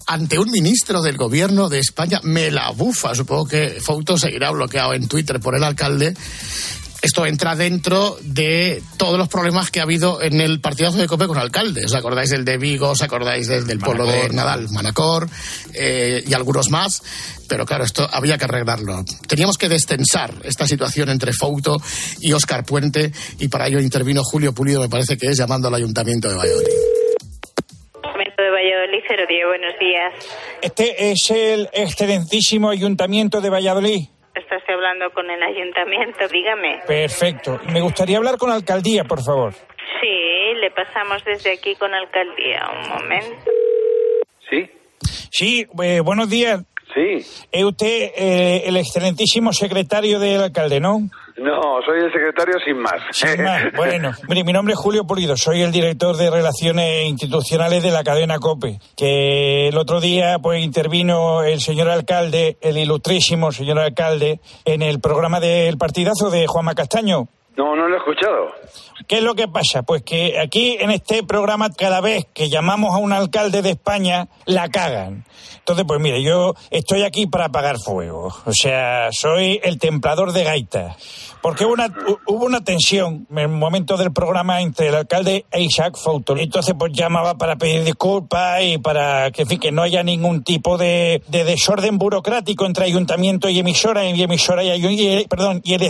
ante 0.07 0.39
un 0.39 0.51
ministro 0.51 1.03
del 1.03 1.17
gobierno 1.17 1.69
de 1.69 1.81
España, 1.81 2.21
me 2.23 2.51
la 2.51 2.71
bufa. 2.71 3.15
Supongo 3.15 3.47
que 3.47 3.79
Fouto 3.81 4.17
seguirá 4.17 4.51
bloqueado 4.51 4.95
en 4.95 5.09
Twitter 5.09 5.41
por 5.41 5.57
el 5.57 5.65
alcalde. 5.65 6.15
Esto 7.03 7.27
entra 7.27 7.55
dentro 7.55 8.17
de 8.23 8.83
todos 8.97 9.19
los 9.19 9.29
problemas 9.29 9.71
que 9.71 9.81
ha 9.81 9.83
habido 9.85 10.21
en 10.23 10.41
el 10.41 10.61
partidazo 10.61 10.97
de 10.97 11.07
Cope 11.07 11.27
con 11.27 11.39
alcalde. 11.39 11.85
¿Os 11.85 11.95
acordáis 11.95 12.31
del 12.31 12.45
de 12.45 12.57
Vigo? 12.57 12.89
¿Os 12.91 13.03
acordáis 13.03 13.47
del, 13.47 13.67
del 13.67 13.79
pueblo 13.79 14.07
de 14.07 14.31
Nadal, 14.31 14.69
Manacor? 14.71 15.29
eh, 15.75 16.25
y 16.27 16.35
algunos 16.35 16.71
más. 16.71 17.03
Pero 17.49 17.65
claro, 17.67 17.85
esto 17.85 18.09
había 18.11 18.39
que 18.39 18.47
arreglarlo. 18.47 19.05
Teníamos 19.29 19.57
que 19.57 19.69
destensar 19.69 20.35
esta 20.45 20.67
situación 20.67 21.11
entre 21.11 21.33
Fouto 21.33 21.77
y 22.21 22.33
Óscar 22.33 22.65
Puente 22.65 23.13
y 23.39 23.49
para 23.49 23.69
ello 23.69 23.79
intervino 23.79 24.25
Julio 24.25 24.53
Pulido, 24.53 24.81
me 24.81 24.89
parece 24.89 25.17
que 25.17 25.29
es, 25.29 25.37
llamando 25.37 25.69
al 25.69 25.75
Ayuntamiento 25.75 26.29
de 26.29 26.35
Valladolid. 26.35 26.96
De 28.47 28.53
Valladolid, 28.53 29.03
010, 29.09 29.47
buenos 29.49 29.79
días. 29.81 30.15
Este 30.63 31.11
es 31.11 31.33
el 31.33 31.69
excelentísimo 31.73 32.71
Ayuntamiento 32.71 33.41
de 33.41 33.51
Valladolid. 33.51 34.07
Estás 34.37 34.63
hablando 34.69 35.11
con 35.11 35.29
el 35.29 35.43
ayuntamiento, 35.43 36.29
dígame. 36.29 36.79
Perfecto. 36.87 37.59
Me 37.73 37.81
gustaría 37.81 38.19
hablar 38.19 38.37
con 38.39 38.51
la 38.51 38.55
alcaldía, 38.55 39.03
por 39.03 39.21
favor. 39.25 39.53
Sí, 39.53 40.55
le 40.61 40.71
pasamos 40.71 41.25
desde 41.25 41.55
aquí 41.55 41.75
con 41.75 41.93
alcaldía. 41.93 42.69
Un 42.85 42.89
momento. 42.89 43.51
Sí. 44.49 44.71
Sí, 45.33 45.67
eh, 45.83 45.99
buenos 45.99 46.31
días. 46.31 46.61
Sí. 46.95 47.47
Es 47.51 47.65
usted 47.65 48.13
eh, 48.17 48.63
el 48.67 48.77
excelentísimo 48.77 49.53
secretario 49.53 50.21
del 50.21 50.41
alcalde, 50.41 50.79
¿no? 50.79 51.01
No, 51.39 51.81
soy 51.85 52.01
el 52.01 52.13
secretario 52.13 52.55
sin 52.65 52.79
más. 52.79 52.95
Sin 53.11 53.43
más. 53.43 53.63
Bueno, 53.77 54.13
mire, 54.29 54.45
mi 54.45 54.53
nombre 54.53 54.73
es 54.73 54.81
Julio 54.81 55.07
Pulido, 55.07 55.37
soy 55.37 55.63
el 55.63 55.71
director 55.71 56.17
de 56.17 56.31
Relaciones 56.31 57.07
Institucionales 57.07 57.83
de 57.83 57.91
la 57.91 58.05
cadena 58.05 58.39
COPE, 58.39 58.79
que 58.97 59.69
el 59.69 59.77
otro 59.77 60.01
día 60.01 60.39
pues 60.41 60.63
intervino 60.63 61.43
el 61.43 61.61
señor 61.61 61.91
alcalde, 61.91 62.57
el 62.63 62.79
ilustrísimo 62.79 63.53
señor 63.53 63.79
alcalde, 63.79 64.41
en 64.65 64.83
el 64.83 65.01
programa 65.01 65.41
del 65.41 65.77
partidazo 65.77 66.31
de 66.31 66.47
Juanma 66.47 66.75
Castaño. 66.75 67.29
No, 67.57 67.75
no 67.75 67.89
lo 67.89 67.95
he 67.95 67.99
escuchado. 67.99 68.53
¿Qué 69.09 69.17
es 69.17 69.23
lo 69.23 69.35
que 69.35 69.49
pasa? 69.49 69.83
Pues 69.83 70.03
que 70.03 70.39
aquí 70.39 70.77
en 70.79 70.91
este 70.91 71.23
programa 71.23 71.71
cada 71.71 72.01
vez 72.01 72.27
que 72.35 72.51
llamamos 72.51 72.95
a 72.95 72.99
un 72.99 73.13
alcalde 73.13 73.63
de 73.63 73.71
España, 73.71 74.29
la 74.45 74.69
cagan. 74.69 75.25
Entonces, 75.67 75.85
pues 75.85 76.01
mire, 76.01 76.23
yo 76.23 76.55
estoy 76.71 77.03
aquí 77.03 77.27
para 77.27 77.47
apagar 77.47 77.79
fuego. 77.81 78.29
O 78.45 78.53
sea, 78.53 79.09
soy 79.11 79.59
el 79.65 79.81
templador 79.81 80.31
de 80.33 80.45
gaitas. 80.45 80.97
Porque 81.43 81.65
hubo 81.65 81.73
una, 81.73 81.89
hu- 81.89 82.19
hubo 82.29 82.45
una 82.47 82.61
tensión 82.63 83.27
en 83.33 83.39
el 83.39 83.49
momento 83.49 83.97
del 83.97 84.13
programa 84.13 84.61
entre 84.61 84.89
el 84.89 84.95
alcalde 84.95 85.45
e 85.51 85.63
Isaac 85.63 85.97
Fouto. 85.97 86.37
Entonces, 86.37 86.77
pues 86.79 86.93
llamaba 86.93 87.35
para 87.37 87.57
pedir 87.57 87.83
disculpas 87.83 88.63
y 88.63 88.79
para 88.79 89.33
que, 89.33 89.45
no 89.73 89.83
haya 89.83 90.05
ningún 90.05 90.45
tipo 90.45 90.79
de, 90.79 91.21
de 91.27 91.43
desorden 91.45 91.99
burocrático 91.99 92.65
entre 92.65 92.85
ayuntamiento 92.85 93.49
y 93.49 93.59
emisora, 93.59 94.05
y 94.09 94.23
emisora 94.23 94.63
y, 94.63 94.71
y- 94.87 95.27
perdón, 95.27 95.63
y 95.65 95.75
el 95.75 95.81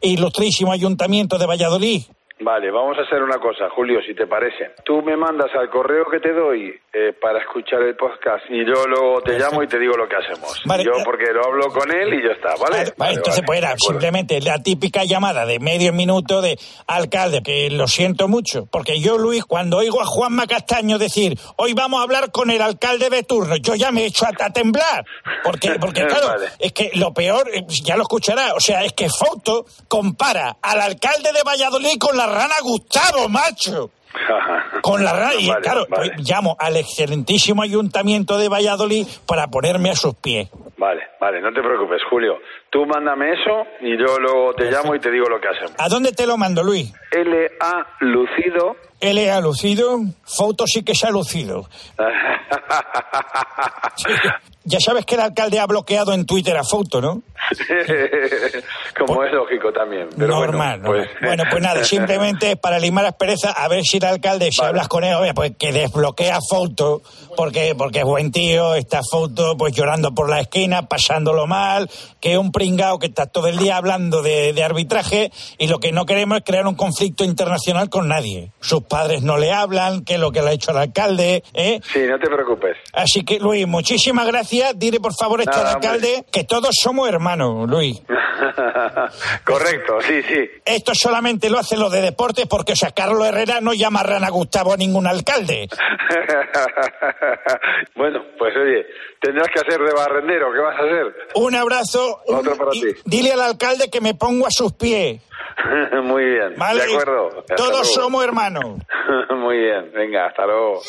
ilustrísimo 0.00 0.72
ayuntamiento 0.72 1.36
de 1.36 1.44
Valladolid. 1.44 2.04
Vale, 2.42 2.70
vamos 2.70 2.96
a 2.96 3.02
hacer 3.02 3.22
una 3.22 3.38
cosa, 3.38 3.68
Julio, 3.68 4.00
si 4.00 4.14
te 4.14 4.26
parece. 4.26 4.72
Tú 4.82 5.02
me 5.02 5.14
mandas 5.14 5.50
al 5.54 5.68
correo 5.68 6.06
que 6.10 6.20
te 6.20 6.32
doy 6.32 6.72
eh, 6.90 7.12
para 7.20 7.38
escuchar 7.38 7.82
el 7.82 7.94
podcast 7.96 8.44
y 8.48 8.64
yo 8.64 8.86
luego 8.86 9.20
te 9.20 9.38
llamo 9.38 9.62
y 9.62 9.68
te 9.68 9.78
digo 9.78 9.94
lo 9.94 10.08
que 10.08 10.16
hacemos. 10.16 10.58
Vale, 10.64 10.82
yo 10.82 10.92
eh. 10.92 11.02
porque 11.04 11.32
lo 11.34 11.44
hablo 11.44 11.68
con 11.68 11.92
él 11.92 12.14
y 12.14 12.26
ya 12.26 12.32
está, 12.32 12.54
¿vale? 12.56 12.92
Vale, 12.96 13.14
entonces, 13.14 13.42
vale, 13.42 13.46
pues 13.46 13.58
era 13.58 13.74
simplemente 13.76 14.40
la 14.40 14.58
típica 14.62 15.04
llamada 15.04 15.44
de 15.44 15.58
medio 15.58 15.92
minuto 15.92 16.40
de 16.40 16.58
alcalde, 16.86 17.42
que 17.42 17.68
lo 17.68 17.86
siento 17.86 18.26
mucho, 18.26 18.64
porque 18.72 19.00
yo, 19.00 19.18
Luis, 19.18 19.44
cuando 19.44 19.76
oigo 19.76 20.00
a 20.00 20.06
Juanma 20.06 20.46
Castaño 20.46 20.96
decir, 20.98 21.38
hoy 21.56 21.74
vamos 21.74 22.00
a 22.00 22.04
hablar 22.04 22.30
con 22.30 22.50
el 22.50 22.62
alcalde 22.62 23.10
de 23.10 23.22
turno, 23.22 23.56
yo 23.56 23.74
ya 23.74 23.92
me 23.92 24.04
he 24.04 24.06
hecho 24.06 24.24
a, 24.24 24.50
temblar, 24.50 25.04
porque, 25.44 25.72
porque 25.80 26.06
claro, 26.06 26.42
es 26.58 26.72
que 26.72 26.90
lo 26.94 27.12
peor, 27.12 27.50
ya 27.84 27.96
lo 27.96 28.02
escuchará, 28.02 28.54
o 28.54 28.60
sea, 28.60 28.82
es 28.82 28.94
que 28.94 29.08
Fouto 29.10 29.66
compara 29.88 30.56
al 30.62 30.80
alcalde 30.80 31.32
de 31.34 31.42
Valladolid 31.44 31.98
con 31.98 32.16
la 32.16 32.29
rana 32.30 32.54
Gustavo, 32.62 33.28
macho. 33.28 33.90
Con 34.82 35.04
la 35.04 35.12
rana, 35.12 35.34
y 35.38 35.48
Vale, 35.48 35.60
claro, 35.60 35.86
vale. 35.88 36.12
pues 36.14 36.28
llamo 36.28 36.56
al 36.58 36.76
excelentísimo 36.76 37.62
ayuntamiento 37.62 38.38
de 38.38 38.48
Valladolid 38.48 39.06
para 39.26 39.48
ponerme 39.48 39.90
a 39.90 39.94
sus 39.94 40.14
pies. 40.14 40.48
Vale, 40.78 41.02
vale, 41.20 41.40
no 41.40 41.52
te 41.52 41.60
preocupes, 41.60 42.00
Julio. 42.08 42.38
Tú 42.70 42.86
mándame 42.86 43.32
eso 43.32 43.66
y 43.80 43.98
yo 43.98 44.18
luego 44.18 44.54
te 44.54 44.70
llamo 44.70 44.94
y 44.94 45.00
te 45.00 45.10
digo 45.10 45.26
lo 45.28 45.40
que 45.40 45.48
hacemos. 45.48 45.72
¿A 45.78 45.88
dónde 45.88 46.12
te 46.12 46.26
lo 46.26 46.36
mando, 46.36 46.62
Luis? 46.62 46.92
L.A. 47.12 47.86
Lucido. 48.00 48.76
Él 49.00 49.18
ha 49.30 49.40
lucido, 49.40 49.98
Foto 50.24 50.64
sí 50.66 50.84
que 50.84 50.94
se 50.94 51.06
ha 51.06 51.10
lucido. 51.10 51.66
Ya 54.62 54.78
sabes 54.78 55.06
que 55.06 55.14
el 55.14 55.22
alcalde 55.22 55.58
ha 55.58 55.66
bloqueado 55.66 56.12
en 56.12 56.26
Twitter 56.26 56.54
a 56.54 56.62
Foto, 56.62 57.00
¿no? 57.00 57.22
Como 58.96 59.24
es 59.24 59.32
lógico 59.32 59.72
también. 59.72 60.08
Pero 60.16 60.38
Normal, 60.38 60.80
bueno, 60.80 61.04
pues... 61.04 61.20
Bueno, 61.22 61.44
pues 61.50 61.62
nada, 61.62 61.82
simplemente 61.82 62.56
para 62.56 62.78
limar 62.78 63.06
aspereza, 63.06 63.52
a 63.52 63.66
ver 63.68 63.82
si 63.84 63.96
el 63.96 64.04
alcalde, 64.04 64.52
si 64.52 64.62
hablas 64.62 64.86
con 64.86 65.02
él, 65.02 65.14
oye, 65.14 65.32
pues 65.32 65.52
que 65.58 65.72
desbloquea 65.72 66.38
Foto, 66.48 67.00
porque, 67.36 67.74
porque 67.76 68.00
es 68.00 68.04
buen 68.04 68.30
tío, 68.30 68.74
está 68.74 69.00
Foto 69.02 69.56
pues 69.56 69.74
llorando 69.74 70.12
por 70.12 70.28
la 70.28 70.40
esquina, 70.40 70.82
pasándolo 71.10 71.48
mal, 71.48 71.90
que 72.20 72.32
es 72.32 72.38
un 72.38 72.52
pringao 72.52 73.00
que 73.00 73.06
está 73.06 73.26
todo 73.26 73.48
el 73.48 73.58
día 73.58 73.76
hablando 73.76 74.22
de, 74.22 74.52
de 74.52 74.62
arbitraje 74.62 75.32
y 75.58 75.66
lo 75.66 75.80
que 75.80 75.90
no 75.90 76.06
queremos 76.06 76.38
es 76.38 76.44
crear 76.44 76.68
un 76.68 76.76
conflicto 76.76 77.24
internacional 77.24 77.90
con 77.90 78.06
nadie. 78.06 78.52
Sus 78.60 78.84
padres 78.84 79.22
no 79.22 79.36
le 79.36 79.50
hablan, 79.50 80.04
que 80.04 80.14
es 80.14 80.20
lo 80.20 80.30
que 80.30 80.40
le 80.40 80.50
ha 80.50 80.52
hecho 80.52 80.70
el 80.70 80.76
alcalde, 80.76 81.42
¿eh? 81.52 81.80
Sí, 81.82 82.02
no 82.08 82.16
te 82.20 82.28
preocupes. 82.28 82.76
Así 82.92 83.24
que, 83.24 83.40
Luis, 83.40 83.66
muchísimas 83.66 84.24
gracias. 84.28 84.78
Dile, 84.78 85.00
por 85.00 85.14
favor, 85.18 85.40
esto 85.40 85.58
al 85.58 85.66
alcalde, 85.66 86.24
que 86.30 86.44
todos 86.44 86.70
somos 86.80 87.08
hermanos, 87.08 87.68
Luis. 87.68 88.00
Correcto, 89.44 90.00
sí, 90.02 90.22
sí. 90.22 90.48
Esto 90.64 90.94
solamente 90.94 91.50
lo 91.50 91.58
hace 91.58 91.76
lo 91.76 91.90
de 91.90 92.00
deportes 92.00 92.46
porque, 92.46 92.72
o 92.72 92.76
sea, 92.76 92.92
Carlos 92.92 93.26
Herrera 93.26 93.60
no 93.60 93.74
llama 93.74 94.00
a 94.00 94.04
Rana 94.04 94.30
Gustavo 94.30 94.72
a 94.72 94.76
ningún 94.76 95.06
alcalde. 95.06 95.68
bueno, 97.96 98.22
pues 98.38 98.56
oye, 98.56 98.86
tendrás 99.20 99.48
que 99.48 99.60
hacer 99.60 99.80
de 99.80 99.92
barrendero, 99.92 100.52
¿qué 100.52 100.60
vas 100.60 100.78
a 100.78 100.84
hacer? 100.84 100.99
Un 101.34 101.54
abrazo. 101.54 102.20
un- 102.26 102.36
Otro 102.36 102.56
para 102.56 102.70
y 102.74 102.80
ti. 102.80 102.86
dile 103.04 103.32
al 103.32 103.40
alcalde 103.42 103.88
que 103.90 104.00
me 104.00 104.14
pongo 104.14 104.46
a 104.46 104.50
sus 104.50 104.72
pies. 104.74 105.20
Muy 106.04 106.24
bien, 106.24 106.54
¿Vale? 106.56 106.86
de 106.86 106.92
acuerdo. 106.92 107.28
Hasta 107.40 107.54
Todos 107.56 107.70
luego. 107.70 107.84
somos 107.94 108.24
hermanos. 108.24 108.64
Muy 109.36 109.58
bien, 109.58 109.90
venga, 109.92 110.26
hasta 110.26 110.46
luego. 110.46 110.82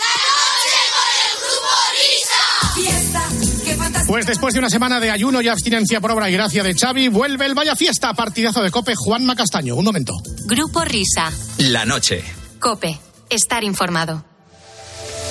Pues 4.07 4.25
después 4.25 4.53
de 4.53 4.59
una 4.59 4.69
semana 4.69 4.99
de 4.99 5.09
ayuno 5.11 5.41
y 5.41 5.47
abstinencia 5.47 6.01
por 6.01 6.11
obra 6.11 6.29
y 6.29 6.33
gracia 6.33 6.63
de 6.63 6.73
Xavi, 6.73 7.07
vuelve 7.07 7.45
el 7.45 7.53
Vaya 7.53 7.75
Fiesta, 7.75 8.13
partidazo 8.13 8.61
de 8.61 8.69
Cope 8.71 8.93
Juanma 8.95 9.35
Castaño. 9.35 9.75
Un 9.75 9.85
momento. 9.85 10.13
Grupo 10.47 10.83
Risa. 10.83 11.31
La 11.59 11.85
noche. 11.85 12.23
Cope. 12.59 12.97
Estar 13.29 13.63
informado. 13.63 14.25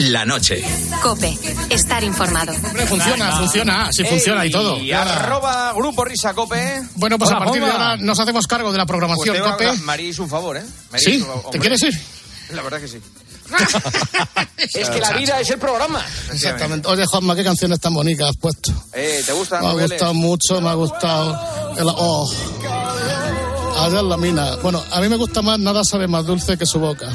La 0.00 0.24
noche. 0.24 0.64
Cope. 1.02 1.38
Estar 1.68 2.02
informado. 2.02 2.52
Funciona, 2.88 3.36
funciona, 3.36 3.92
sí 3.92 4.02
funciona 4.04 4.46
y 4.46 4.50
todo. 4.50 4.78
Y 4.78 4.92
arroba 4.92 5.72
Grupo 5.74 6.04
Risa 6.04 6.32
Cope. 6.32 6.82
Bueno, 6.94 7.18
pues 7.18 7.30
Hola, 7.30 7.40
a 7.40 7.44
partir 7.44 7.62
de 7.62 7.70
ahora 7.70 7.96
nos 7.98 8.18
hacemos 8.18 8.46
cargo 8.46 8.72
de 8.72 8.78
la 8.78 8.86
programación 8.86 9.36
Pues 9.36 9.50
Cope. 9.52 9.72
Maris, 9.82 10.18
un 10.18 10.28
favor, 10.30 10.56
¿eh? 10.56 10.64
Maris, 10.90 11.04
¿Sí? 11.04 11.22
hombre. 11.22 11.50
¿Te 11.52 11.58
quieres 11.58 11.82
ir? 11.82 12.00
La 12.54 12.62
verdad 12.62 12.80
que 12.80 12.88
sí. 12.88 12.98
es 14.74 14.88
que 14.90 15.00
la 15.00 15.12
vida 15.12 15.38
es 15.40 15.50
el 15.50 15.58
programa. 15.58 16.02
Exactamente. 16.32 16.88
Oye, 16.88 17.04
Juanma, 17.04 17.36
qué 17.36 17.44
canciones 17.44 17.78
tan 17.78 17.92
bonitas 17.92 18.30
has 18.30 18.36
puesto. 18.36 18.72
Eh, 18.94 19.22
¿Te 19.26 19.32
gusta? 19.32 19.60
Me 19.60 19.68
ha 19.68 19.72
gustado 19.72 20.14
mucho, 20.14 20.60
me 20.62 20.70
ha 20.70 20.74
gustado. 20.74 21.74
el- 21.76 21.86
oh. 21.88 22.32
Allá 23.76 24.00
en 24.00 24.08
la 24.08 24.16
mina. 24.16 24.56
Bueno, 24.62 24.82
a 24.92 25.00
mí 25.00 25.08
me 25.08 25.16
gusta 25.16 25.42
más, 25.42 25.58
nada 25.58 25.84
sabe 25.84 26.06
más 26.08 26.24
dulce 26.26 26.56
que 26.56 26.64
su 26.66 26.78
boca. 26.78 27.08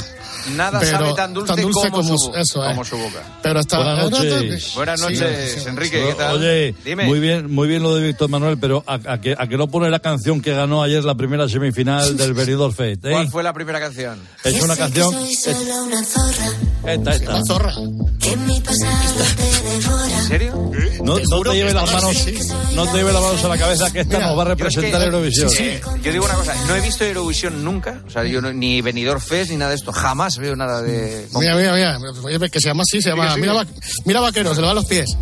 Nada 0.56 0.80
Pero 0.80 0.98
sabe 1.00 1.14
tan 1.14 1.34
dulce, 1.34 1.54
como, 1.92 2.18
su, 2.18 2.32
eso, 2.36 2.64
eh. 2.64 2.68
como 2.70 2.86
su 2.86 2.98
boca. 2.98 3.24
Pero 3.42 3.60
está... 3.60 3.78
Buenas 3.78 4.12
noches. 4.12 4.72
Buenas 4.76 5.02
noches, 5.02 5.66
Enrique, 5.66 6.04
¿qué 6.08 6.14
tal? 6.14 6.36
Oye, 6.38 6.76
Dime. 6.84 7.06
muy 7.06 7.20
bien, 7.20 7.52
muy 7.54 7.68
bien 7.68 7.82
lo 7.84 7.96
de 7.96 8.06
Víctor 8.08 8.30
Manuel, 8.30 8.58
pero 8.58 8.84
¿a, 8.86 9.00
a 9.06 9.20
que, 9.22 9.36
a 9.38 9.48
que 9.48 9.58
no 9.58 9.68
pone 9.68 9.90
la 9.90 10.00
canción 10.00 10.42
que 10.42 10.54
ganó 10.54 10.84
ayer 10.84 11.04
la 11.04 11.16
primera 11.16 11.50
semifinal 11.50 12.16
del 12.18 12.34
Benidorm 12.34 12.74
Fest? 12.74 13.06
¿eh? 13.06 13.12
¿Cuál 13.12 13.30
fue 13.30 13.44
la 13.44 13.54
primera 13.54 13.80
canción? 13.80 14.20
Es 14.44 14.62
una 14.62 14.76
canción... 14.76 15.14
Una 15.16 16.04
zorra 16.04 16.48
Esta, 16.94 17.12
esta. 17.16 17.42
zorra. 17.48 17.74
que 18.20 18.38
mi 18.38 18.62
pasado 18.62 19.24
te 19.36 19.70
devora. 19.70 20.18
¿En 20.20 20.24
serio? 20.28 20.72
No, 21.04 21.18
no 21.20 21.42
te 21.42 21.56
lleves 21.56 21.74
las 21.74 21.92
manos, 21.92 22.26
no 22.74 22.86
te 22.88 22.98
lleves 22.98 23.14
las 23.14 23.22
manos 23.24 23.44
a 23.44 23.48
la 23.48 23.58
cabeza 23.58 23.92
que 23.92 24.00
esta 24.02 24.18
Mira, 24.18 24.30
nos 24.30 24.38
va 24.40 24.44
a 24.44 24.46
yo 24.46 24.52
es 24.54 24.58
que- 24.58 24.64
representar 24.64 25.02
Eurovisión. 25.04 25.50
Eh, 25.60 25.82
yo 26.04 26.12
digo 26.12 26.26
una 26.26 26.34
cosa, 26.36 26.56
no 26.68 26.76
he 26.76 26.82
visto 26.82 27.04
Eurovisión 27.04 27.64
nunca, 27.64 28.02
o 28.06 28.10
sea, 28.10 28.24
yo 28.26 28.42
no- 28.42 28.52
ni 28.54 28.82
Benidorm 28.82 29.22
Fest 29.22 29.52
ni 29.52 29.58
nada 29.58 29.70
de 29.72 29.76
esto, 29.78 29.92
jamás 29.92 30.35
veo 30.40 30.56
nada 30.56 30.82
de... 30.82 31.28
Mira, 31.40 31.56
mira, 31.56 31.74
mira. 31.74 32.00
Oye, 32.24 32.50
que 32.50 32.60
se 32.60 32.68
llama 32.70 32.84
así, 32.84 33.02
se 33.02 33.10
llama... 33.10 33.36
Mira, 33.38 33.54
va- 33.54 33.66
mira 34.06 34.20
vaquero, 34.20 34.54
se 34.56 34.62
le 34.62 34.68
van 34.68 34.76
los 34.76 34.86
pies. 34.86 35.16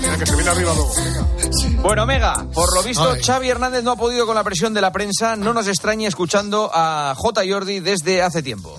Mira, 0.00 0.16
que 0.18 0.26
se 0.26 0.34
viene 0.36 0.50
arriba 0.50 0.72
luego. 0.74 0.92
Bueno, 1.82 2.06
Mega, 2.06 2.46
por 2.52 2.74
lo 2.74 2.82
visto 2.82 3.10
Ay. 3.12 3.22
Xavi 3.22 3.48
Hernández 3.48 3.82
no 3.84 3.92
ha 3.92 3.96
podido 3.96 4.26
con 4.26 4.34
la 4.34 4.44
presión 4.44 4.74
de 4.74 4.80
la 4.80 4.92
prensa, 4.92 5.36
no 5.36 5.52
nos 5.54 5.66
extraña 5.68 6.08
escuchando 6.08 6.70
a 6.72 7.14
J. 7.16 7.42
Jordi 7.48 7.80
desde 7.80 8.22
hace 8.22 8.42
tiempo. 8.42 8.76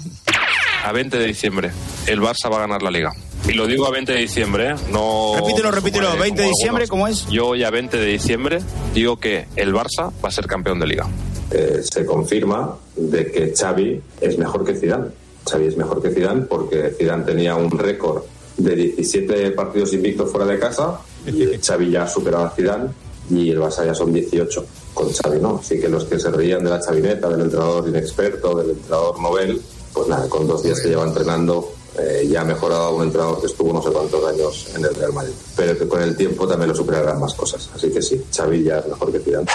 A 0.84 0.91
20 0.91 1.18
de 1.18 1.26
diciembre, 1.26 1.72
el 2.08 2.22
Barça 2.22 2.50
va 2.52 2.58
a 2.58 2.62
ganar 2.62 2.82
la 2.82 2.91
liga. 2.91 3.12
Y 3.47 3.54
lo 3.54 3.68
digo 3.68 3.88
a 3.88 3.91
20 3.91 4.14
de 4.14 4.20
diciembre, 4.20 4.72
¿eh? 4.72 4.76
no... 4.91 5.34
Repítelo, 5.38 5.72
repítelo. 5.72 6.08
como, 6.10 6.18
eh, 6.18 6.22
20 6.22 6.41
de 6.41 6.47
diciembre. 6.47 6.88
¿cómo 6.88 7.08
es? 7.08 7.26
Yo 7.28 7.47
hoy 7.47 7.64
a 7.64 7.70
20 7.70 7.97
de 7.97 8.06
diciembre 8.06 8.60
digo 8.93 9.18
que 9.18 9.47
el 9.56 9.74
Barça 9.74 10.12
va 10.24 10.30
a 10.30 10.32
ser 10.32 10.45
campeón 10.45 10.80
de 10.80 10.88
liga. 10.88 11.08
Eh, 11.52 11.82
se 11.89 12.06
confirma 12.06 12.76
de 13.00 13.32
que 13.32 13.54
Xavi 13.56 14.02
es 14.22 14.38
mejor 14.38 14.66
que 14.66 14.76
Zidane. 14.76 15.08
Xavi 15.50 15.68
es 15.68 15.78
mejor 15.78 16.02
que 16.02 16.12
Zidane 16.12 16.41
porque 16.43 16.93
Zidane 16.97 17.24
tenía 17.24 17.56
un 17.56 17.72
récord 17.72 18.24
de 18.58 18.76
17 18.76 19.52
partidos 19.52 19.93
invictos 19.93 20.32
fuera 20.32 20.45
de 20.45 20.60
casa 20.60 21.00
y 21.26 21.58
Xavi 21.58 21.91
ya 21.91 22.04
ha 22.04 22.08
superado 22.08 22.45
a 22.45 22.50
Zidane 22.52 22.89
y 23.30 23.52
el 23.52 23.60
Barça 23.60 23.86
ya 23.86 23.93
son 23.93 24.12
18 24.12 24.66
con 24.93 25.10
Xavi, 25.12 25.39
¿no? 25.39 25.60
Así 25.64 25.80
que 25.80 25.88
los 25.88 26.06
que 26.06 26.20
se 26.20 26.32
reían 26.32 26.64
de 26.64 26.72
la 26.72 26.82
chavineta, 26.82 27.30
del 27.30 27.41
entrenador 27.41 27.88
inexperto, 27.88 28.58
del 28.58 28.72
entrenador 28.72 29.22
novel, 29.22 29.62
pues 29.93 30.08
nada, 30.08 30.28
con 30.28 30.47
dos 30.47 30.64
días 30.64 30.80
que 30.80 30.89
lleva 30.89 31.06
entrenando 31.06 31.74
eh, 31.97 32.28
ya 32.30 32.41
ha 32.41 32.45
mejorado 32.45 32.84
a 32.84 32.91
un 32.91 33.04
entrenador 33.04 33.39
que 33.41 33.47
estuvo 33.47 33.74
no 33.74 33.82
sé 33.82 33.89
cuántos 33.89 34.24
años 34.26 34.68
en 34.76 34.86
el 34.86 34.95
Real 34.95 35.14
Madrid. 35.14 35.34
Pero 35.56 35.78
que 35.78 35.88
con 35.88 36.02
el 36.02 36.16
tiempo 36.16 36.47
también 36.47 36.70
lo 36.70 36.76
superarán 36.76 37.20
más 37.20 37.34
cosas. 37.34 37.70
Así 37.74 37.89
que 37.89 38.02
sí, 38.02 38.22
Xavi 38.36 38.64
ya 38.64 38.80
es 38.80 38.88
mejor 38.88 39.12
que 39.12 39.20
Zidane. 39.20 39.47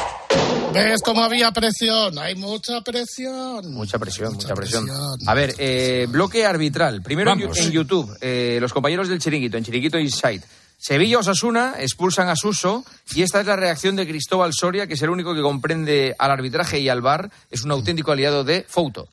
¿Ves 0.74 1.02
cómo 1.02 1.22
había 1.22 1.52
presión? 1.52 2.18
Hay 2.18 2.34
mucha 2.34 2.80
presión. 2.82 3.72
Mucha 3.72 3.98
presión, 3.98 4.34
mucha 4.34 4.54
presión. 4.54 4.88
A 5.26 5.34
ver, 5.34 5.54
eh, 5.58 6.06
bloque 6.08 6.44
arbitral. 6.44 7.02
Primero 7.02 7.32
en, 7.32 7.40
Vamos. 7.40 7.58
en 7.58 7.70
YouTube, 7.70 8.16
eh, 8.20 8.58
los 8.60 8.72
compañeros 8.72 9.08
del 9.08 9.20
Chiringuito, 9.20 9.56
en 9.56 9.64
Chiringuito 9.64 9.98
Inside. 9.98 10.42
Sevilla 10.76 11.20
Osasuna 11.20 11.76
expulsan 11.78 12.28
a 12.28 12.36
Suso 12.36 12.84
y 13.14 13.22
esta 13.22 13.40
es 13.40 13.46
la 13.46 13.56
reacción 13.56 13.96
de 13.96 14.06
Cristóbal 14.06 14.52
Soria, 14.52 14.86
que 14.86 14.94
es 14.94 15.02
el 15.02 15.08
único 15.08 15.34
que 15.34 15.40
comprende 15.40 16.14
al 16.18 16.30
arbitraje 16.30 16.78
y 16.80 16.88
al 16.88 17.00
VAR. 17.00 17.30
Es 17.50 17.62
un 17.62 17.70
auténtico 17.70 18.12
aliado 18.12 18.44
de 18.44 18.66
Fouto. 18.68 19.08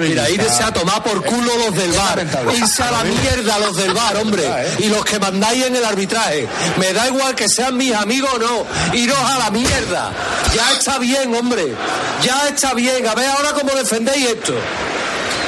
Mira, 0.00 0.30
irse 0.30 0.62
a 0.62 0.72
tomar 0.72 1.02
por 1.02 1.22
culo 1.24 1.52
los 1.58 1.74
del 1.74 1.92
bar. 1.92 2.24
Irse 2.54 2.82
a 2.82 2.90
la 2.90 3.04
mierda 3.04 3.58
los 3.58 3.76
del 3.76 3.92
bar, 3.92 4.16
hombre. 4.16 4.44
Y 4.78 4.88
los 4.88 5.04
que 5.04 5.18
mandáis 5.18 5.64
en 5.66 5.76
el 5.76 5.84
arbitraje. 5.84 6.46
Me 6.78 6.92
da 6.92 7.06
igual 7.08 7.34
que 7.34 7.48
sean 7.48 7.76
mis 7.76 7.92
amigos 7.94 8.30
o 8.34 8.38
no. 8.38 8.66
Iros 8.96 9.18
a 9.18 9.38
la 9.38 9.50
mierda. 9.50 10.12
Ya 10.54 10.72
está 10.72 10.98
bien, 10.98 11.34
hombre. 11.34 11.74
Ya 12.22 12.48
está 12.48 12.74
bien. 12.74 13.06
A 13.06 13.14
ver 13.14 13.28
ahora 13.28 13.52
cómo 13.52 13.72
defendéis 13.74 14.28
esto. 14.28 14.54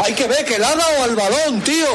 Hay 0.05 0.15
que 0.15 0.27
ver 0.27 0.45
que 0.45 0.59
le 0.59 0.65
ha 0.65 0.75
dado 0.75 1.05
al 1.05 1.15
balón, 1.17 1.61
tío. 1.63 1.87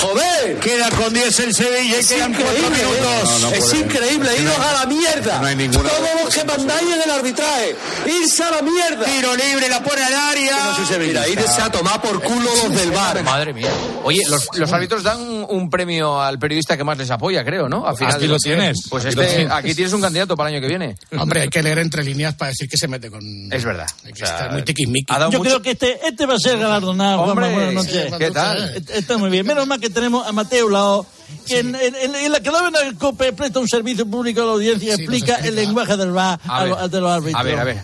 Joder. 0.00 0.58
Queda 0.58 0.88
con 0.90 1.12
10 1.12 1.40
el 1.40 1.54
Sevilla 1.54 2.00
y 2.00 2.04
quedan 2.04 2.32
4 2.34 2.52
minutos. 2.70 3.52
es 3.54 3.74
increíble. 3.74 4.30
Iros 4.40 4.58
a 4.58 4.72
la 4.80 4.86
mierda. 4.86 5.38
No 5.40 5.46
hay 5.46 5.56
ninguna- 5.56 5.88
Todos 5.88 6.08
los 6.24 6.34
que 6.34 6.44
mandáis 6.44 6.82
en 6.94 7.02
el 7.02 7.10
arbitraje. 7.10 7.76
Irse 8.06 8.42
a 8.42 8.50
la 8.50 8.62
mierda. 8.62 9.04
Tiro 9.04 9.34
libre, 9.36 9.68
la 9.68 9.82
pone 9.82 10.02
al 10.04 10.14
área. 10.14 10.56
Mira, 10.98 11.28
irse 11.28 11.62
a 11.62 11.70
tomar 11.70 12.00
por 12.00 12.20
culo 12.22 12.50
los 12.64 12.74
del 12.74 12.90
bar. 12.90 13.22
Madre 13.22 13.52
mía. 13.52 13.68
Oye, 14.04 14.22
los, 14.28 14.48
los 14.54 14.72
árbitros 14.72 15.02
dan 15.02 15.20
un, 15.20 15.46
un 15.48 15.70
premio 15.70 16.20
al 16.20 16.38
periodista 16.38 16.76
que 16.76 16.84
más 16.84 16.98
les 16.98 17.10
apoya, 17.10 17.44
creo, 17.44 17.68
¿no? 17.68 17.86
Al 17.86 17.96
final 17.96 18.14
Aquí 18.16 18.26
lo 18.26 18.36
tienes, 18.38 18.78
Pues 18.90 19.06
aquí 19.06 19.14
lo 19.14 19.22
este, 19.22 19.34
tienes. 19.36 19.52
aquí 19.54 19.74
tienes 19.74 19.92
un 19.92 20.00
candidato 20.00 20.36
para 20.36 20.50
el 20.50 20.56
año 20.56 20.62
que 20.62 20.68
viene. 20.68 20.96
Hombre, 21.18 21.42
hay 21.42 21.48
que 21.48 21.62
leer 21.62 21.78
entre 21.78 22.02
líneas 22.04 22.34
para 22.34 22.50
decir 22.50 22.68
que 22.68 22.76
se 22.76 22.88
mete 22.88 23.10
con... 23.10 23.22
Es 23.52 23.64
verdad. 23.64 23.86
Hay 24.04 24.12
que 24.12 24.24
estar 24.24 24.52
muy 24.52 24.62
tiquismiqui. 24.62 25.12
ha 25.12 25.18
dado 25.18 25.30
Yo 25.30 25.38
mucho- 25.38 25.50
creo 25.50 25.62
que 25.62 25.70
este, 25.72 26.06
este 26.06 26.26
va 26.26 26.34
a 26.34 26.38
ser 26.38 26.58
galardonado. 26.58 27.22
Hombre, 27.22 27.51
buenas 27.52 27.74
noches. 27.74 28.12
¿qué 28.18 28.30
tal? 28.30 28.84
Está 28.94 29.18
muy 29.18 29.30
bien. 29.30 29.46
Menos 29.46 29.66
mal 29.66 29.80
que 29.80 29.90
tenemos 29.90 30.26
a 30.26 30.32
Mateo 30.32 30.68
Lao, 30.68 31.06
que 31.46 31.58
en, 31.60 31.74
en- 31.74 31.94
en- 31.94 32.14
en 32.14 32.32
la 32.32 32.40
cadena 32.40 32.78
del 32.80 32.96
COPE 32.96 33.32
presta 33.32 33.58
un 33.60 33.68
servicio 33.68 34.06
público 34.06 34.42
a 34.42 34.46
la 34.46 34.52
audiencia 34.52 34.94
y 34.94 34.96
Sí, 34.96 35.02
explica 35.02 35.36
el 35.36 35.54
lenguaje 35.54 35.96
del 35.96 36.10
VAR 36.12 36.38
A 36.46 36.62
a, 36.62 36.88
de 36.88 37.00
los 37.00 37.10
árbitros. 37.10 37.40
A 37.40 37.44
ver, 37.44 37.58
a 37.58 37.64
ver. 37.64 37.82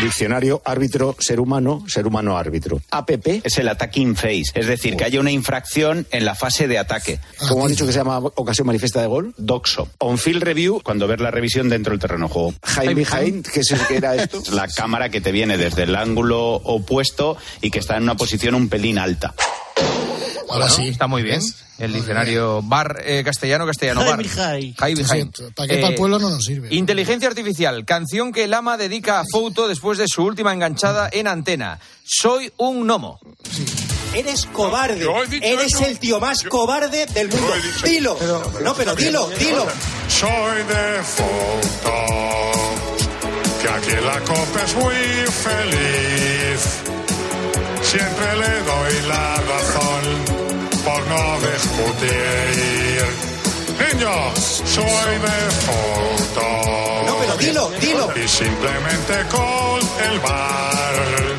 Diccionario 0.00 0.62
árbitro, 0.64 1.16
ser 1.18 1.40
humano, 1.40 1.84
ser 1.88 2.06
humano 2.06 2.38
árbitro. 2.38 2.80
APP 2.90 3.44
es 3.44 3.58
el 3.58 3.68
attacking 3.68 4.14
phase, 4.14 4.52
es 4.54 4.66
decir, 4.68 4.96
que 4.96 5.04
haya 5.04 5.18
una 5.18 5.32
infracción 5.32 6.06
en 6.12 6.24
la 6.24 6.36
fase 6.36 6.68
de 6.68 6.78
ataque. 6.78 7.18
¿Cómo 7.48 7.64
han 7.64 7.72
dicho 7.72 7.84
que 7.84 7.92
se 7.92 7.98
llama 7.98 8.18
ocasión 8.18 8.66
manifiesta 8.66 9.00
de 9.00 9.08
gol? 9.08 9.34
Doxo. 9.36 9.88
On-field 9.98 10.42
review, 10.42 10.80
cuando 10.84 11.08
ver 11.08 11.20
la 11.20 11.32
revisión 11.32 11.68
dentro 11.68 11.90
del 11.90 12.00
terreno 12.00 12.28
de 12.28 12.32
juego. 12.32 12.54
High 12.62 12.94
behind, 12.94 13.48
¿qué 13.48 13.60
es 13.60 13.74
que 13.88 13.96
era 13.96 14.14
esto? 14.14 14.42
La 14.52 14.68
cámara 14.68 15.08
que 15.08 15.20
te 15.20 15.32
viene 15.32 15.56
desde 15.56 15.82
el 15.82 15.96
ángulo 15.96 16.54
opuesto 16.54 17.36
y 17.60 17.70
que 17.70 17.80
está 17.80 17.96
en 17.96 18.04
una 18.04 18.16
posición 18.16 18.54
un 18.54 18.68
pelín 18.68 18.98
alta. 18.98 19.34
Ahora 20.50 20.66
Bueno, 20.66 20.74
sí. 20.74 20.88
Está 20.88 21.06
muy 21.06 21.22
bien. 21.22 21.40
¿Ves? 21.40 21.54
El 21.78 21.92
diccionario 21.92 22.60
bar 22.62 23.02
eh, 23.04 23.22
castellano, 23.24 23.64
castellano 23.64 24.00
High 24.00 24.16
bar. 24.16 24.26
para 25.54 25.68
que 25.68 25.76
para 25.76 25.88
el 25.88 25.94
pueblo 25.94 26.18
no 26.18 26.28
nos 26.30 26.44
sirve. 26.44 26.74
Inteligencia 26.74 27.28
artificial, 27.28 27.84
canción 27.84 28.32
que 28.32 28.48
Lama 28.48 28.76
dedica 28.76 29.20
a 29.20 29.24
Fouto 29.30 29.68
después 29.68 29.96
de 29.98 30.06
su 30.08 30.24
última 30.24 30.52
enganchada 30.52 31.08
en 31.12 31.28
antena. 31.28 31.78
Soy 32.04 32.52
un 32.56 32.84
gnomo. 32.84 33.20
Eres 34.14 34.46
cobarde. 34.46 35.06
Eres 35.42 35.74
eso. 35.74 35.84
el 35.86 35.98
tío 36.00 36.18
más 36.18 36.42
Yo- 36.42 36.48
cobarde 36.50 37.06
del 37.06 37.28
mundo. 37.28 37.52
Dilo. 37.84 38.18
no, 38.64 38.74
pero 38.74 38.96
dilo, 38.96 39.28
dilo. 39.38 39.66
Soy 40.08 40.62
de 40.64 41.02
foto, 41.04 41.92
que 43.62 43.68
aquí 43.68 43.90
en 43.90 44.06
la 44.06 44.18
copa 44.20 44.62
es 44.64 44.74
muy 44.74 44.94
feliz. 45.30 46.60
Siempre 47.82 48.36
le 48.36 48.62
doy 48.62 49.08
la 49.08 49.34
razón 49.36 50.37
por 50.84 51.06
no 51.06 51.38
discutir. 51.40 53.04
Niños, 53.78 54.62
soy 54.64 55.18
de 55.26 55.40
foto. 55.66 56.46
No, 57.06 57.16
pero 57.20 57.36
dilo, 57.36 57.70
dilo. 57.80 58.12
Y 58.16 58.28
simplemente 58.28 59.14
con 59.30 59.80
el 60.10 60.18
bar 60.20 61.38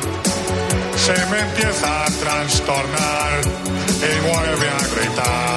se 0.96 1.26
me 1.26 1.40
empieza 1.40 2.04
a 2.04 2.10
trastornar 2.10 3.40
y 3.42 4.20
vuelve 4.28 4.68
a 4.68 4.78
gritar. 4.94 5.49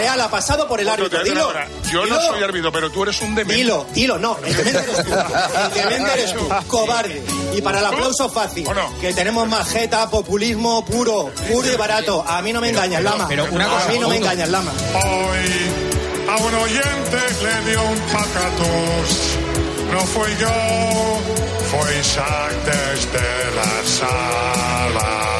Real 0.00 0.18
ha 0.18 0.30
pasado 0.30 0.66
por 0.66 0.80
el 0.80 0.88
árbitro. 0.88 1.22
Dilo. 1.22 1.52
Yo 1.92 2.06
no 2.06 2.18
soy 2.22 2.42
árbitro, 2.42 2.72
pero 2.72 2.88
tú 2.90 3.02
eres 3.02 3.20
un 3.20 3.34
demente. 3.34 3.62
Dilo, 3.62 3.86
dilo, 3.92 4.18
no, 4.18 4.38
el 4.42 4.56
demente 4.56 4.78
eres 4.82 5.04
tú. 5.04 5.12
El 5.12 5.84
demente 5.90 6.12
eres 6.14 6.34
tú, 6.34 6.48
cobarde. 6.68 7.22
Y 7.52 7.60
para 7.60 7.80
el 7.80 7.84
aplauso 7.84 8.30
fácil, 8.30 8.66
que 8.98 9.12
tenemos 9.12 9.46
majeta, 9.46 10.08
populismo 10.08 10.86
puro, 10.86 11.30
puro 11.50 11.70
y 11.70 11.76
barato. 11.76 12.24
A 12.26 12.40
mí 12.40 12.50
no 12.50 12.62
me 12.62 12.70
engañas, 12.70 13.02
Lama. 13.02 13.26
Pero 13.28 13.44
una 13.50 13.68
cosa, 13.68 13.84
a 13.84 13.88
mí 13.88 13.98
no 13.98 14.08
me 14.08 14.16
engañas, 14.16 14.48
Lama. 14.48 14.72
Hoy 14.94 15.90
a 16.30 16.36
un 16.36 16.54
oyente 16.54 17.18
le 17.42 17.70
dio 17.70 17.82
un 17.82 17.98
pacatus. 17.98 19.36
No 19.92 20.00
fui 20.00 20.30
yo, 20.40 21.18
fue 21.70 21.98
Isaac 22.00 22.54
desde 22.64 23.54
la 23.54 23.84
sala. 23.84 25.39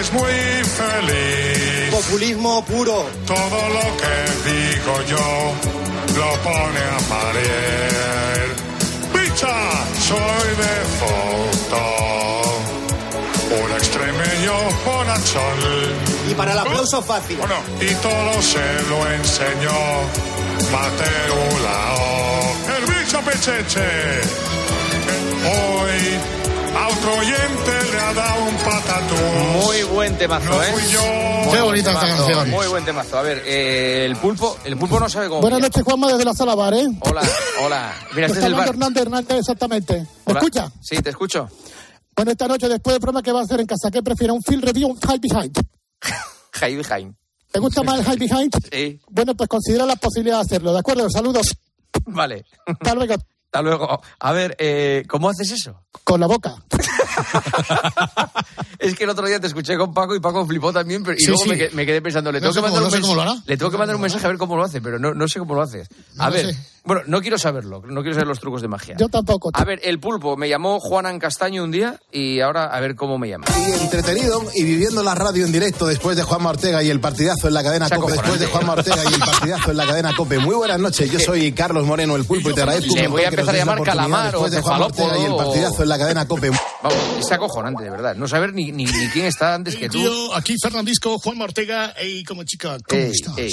Es 0.00 0.12
muy 0.12 0.32
feliz. 0.64 1.90
populismo 1.90 2.64
puro. 2.64 3.06
Todo 3.26 3.68
lo 3.68 3.96
que 4.00 4.14
digo 4.50 4.94
yo 5.06 5.52
lo 6.16 6.30
pone 6.42 6.80
a 6.80 6.98
parir. 7.08 8.44
¡Picha! 9.12 9.56
Soy 10.00 10.48
de 10.62 10.74
foto. 11.00 11.82
Un 13.62 13.70
extremeño 13.72 14.54
bonachón. 14.84 15.58
Y 16.30 16.34
para 16.34 16.52
el 16.52 16.58
aplauso 16.58 17.02
fácil. 17.02 17.36
Bueno, 17.36 17.56
y 17.80 17.94
todo 17.96 18.42
se 18.42 18.82
lo 18.88 19.10
enseñó 19.10 19.78
Mateo 20.72 21.40
Lao. 21.64 22.76
El 22.78 22.84
bicho 22.86 23.20
pecheche. 23.20 23.88
Hoy 25.44 26.41
a 26.76 26.88
otro 26.88 27.14
oyente 27.18 27.92
le 27.92 27.98
ha 28.00 28.12
dado 28.14 28.44
un 28.44 28.56
patatón. 28.56 29.52
Muy 29.64 29.82
buen 29.94 30.16
temazo, 30.18 30.62
¿eh? 30.62 30.72
Muy 30.72 31.52
Qué 31.52 31.60
bonita 31.60 31.92
esta 31.92 32.06
canción. 32.06 32.50
Muy 32.50 32.66
buen 32.66 32.84
temazo. 32.84 33.18
A 33.18 33.22
ver, 33.22 33.42
eh, 33.46 34.06
el 34.06 34.16
pulpo, 34.16 34.56
el 34.64 34.76
pulpo 34.76 34.98
no 34.98 35.08
sabe 35.08 35.28
cómo. 35.28 35.40
Buenas 35.40 35.60
noches, 35.60 35.82
Juanma, 35.82 36.08
desde 36.10 36.24
la 36.24 36.34
sala 36.34 36.54
bar, 36.54 36.74
¿eh? 36.74 36.86
Hola, 37.00 37.22
hola. 37.62 37.94
Mira, 38.14 38.26
este 38.26 38.38
es 38.40 38.44
el 38.44 38.54
bar. 38.54 38.68
Hernández 38.68 39.02
Hernández, 39.02 39.38
exactamente. 39.38 39.94
¿Me 40.00 40.06
Hola. 40.32 40.40
escucha? 40.40 40.72
Sí, 40.80 40.96
te 40.96 41.10
escucho. 41.10 41.48
Bueno, 42.16 42.30
esta 42.32 42.46
noche, 42.48 42.68
después 42.68 42.94
del 42.94 43.00
programa 43.00 43.22
que 43.22 43.32
va 43.32 43.40
a 43.40 43.44
hacer 43.44 43.60
en 43.60 43.66
casa, 43.66 43.90
¿qué 43.90 44.02
prefiere? 44.02 44.32
¿Un 44.32 44.42
field 44.42 44.64
review 44.64 44.88
o 44.88 44.92
un 44.92 45.00
high 45.00 45.18
behind? 45.18 45.56
High 46.54 46.76
behind. 46.76 47.14
¿Te 47.50 47.58
gusta 47.58 47.82
más 47.82 47.98
el 47.98 48.04
high 48.04 48.16
behind? 48.18 48.52
Sí. 48.70 49.00
Bueno, 49.10 49.34
pues 49.34 49.48
considera 49.48 49.84
la 49.86 49.96
posibilidad 49.96 50.36
de 50.36 50.42
hacerlo, 50.42 50.72
¿de 50.72 50.78
acuerdo? 50.78 51.08
Saludos. 51.10 51.54
Vale. 52.06 52.44
Hasta 52.66 52.94
luego. 52.94 53.14
Hasta 53.54 53.60
luego. 53.60 54.00
A 54.18 54.32
ver, 54.32 54.56
eh, 54.58 55.04
¿cómo 55.08 55.28
haces 55.28 55.50
eso? 55.50 55.78
Con 56.04 56.20
la 56.20 56.26
boca. 56.26 56.54
Es 58.78 58.96
que 58.96 59.04
el 59.04 59.10
otro 59.10 59.26
día 59.28 59.38
te 59.38 59.46
escuché 59.46 59.76
con 59.76 59.94
Paco 59.94 60.16
y 60.16 60.20
Paco 60.20 60.44
flipó 60.44 60.72
también, 60.72 61.04
pero, 61.04 61.16
y 61.16 61.20
Sí, 61.20 61.26
luego 61.28 61.44
sí. 61.44 61.50
Me, 61.50 61.56
que- 61.58 61.70
me 61.70 61.86
quedé 61.86 62.02
pensando, 62.02 62.32
le 62.32 62.40
No 62.40 62.50
tengo 62.50 62.54
sé 62.54 62.58
que 62.58 62.62
mandar 62.62 62.78
cómo- 62.82 62.86
un 62.86 63.00
no 63.00 63.06
sé 63.06 63.16
mensaje. 63.16 63.42
Le 63.46 63.56
tengo 63.56 63.70
que 63.70 63.78
mandar 63.78 63.96
un 63.96 64.02
mensaje 64.02 64.24
a 64.24 64.28
ver 64.28 64.38
cómo 64.38 64.56
lo 64.56 64.64
hace, 64.64 64.80
pero 64.80 64.98
no, 64.98 65.14
no 65.14 65.28
sé 65.28 65.38
cómo 65.38 65.54
lo 65.54 65.62
haces. 65.62 65.88
A 66.18 66.30
ver, 66.30 66.46
sé. 66.52 66.58
Bueno, 66.84 67.02
no 67.06 67.20
quiero 67.20 67.38
saberlo, 67.38 67.82
no 67.86 68.00
quiero 68.02 68.14
saber 68.14 68.26
los 68.28 68.40
trucos 68.40 68.62
de 68.62 68.68
magia. 68.68 68.96
Yo 68.98 69.08
tampoco. 69.08 69.50
A 69.52 69.64
ver, 69.64 69.80
el 69.84 70.00
pulpo 70.00 70.36
me 70.36 70.48
llamó 70.48 70.80
Juanan 70.80 71.18
Castaño 71.18 71.62
un 71.64 71.70
día 71.70 72.00
y 72.10 72.40
ahora 72.40 72.66
a 72.66 72.80
ver 72.80 72.94
cómo 72.96 73.18
me 73.18 73.28
llama. 73.28 73.46
Y 73.56 73.82
entretenido 73.82 74.42
y 74.54 74.64
viviendo 74.64 75.02
la 75.02 75.14
radio 75.14 75.44
en 75.46 75.52
directo 75.52 75.86
después 75.86 76.16
de 76.16 76.22
Juanma 76.22 76.50
Ortega 76.50 76.82
y 76.82 76.90
el 76.90 77.00
partidazo 77.00 77.48
en 77.48 77.54
la 77.54 77.62
cadena 77.62 77.88
COPE. 77.88 78.12
Después 78.12 78.40
de. 78.40 78.46
Juanma 78.46 78.72
Ortega 78.74 79.02
y 79.10 79.14
el 79.14 79.20
partidazo 79.20 79.70
en 79.70 79.76
la 79.76 79.86
cadena 79.86 80.14
COPE. 80.16 80.38
Muy 80.40 80.54
buenas 80.54 80.78
noches, 80.80 81.10
yo 81.10 81.18
soy 81.20 81.52
Carlos 81.52 81.86
Moreno, 81.86 82.16
el 82.16 82.24
pulpo, 82.24 82.50
y 82.50 82.54
te 82.54 82.62
agradezco 82.62 82.94
Le 82.94 83.08
voy 83.08 83.22
a 83.22 83.28
empezar 83.28 83.54
a 83.54 83.58
llamar 83.58 83.82
calamar 83.82 84.26
o 84.36 84.40
después 84.42 84.52
de 84.52 84.60
Juanma 84.62 84.86
Ortega 84.86 85.18
y 85.18 85.24
el 85.24 85.36
partidazo 85.36 85.82
en 85.82 85.88
la 85.88 85.98
cadena 85.98 86.26
COPE. 86.26 86.50
Vamos, 86.82 86.98
es 87.20 87.30
acojonante, 87.32 87.84
de 87.84 87.90
verdad. 87.90 88.16
No 88.16 88.26
saber 88.26 88.52
ni, 88.54 88.72
ni, 88.72 88.84
ni 88.84 89.06
quién 89.12 89.26
está 89.26 89.54
antes 89.54 89.76
que 89.76 89.88
tú. 89.88 89.98
Tío, 89.98 90.34
aquí 90.34 90.56
Fernandisco, 90.60 91.18
Juanma 91.18 91.44
Ortega, 91.44 91.94
y 92.02 92.24
como 92.24 92.42
chica, 92.44 92.76
¿cómo 92.88 93.00
Ey, 93.00 93.10
estás? 93.12 93.38
ey. 93.38 93.50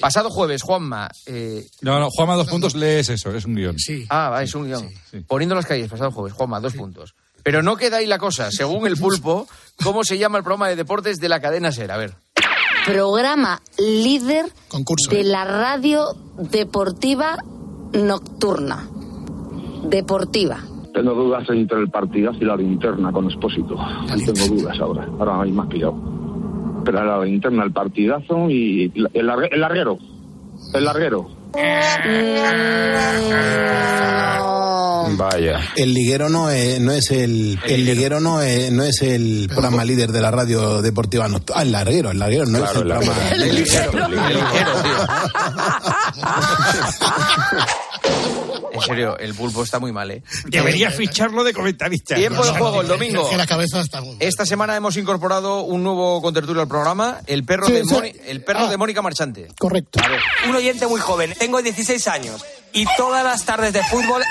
Pasado 0.00 0.30
jueves, 0.30 0.62
Juanma. 0.62 1.10
eh, 1.26 1.66
No, 1.82 2.00
no, 2.00 2.08
Juanma, 2.10 2.36
dos 2.36 2.48
puntos, 2.48 2.69
lees 2.74 3.08
eso, 3.08 3.30
es 3.34 3.44
un 3.44 3.54
guion. 3.54 3.78
Sí. 3.78 4.04
Ah, 4.08 4.28
va, 4.30 4.42
es 4.42 4.54
un 4.54 4.66
guion. 4.66 4.88
Poniendo 5.26 5.54
las 5.54 5.66
calles, 5.66 5.88
pasado 5.90 6.10
jueves, 6.10 6.32
Juanma, 6.34 6.60
dos 6.60 6.74
puntos. 6.74 7.14
Pero 7.42 7.62
no 7.62 7.76
queda 7.76 7.98
ahí 7.98 8.06
la 8.06 8.18
cosa. 8.18 8.50
Según 8.50 8.86
el 8.86 8.96
pulpo, 8.96 9.46
¿cómo 9.82 10.04
se 10.04 10.18
llama 10.18 10.38
el 10.38 10.44
programa 10.44 10.68
de 10.68 10.76
deportes 10.76 11.18
de 11.18 11.28
la 11.28 11.40
cadena 11.40 11.72
SER? 11.72 11.90
A 11.90 11.96
ver. 11.96 12.12
Programa 12.86 13.60
líder 13.78 14.46
Concurso. 14.68 15.10
de 15.10 15.24
la 15.24 15.44
radio 15.44 16.04
deportiva 16.38 17.36
nocturna. 17.92 18.88
Deportiva. 19.84 20.60
Tengo 20.92 21.14
dudas 21.14 21.48
entre 21.50 21.78
el 21.78 21.90
partidazo 21.90 22.38
y 22.40 22.44
la 22.44 22.56
linterna 22.56 23.12
con 23.12 23.26
Expósito. 23.30 23.76
Tengo 24.08 24.54
dudas 24.56 24.78
ahora. 24.80 25.04
Ahora 25.18 25.42
hay 25.42 25.52
más 25.52 25.68
pillado. 25.68 25.94
Pero 26.84 27.04
la 27.04 27.24
linterna, 27.24 27.64
el 27.64 27.72
partidazo 27.72 28.50
y 28.50 28.90
el, 29.14 29.26
largue- 29.26 29.48
el 29.52 29.60
larguero. 29.60 29.98
El 31.54 32.92
larguero. 32.92 33.90
Vaya. 35.16 35.60
El 35.76 35.92
liguero 35.92 36.28
no 36.28 36.50
es, 36.50 36.80
no 36.80 36.92
es 36.92 37.10
el, 37.10 37.58
el 37.66 37.84
liguero 37.84 38.20
no 38.20 38.40
es, 38.40 38.70
no 38.72 38.84
es 38.84 39.02
el 39.02 39.48
programa 39.48 39.84
líder 39.84 40.12
de 40.12 40.20
la 40.20 40.30
radio 40.30 40.80
deportiva 40.82 41.28
nocturna. 41.28 41.60
Ah, 41.60 41.62
el 41.64 41.72
larguero, 41.72 42.10
el 42.10 42.18
larguero 42.18 42.46
no 42.46 42.58
es 42.58 42.70
el 42.70 42.78
programa. 42.78 43.12
El 43.32 43.54
ligero, 43.54 44.06
el 44.06 44.14
ligero, 44.14 44.82
tío. 44.82 45.06
En 48.72 48.80
serio, 48.82 49.18
el 49.18 49.34
pulpo 49.34 49.62
está 49.62 49.78
muy 49.78 49.92
mal, 49.92 50.10
¿eh? 50.10 50.22
Debería 50.46 50.90
ficharlo 50.90 51.44
de 51.44 51.52
comentarista. 51.52 52.14
Tiempo 52.14 52.44
de 52.44 52.50
juego 52.52 52.80
el 52.80 52.88
domingo. 52.88 53.28
Que 53.28 53.36
la 53.36 53.46
cabeza 53.46 53.80
está 53.80 54.00
muy... 54.00 54.16
Esta 54.20 54.46
semana 54.46 54.76
hemos 54.76 54.96
incorporado 54.96 55.62
un 55.62 55.82
nuevo 55.82 56.22
contertulio 56.22 56.62
al 56.62 56.68
programa, 56.68 57.20
el 57.26 57.44
perro, 57.44 57.66
Sí, 57.66 57.72
de, 57.72 57.84
sí. 57.84 57.92
Moni- 57.94 58.14
el 58.26 58.42
perro 58.44 58.60
Ah. 58.60 58.70
de 58.70 58.76
Mónica 58.76 59.02
Marchante. 59.02 59.48
Correcto. 59.58 60.00
A 60.02 60.08
ver, 60.08 60.20
Un 60.48 60.54
oyente 60.56 60.86
muy 60.86 61.00
joven, 61.00 61.34
tengo 61.38 61.60
16 61.60 62.06
años 62.08 62.42
y 62.72 62.84
todas 62.96 63.24
las 63.24 63.44
tardes 63.44 63.72
de 63.72 63.82
fútbol 63.84 64.22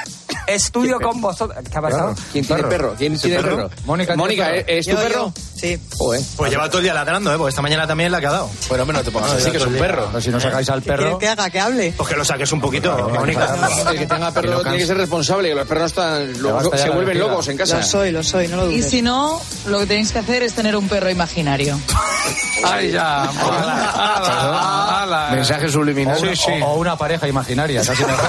estudio 0.48 1.00
con 1.00 1.22
vosotros. 1.22 1.64
¿Qué 1.70 1.78
ha 1.78 1.82
pasado? 1.82 2.16
¿quién 2.32 2.46
tiene 2.46 2.64
perro? 2.64 2.96
¿Quién 2.98 3.20
tiene 3.20 3.36
perro? 3.44 3.70
Mónica, 3.86 4.16
Mónica, 4.16 4.56
¿es 4.56 4.86
tu 4.86 4.92
Yo, 4.94 4.98
perro? 4.98 5.34
yo. 5.36 5.42
Sí. 5.60 5.80
Joder. 5.98 6.22
Pues 6.38 6.50
lleva 6.52 6.68
todo 6.70 6.78
el 6.78 6.86
día 6.86 6.94
ladrando, 6.94 7.34
¿eh? 7.34 7.38
Porque 7.38 7.50
esta 7.50 7.62
mañana 7.62 7.86
también 7.86 8.12
la 8.12 8.18
ha 8.20 8.22
quedado. 8.22 8.50
Bueno, 8.70 8.86
menos 8.86 9.04
te 9.04 9.12
pongas 9.12 9.34
así, 9.34 9.52
que 9.52 9.58
es 9.58 9.66
un 9.66 9.74
perro. 9.74 10.22
si 10.22 10.30
no 10.30 10.40
sacáis 10.40 10.70
al 10.70 10.82
perro, 10.82 11.18
que 11.20 11.28
haga? 11.28 11.50
¿Que 11.50 11.60
hable? 11.60 11.94
pues 11.98 12.10
que 12.10 12.16
lo 12.16 12.24
saques 12.26 12.52
un 12.52 12.62
poquito, 12.62 13.10
Mónica. 13.14 13.56
El 13.92 13.98
que 14.00 14.06
tenga 14.08 14.32
perro 14.32 14.62
tiene 14.62 14.78
que 14.78 14.86
ser 14.86 14.98
responsable, 14.98 15.50
que 15.50 15.56
los 15.56 15.68
perros 15.68 15.88
están, 15.92 16.42
lo- 16.42 16.78
se 16.78 16.90
vuelven 16.90 17.20
locos 17.20 17.48
en 17.50 17.58
casa. 17.58 17.78
Lo 17.78 17.84
soy, 17.84 18.12
lo 18.12 18.24
soy, 18.24 18.48
no 18.48 18.58
lo 18.58 18.72
Y 18.72 18.78
dudes. 18.78 18.90
si 18.90 19.02
no, 19.02 19.40
lo 19.68 19.80
que 19.80 19.86
tenéis 19.88 20.12
que 20.14 20.20
hacer 20.20 20.44
es 20.44 20.54
tener 20.54 20.76
un 20.78 20.88
perro 20.88 21.10
imaginario. 21.10 21.80
Ay, 22.66 22.92
ya. 22.92 23.24
ala, 23.24 25.04
ala. 25.04 25.30
Mensaje 25.32 25.70
subliminal. 25.70 26.18
Sí, 26.20 26.36
sí. 26.36 26.52
O, 26.62 26.68
o 26.68 26.76
una 26.76 26.96
pareja 26.98 27.28
imaginaria, 27.28 27.82
casi 27.84 28.04
mejor. 28.04 28.28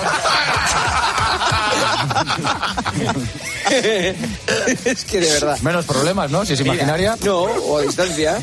es 4.85 5.05
que 5.05 5.21
de 5.21 5.33
verdad. 5.33 5.59
Menos 5.61 5.85
problemas, 5.85 6.31
¿no? 6.31 6.45
Si 6.45 6.55
es 6.55 6.61
imaginaria. 6.61 7.17
No, 7.23 7.43
o 7.43 7.79
a 7.79 7.83
distancia. 7.83 8.41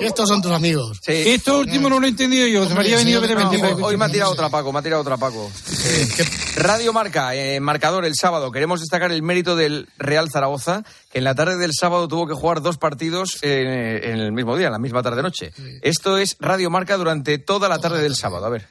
Estos 0.00 0.28
son 0.28 0.40
tus 0.40 0.52
amigos. 0.52 0.98
Esto 1.06 1.58
último 1.58 1.90
no 1.90 2.00
lo 2.00 2.06
he 2.06 2.08
entendido 2.08 2.46
yo. 2.46 2.66
Se 2.66 2.72
me 2.72 2.80
habría 2.80 2.96
venido 2.96 3.22
sí, 3.22 3.34
no, 3.34 3.86
Hoy 3.86 3.98
me 3.98 4.06
ha 4.06 4.08
tirado 4.08 4.32
otra 4.32 4.48
Paco, 4.48 4.72
me 4.72 4.78
ha 4.78 4.82
tirado 4.82 5.02
otra 5.02 5.18
Paco. 5.18 5.50
Eh, 5.84 6.08
Radio 6.56 6.94
Marca, 6.94 7.34
eh, 7.34 7.60
marcador 7.60 8.06
el 8.06 8.14
sábado. 8.14 8.50
Queremos 8.50 8.80
destacar 8.80 9.12
el 9.12 9.22
mérito 9.22 9.56
del 9.56 9.88
Real 9.98 10.30
Zaragoza, 10.30 10.84
que 11.12 11.18
en 11.18 11.24
la 11.24 11.34
tarde 11.34 11.58
del 11.58 11.72
sábado 11.74 12.08
tuvo 12.08 12.26
que 12.26 12.34
jugar 12.34 12.62
dos 12.62 12.78
partidos 12.78 13.38
eh, 13.42 14.00
en 14.04 14.20
el 14.20 14.32
mismo 14.32 14.56
día, 14.56 14.68
en 14.68 14.72
la 14.72 14.78
misma 14.78 15.02
tarde-noche. 15.02 15.52
Esto 15.82 16.16
es 16.16 16.36
Radio 16.40 16.70
Marca 16.70 16.96
durante 16.96 17.36
toda 17.38 17.68
la 17.68 17.78
tarde 17.78 18.00
del 18.00 18.16
sábado. 18.16 18.46
A 18.46 18.50
ver. 18.50 18.68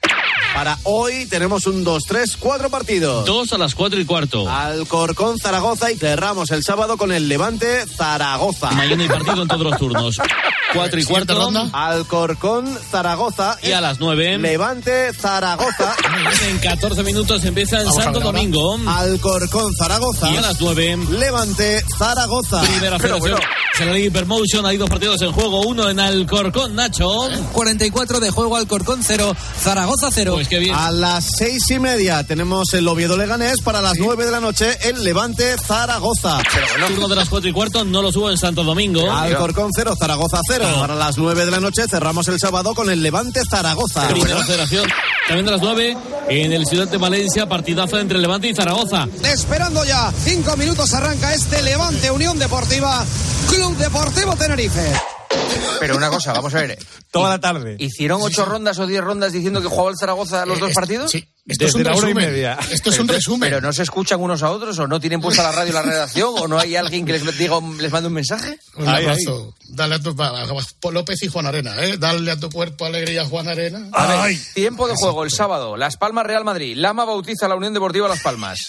Para 0.54 0.78
hoy 0.84 1.26
tenemos 1.28 1.68
un 1.68 1.84
2, 1.84 2.04
3, 2.06 2.38
4 2.38 2.70
partidos. 2.70 3.26
Dos 3.26 3.54
a 3.54 3.58
las 3.58 3.76
cuatro 3.76 4.00
y 4.00 4.06
cuarto. 4.06 4.50
Alcorcón, 4.50 5.38
Zaragoza 5.39 5.91
y 5.91 5.95
cerramos 5.95 6.52
el 6.52 6.64
sábado 6.64 6.97
con 6.97 7.12
el 7.12 7.30
Levante, 7.30 7.86
Zaragoza. 7.88 8.72
Mañana 8.72 9.04
hay 9.04 9.10
partido 9.10 9.41
en 9.43 9.47
todos 9.47 9.62
los 9.64 9.78
turnos. 9.78 10.18
Cuatro 10.72 11.00
y 11.00 11.04
cuarto. 11.04 11.34
ronda. 11.34 11.68
Alcorcón, 11.74 12.78
Zaragoza 12.91 13.58
Y 13.64 13.72
a 13.72 13.82
las 13.82 14.00
nueve. 14.00 14.38
Levante, 14.38 15.12
Zaragoza. 15.14 15.95
En 16.47 16.60
14 16.60 17.02
minutos 17.02 17.43
empieza 17.43 17.80
en 17.80 17.86
Vamos 17.86 18.00
a 18.00 18.04
Santo. 18.04 18.20
Domingo. 18.20 18.78
Alcorcón, 18.88 19.74
Zaragoza. 19.76 20.30
Y 20.32 20.38
a 20.38 20.41
las 20.41 20.62
9. 20.62 21.00
Levante, 21.10 21.84
Zaragoza. 21.97 22.62
Primera 22.62 23.00
federación. 23.00 23.39
En 23.80 23.88
la 23.88 23.93
Liga 23.93 24.07
Hypermotion 24.07 24.65
hay 24.65 24.75
dos 24.75 24.89
partidos 24.89 25.21
en 25.21 25.32
juego. 25.32 25.61
Uno 25.61 25.89
en 25.89 25.99
Alcorcón, 25.99 26.75
Nacho. 26.75 27.09
44 27.53 28.19
de 28.19 28.30
juego 28.30 28.57
Alcorcón 28.57 29.01
0, 29.01 29.36
Zaragoza 29.61 30.09
0. 30.11 30.34
Pues 30.34 30.49
qué 30.49 30.59
bien. 30.59 30.75
A 30.75 30.91
las 30.91 31.25
seis 31.38 31.69
y 31.69 31.80
media 31.80 32.23
tenemos 32.25 32.73
el 32.73 32.88
Oviedo 32.88 33.15
Leganés. 33.15 33.61
Para 33.61 33.82
las 33.82 33.93
nueve 33.97 34.25
de 34.25 34.32
la 34.32 34.41
noche, 34.41 34.77
el 34.82 35.01
Levante, 35.03 35.55
Zaragoza. 35.65 36.41
Turno 36.88 37.07
de 37.07 37.15
las 37.15 37.30
4 37.30 37.49
y 37.49 37.53
cuarto 37.53 37.86
no 37.86 38.01
lo 38.01 38.11
subo 38.11 38.30
en 38.30 38.38
Santo 38.38 38.63
Domingo. 38.63 39.09
Alcorcón 39.09 39.71
0, 39.73 39.95
Zaragoza 39.97 40.39
0. 40.45 40.65
Para 40.80 40.95
las 40.95 41.17
9 41.17 41.45
de 41.45 41.51
la 41.51 41.59
noche 41.59 41.84
cerramos 41.89 42.27
el 42.27 42.39
sábado 42.39 42.73
con 42.75 42.89
el 42.89 43.01
Levante 43.01 43.41
Zaragoza. 43.49 44.07
Primera 44.09 44.43
federación. 44.43 44.89
También 45.27 45.45
de 45.45 45.51
las 45.51 45.61
9 45.61 45.97
en 46.30 46.51
el 46.51 46.65
Ciudad 46.65 46.88
de 46.88 46.97
Valencia, 46.97 47.47
partidazo 47.47 47.99
entre 47.99 48.19
Levante 48.19 48.49
y 48.49 48.55
Zaragoza. 48.55 49.07
Esperando 49.23 49.86
ya, 49.86 50.11
cinco 50.23 50.57
minutos 50.57 50.93
arranca 50.93 51.34
este 51.34 51.61
Levante 51.61 52.11
Unión 52.11 52.38
Deportiva, 52.39 53.05
Club 53.50 53.78
Deportivo 53.78 54.36
Tenerife. 54.36 54.93
Pero 55.80 55.95
una 55.95 56.10
cosa, 56.10 56.34
vamos 56.34 56.54
a 56.56 56.60
ver. 56.62 56.78
Toda 57.12 57.30
la 57.30 57.39
tarde. 57.39 57.76
¿Hicieron 57.80 58.20
ocho 58.22 58.45
rondas 58.45 58.78
o 58.80 58.88
diez 58.88 59.02
rondas 59.02 59.32
diciendo 59.32 59.62
que 59.62 59.68
jugaba 59.68 59.91
el 59.91 59.95
Zaragoza 59.97 60.45
los 60.45 60.60
dos 60.60 60.72
Eh, 60.72 60.74
partidos? 60.74 61.12
Sí, 61.12 61.28
esto 61.47 61.66
es 61.66 61.76
un 61.76 61.84
la 61.84 61.91
hora 61.91 61.97
y 62.10 62.14
resumen. 62.14 62.26
media. 62.32 62.60
Esto 62.72 62.89
es 62.89 63.00
un 63.00 63.08
resumen. 63.08 63.50
¿Pero 63.50 63.62
no 63.62 63.72
se 63.72 63.84
escuchan 63.84 64.20
unos 64.20 64.43
a 64.43 64.50
otros 64.50 64.78
o 64.80 64.88
no 64.88 65.00
tienen 65.00 65.22
puesta 65.22 65.43
la 65.43 65.52
radio 65.52 65.70
y 65.72 65.74
la 65.74 65.82
redacción 65.84 66.34
o 66.38 66.47
no 66.47 66.60
hay 66.60 66.76
alguien 66.76 67.06
que 67.06 67.14
les 67.14 67.38
diga, 67.38 67.56
les 67.80 67.91
mande 67.91 68.08
un 68.08 68.14
mensaje? 68.14 68.60
Un 68.76 68.88
Ahí, 68.89 69.06
abrazo. 69.06 69.54
Dale 69.70 69.95
a 69.95 70.00
tu 70.00 70.16
López 70.91 71.22
y 71.24 71.28
Juan 71.28 71.45
Arena, 71.45 71.76
¿eh? 71.84 71.97
Dale 71.97 72.32
a 72.32 72.39
tu 72.39 72.50
cuerpo 72.50 72.86
alegría, 72.86 73.26
Juan 73.26 73.47
Arena. 73.47 73.88
A 73.93 74.26
ver, 74.26 74.38
tiempo 74.54 74.88
de 74.88 74.95
juego 74.95 75.24
el 75.24 75.32
sábado. 75.32 75.78
Las 75.78 75.95
Palmas 75.97 76.26
Real 76.26 76.43
Madrid. 76.43 76.76
Lama 76.76 77.06
bautiza 77.06 77.45
a 77.45 77.50
la 77.50 77.56
Unión 77.56 77.74
Deportiva 77.74 78.08
Las 78.08 78.22
Palmas. 78.22 78.60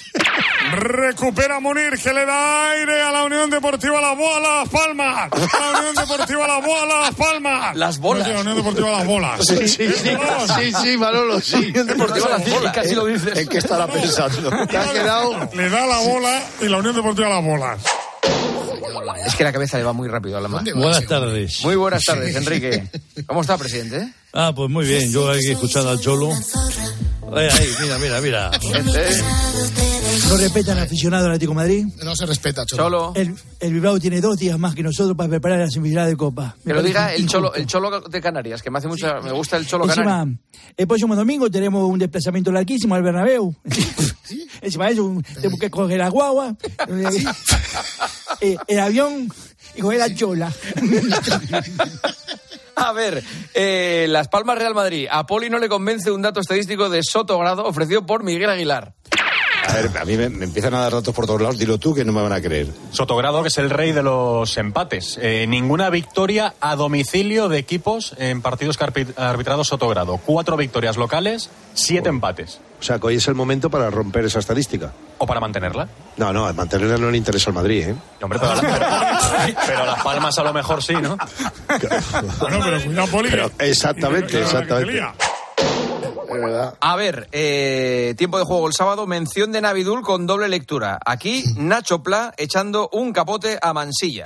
Recupera 0.72 1.60
Munir, 1.60 1.98
que 2.02 2.12
le 2.12 2.24
da 2.24 2.70
aire 2.70 3.02
a 3.02 3.10
la 3.10 3.24
Unión 3.24 3.50
Deportiva 3.50 4.00
Las 4.00 4.16
Bolas, 4.16 4.68
Palmas. 4.68 5.30
A 5.32 5.72
la 5.72 5.78
Unión 5.80 5.94
Deportiva 5.94 6.46
Las 6.46 6.64
Bolas, 6.64 7.14
Palmas. 7.16 7.76
Las 7.76 7.98
bolas. 7.98 8.26
Sí, 8.26 8.32
la 8.32 8.40
Unión 8.40 8.56
Deportiva 8.56 8.90
Las 8.92 9.06
Bolas. 9.06 9.46
Sí, 9.46 9.68
sí, 9.68 9.88
sí, 9.92 10.10
sí, 10.56 10.72
sí, 10.82 10.96
Manolo, 10.96 11.40
sí. 11.40 11.56
Unión 11.56 11.86
Deportiva 11.86 12.28
Las 12.28 12.48
Bolas. 12.48 12.74
Casi 12.74 12.94
lo 12.94 13.06
dices. 13.06 13.36
¿En 13.36 13.48
qué 13.48 13.58
estará 13.58 13.86
pensando? 13.86 14.66
Te 14.66 14.76
ha 14.76 14.92
quedado... 14.92 15.50
Le 15.52 15.68
da 15.68 15.86
la 15.86 15.98
bola 15.98 16.42
y 16.60 16.68
la 16.68 16.78
Unión 16.78 16.94
Deportiva 16.94 17.28
Las 17.28 17.44
Bolas. 17.44 17.80
Es 19.26 19.34
que 19.34 19.44
la 19.44 19.52
cabeza 19.52 19.78
le 19.78 19.84
va 19.84 19.92
muy 19.92 20.08
rápido 20.08 20.38
a 20.38 20.40
Lama. 20.40 20.62
Buenas 20.74 21.06
tardes. 21.06 21.62
Muy 21.64 21.76
buenas 21.76 22.04
tardes, 22.04 22.34
Enrique. 22.36 22.84
¿Cómo 23.26 23.40
está, 23.40 23.58
presidente? 23.58 24.12
Ah, 24.32 24.52
pues 24.54 24.70
muy 24.70 24.86
bien. 24.86 25.10
Yo 25.10 25.30
aquí 25.30 25.50
escuchando 25.50 25.90
al 25.90 26.00
Cholo. 26.00 26.30
Ahí, 27.34 27.46
ahí, 27.46 27.68
mira, 27.80 27.98
mira, 27.98 28.20
mira. 28.20 28.50
No 30.30 30.36
respetan 30.36 30.78
al 30.78 30.84
aficionado 30.84 31.24
del 31.24 31.32
Atlético 31.32 31.50
de 31.50 31.56
Madrid. 31.56 31.86
No 32.04 32.14
se 32.14 32.24
respeta, 32.24 32.64
Cholo. 32.64 32.82
Cholo. 32.84 33.12
El, 33.16 33.34
el 33.58 33.72
Bilbao 33.72 33.98
tiene 33.98 34.20
dos 34.20 34.38
días 34.38 34.56
más 34.60 34.76
que 34.76 34.82
nosotros 34.84 35.16
para 35.16 35.28
preparar 35.28 35.58
la 35.58 35.68
semifinal 35.68 36.08
de 36.08 36.16
Copa. 36.16 36.54
Me 36.62 36.70
Que 36.72 36.78
lo 36.78 36.82
diga 36.84 37.12
el 37.12 37.22
injusto. 37.22 37.38
cholo, 37.38 37.54
el 37.54 37.66
cholo 37.66 38.00
de 38.02 38.20
Canarias, 38.20 38.62
que 38.62 38.70
me 38.70 38.78
hace 38.78 38.86
mucha, 38.86 39.20
me 39.20 39.32
gusta 39.32 39.56
el 39.56 39.66
cholo 39.66 39.86
Encima, 39.86 40.04
canario. 40.04 40.38
el 40.76 40.86
próximo 40.86 41.16
domingo 41.16 41.50
tenemos 41.50 41.82
un 41.88 41.98
desplazamiento 41.98 42.52
larguísimo 42.52 42.94
al 42.94 43.02
Bernabéu. 43.02 43.56
Encima 44.62 44.86
de 44.86 44.92
eso, 44.92 45.20
tenemos 45.34 45.58
que 45.58 45.68
coger 45.68 45.98
la 45.98 46.08
guagua, 46.10 46.54
eh, 48.40 48.56
el 48.68 48.78
avión 48.78 49.32
y 49.74 49.80
coger 49.80 49.98
la 49.98 50.14
chola. 50.14 50.52
A 52.76 52.92
ver, 52.92 53.22
eh, 53.52 54.06
Las 54.08 54.28
Palmas 54.28 54.56
Real 54.58 54.74
Madrid. 54.74 55.06
A 55.10 55.26
Poli 55.26 55.50
no 55.50 55.58
le 55.58 55.68
convence 55.68 56.10
un 56.10 56.22
dato 56.22 56.40
estadístico 56.40 56.88
de 56.88 57.02
Soto 57.02 57.36
Grado 57.38 57.64
ofrecido 57.66 58.06
por 58.06 58.22
Miguel 58.22 58.48
Aguilar. 58.48 58.94
A 59.68 59.72
ver, 59.74 59.90
a 59.98 60.04
mí 60.04 60.16
me, 60.16 60.28
me 60.28 60.44
empiezan 60.46 60.74
a 60.74 60.80
dar 60.80 60.92
datos 60.92 61.14
por 61.14 61.26
todos 61.26 61.40
lados. 61.40 61.58
Dilo 61.58 61.78
tú 61.78 61.94
que 61.94 62.04
no 62.04 62.12
me 62.12 62.22
van 62.22 62.32
a 62.32 62.40
creer. 62.40 62.68
Sotogrado, 62.90 63.42
que 63.42 63.48
es 63.48 63.58
el 63.58 63.70
rey 63.70 63.92
de 63.92 64.02
los 64.02 64.56
empates. 64.56 65.18
Eh, 65.22 65.46
ninguna 65.48 65.90
victoria 65.90 66.54
a 66.60 66.74
domicilio 66.76 67.48
de 67.48 67.58
equipos 67.58 68.14
en 68.18 68.42
partidos 68.42 68.76
que 68.76 68.84
ha 68.84 68.88
arbit- 68.88 69.14
ha 69.16 69.30
arbitrado 69.30 69.62
Sotogrado. 69.64 70.16
Cuatro 70.18 70.56
victorias 70.56 70.96
locales, 70.96 71.50
siete 71.74 72.08
empates. 72.08 72.60
O 72.80 72.82
sea, 72.82 72.98
que 72.98 73.06
hoy 73.08 73.16
es 73.16 73.28
el 73.28 73.34
momento 73.34 73.68
para 73.70 73.90
romper 73.90 74.24
esa 74.24 74.38
estadística. 74.38 74.92
¿O 75.18 75.26
para 75.26 75.38
mantenerla? 75.38 75.86
No, 76.16 76.32
no, 76.32 76.52
mantenerla 76.54 76.96
no 76.96 77.10
le 77.10 77.18
interesa 77.18 77.50
al 77.50 77.54
Madrid, 77.54 77.88
¿eh? 77.90 77.94
Hombre, 78.22 78.38
pero, 78.40 78.54
pero 79.66 79.86
Las 79.86 80.02
Palmas 80.02 80.38
a 80.38 80.42
lo 80.42 80.52
mejor 80.54 80.82
sí, 80.82 80.94
¿no? 80.94 81.16
Bueno, 82.40 82.60
pero 82.64 82.82
cuidado, 82.82 83.06
Poli. 83.08 83.28
Pero 83.30 83.50
exactamente, 83.58 84.40
exactamente. 84.40 85.02
Lía. 86.36 86.74
A 86.80 86.96
ver, 86.96 87.28
eh, 87.32 88.14
tiempo 88.16 88.38
de 88.38 88.44
juego 88.44 88.66
el 88.66 88.74
sábado, 88.74 89.06
mención 89.06 89.52
de 89.52 89.60
Navidul 89.60 90.02
con 90.02 90.26
doble 90.26 90.48
lectura. 90.48 90.98
Aquí, 91.04 91.44
Nacho 91.56 92.02
Pla 92.02 92.32
echando 92.36 92.88
un 92.92 93.12
capote 93.12 93.58
a 93.60 93.72
Mansilla. 93.72 94.24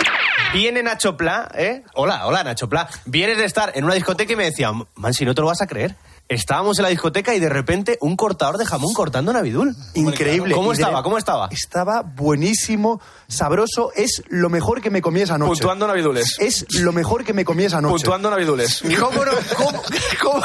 Viene 0.52 0.82
Nacho 0.82 1.16
Pla, 1.16 1.50
¿eh? 1.54 1.82
Hola, 1.94 2.26
hola 2.26 2.44
Nacho 2.44 2.68
Pla. 2.68 2.88
Vienes 3.06 3.38
de 3.38 3.44
estar 3.44 3.72
en 3.74 3.84
una 3.84 3.94
discoteca 3.94 4.32
y 4.32 4.36
me 4.36 4.44
decía, 4.44 4.70
man, 4.94 5.12
si 5.14 5.24
no 5.24 5.34
te 5.34 5.40
lo 5.40 5.48
vas 5.48 5.60
a 5.62 5.66
creer. 5.66 5.96
Estábamos 6.26 6.78
en 6.78 6.84
la 6.84 6.88
discoteca 6.88 7.34
y 7.34 7.38
de 7.40 7.50
repente 7.50 7.98
un 8.00 8.16
cortador 8.16 8.56
de 8.56 8.64
jamón 8.64 8.94
cortando 8.94 9.30
Navidul. 9.34 9.76
Increíble. 9.92 10.54
¿Cómo 10.54 10.72
estaba? 10.72 11.02
¿Cómo 11.02 11.18
estaba? 11.18 11.48
Estaba 11.50 12.00
buenísimo, 12.00 12.98
sabroso. 13.28 13.90
Es 13.94 14.22
lo 14.28 14.48
mejor 14.48 14.80
que 14.80 14.88
me 14.88 15.02
comí 15.02 15.20
esa 15.20 15.36
noche. 15.36 15.50
Puntuando 15.50 15.86
Navidules. 15.86 16.36
Es 16.38 16.64
lo 16.80 16.92
mejor 16.92 17.24
que 17.24 17.34
me 17.34 17.44
comí 17.44 17.64
esa 17.64 17.82
noche. 17.82 17.92
Puntuando 17.92 18.30
Navidules. 18.30 18.82
¿Cómo 18.98 19.22
no, 19.22 19.32
cómo, 19.58 19.82
cómo- 20.22 20.42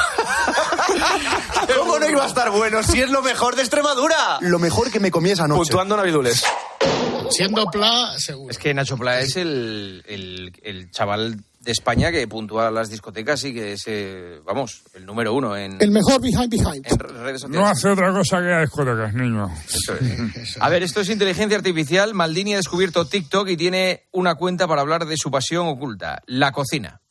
cómo 1.77 1.99
no 1.99 2.09
iba 2.09 2.23
a 2.23 2.27
estar 2.27 2.49
bueno 2.51 2.83
si 2.83 3.01
es 3.01 3.09
lo 3.09 3.21
mejor 3.21 3.55
de 3.55 3.61
Extremadura? 3.61 4.37
Lo 4.41 4.59
mejor 4.59 4.91
que 4.91 4.99
me 4.99 5.11
comí 5.11 5.31
esa 5.31 5.47
noche. 5.47 5.59
Puntuando 5.59 5.97
Navidules. 5.97 6.43
Siendo 7.31 7.65
Pla, 7.67 8.13
seguro. 8.17 8.49
Es 8.49 8.57
que 8.57 8.73
Nacho 8.73 8.97
Pla 8.97 9.19
es 9.19 9.35
el, 9.35 10.03
el- 10.07 10.51
el 10.63 10.89
chaval 10.91 11.37
de 11.59 11.71
España 11.73 12.09
que 12.11 12.25
puntúa 12.27 12.71
las 12.71 12.89
discotecas 12.89 13.43
y 13.43 13.53
que 13.53 13.73
es, 13.73 13.83
eh, 13.85 14.39
vamos, 14.45 14.81
el 14.95 15.05
número 15.05 15.33
uno 15.33 15.55
en, 15.57 15.77
El 15.81 15.91
mejor 15.91 16.21
behind 16.21 16.49
behind. 16.49 16.87
en 16.87 16.97
redes 16.99 17.41
sociales. 17.41 17.49
No 17.61 17.67
hace 17.67 17.89
otra 17.89 18.11
cosa 18.13 18.39
que 18.41 18.51
a 18.53 18.61
discotecas, 18.61 19.13
niño. 19.13 19.47
Eso 19.67 19.93
es. 19.95 20.57
A 20.59 20.69
ver, 20.69 20.81
esto 20.83 21.01
es 21.01 21.09
inteligencia 21.09 21.57
artificial. 21.57 22.13
Maldini 22.15 22.53
ha 22.53 22.57
descubierto 22.57 23.05
TikTok 23.05 23.49
y 23.49 23.57
tiene 23.57 24.07
una 24.11 24.35
cuenta 24.35 24.67
para 24.67 24.81
hablar 24.81 25.05
de 25.05 25.15
su 25.17 25.29
pasión 25.29 25.67
oculta, 25.67 26.21
la 26.27 26.51
cocina. 26.51 27.01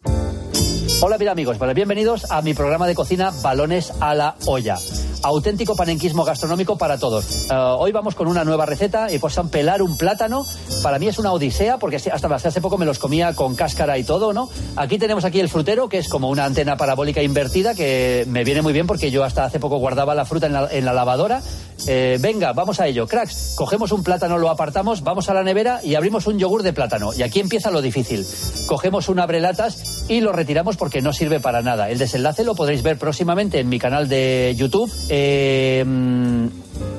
Hola, 1.00 1.16
mira 1.16 1.30
amigos, 1.30 1.58
pues 1.58 1.74
bienvenidos 1.76 2.28
a 2.28 2.42
mi 2.42 2.54
programa 2.54 2.88
de 2.88 2.96
cocina 2.96 3.32
Balones 3.40 3.92
a 4.00 4.16
la 4.16 4.34
olla. 4.46 4.78
Auténtico 5.22 5.76
panenquismo 5.76 6.24
gastronómico 6.24 6.76
para 6.76 6.98
todos. 6.98 7.48
Eh, 7.48 7.54
hoy 7.54 7.92
vamos 7.92 8.16
con 8.16 8.26
una 8.26 8.42
nueva 8.42 8.66
receta 8.66 9.12
y 9.12 9.20
pues 9.20 9.38
pelar 9.48 9.80
un 9.80 9.96
plátano. 9.96 10.44
Para 10.82 10.98
mí 10.98 11.06
es 11.06 11.20
una 11.20 11.32
odisea 11.32 11.78
porque 11.78 11.96
hasta 11.96 12.34
hace 12.34 12.60
poco 12.60 12.78
me 12.78 12.84
los 12.84 12.98
comía 12.98 13.32
con 13.34 13.54
cáscara 13.54 13.96
y 13.96 14.02
todo, 14.02 14.32
¿no? 14.32 14.48
Aquí 14.74 14.98
tenemos 14.98 15.24
aquí 15.24 15.38
el 15.38 15.48
frutero 15.48 15.88
que 15.88 15.98
es 15.98 16.08
como 16.08 16.30
una 16.30 16.44
antena 16.44 16.76
parabólica 16.76 17.22
invertida 17.22 17.76
que 17.76 18.24
me 18.28 18.42
viene 18.42 18.62
muy 18.62 18.72
bien 18.72 18.88
porque 18.88 19.12
yo 19.12 19.22
hasta 19.22 19.44
hace 19.44 19.60
poco 19.60 19.76
guardaba 19.76 20.16
la 20.16 20.24
fruta 20.24 20.46
en 20.46 20.52
la, 20.52 20.68
en 20.68 20.84
la 20.84 20.92
lavadora. 20.92 21.42
Eh, 21.86 22.18
venga, 22.20 22.52
vamos 22.54 22.80
a 22.80 22.88
ello, 22.88 23.06
cracks. 23.06 23.54
Cogemos 23.56 23.92
un 23.92 24.02
plátano, 24.02 24.36
lo 24.36 24.50
apartamos, 24.50 25.02
vamos 25.02 25.28
a 25.28 25.34
la 25.34 25.44
nevera 25.44 25.80
y 25.82 25.94
abrimos 25.94 26.26
un 26.26 26.40
yogur 26.40 26.64
de 26.64 26.72
plátano. 26.72 27.14
Y 27.14 27.22
aquí 27.22 27.38
empieza 27.38 27.70
lo 27.70 27.82
difícil. 27.82 28.26
Cogemos 28.66 29.08
un 29.08 29.20
abrelatas 29.20 29.97
y 30.08 30.20
lo 30.20 30.32
retiramos 30.32 30.76
porque 30.76 31.02
no 31.02 31.12
sirve 31.12 31.40
para 31.40 31.62
nada. 31.62 31.90
El 31.90 31.98
desenlace 31.98 32.44
lo 32.44 32.54
podréis 32.54 32.82
ver 32.82 32.98
próximamente 32.98 33.60
en 33.60 33.68
mi 33.68 33.78
canal 33.78 34.08
de 34.08 34.54
YouTube. 34.56 34.90
eh, 35.08 35.84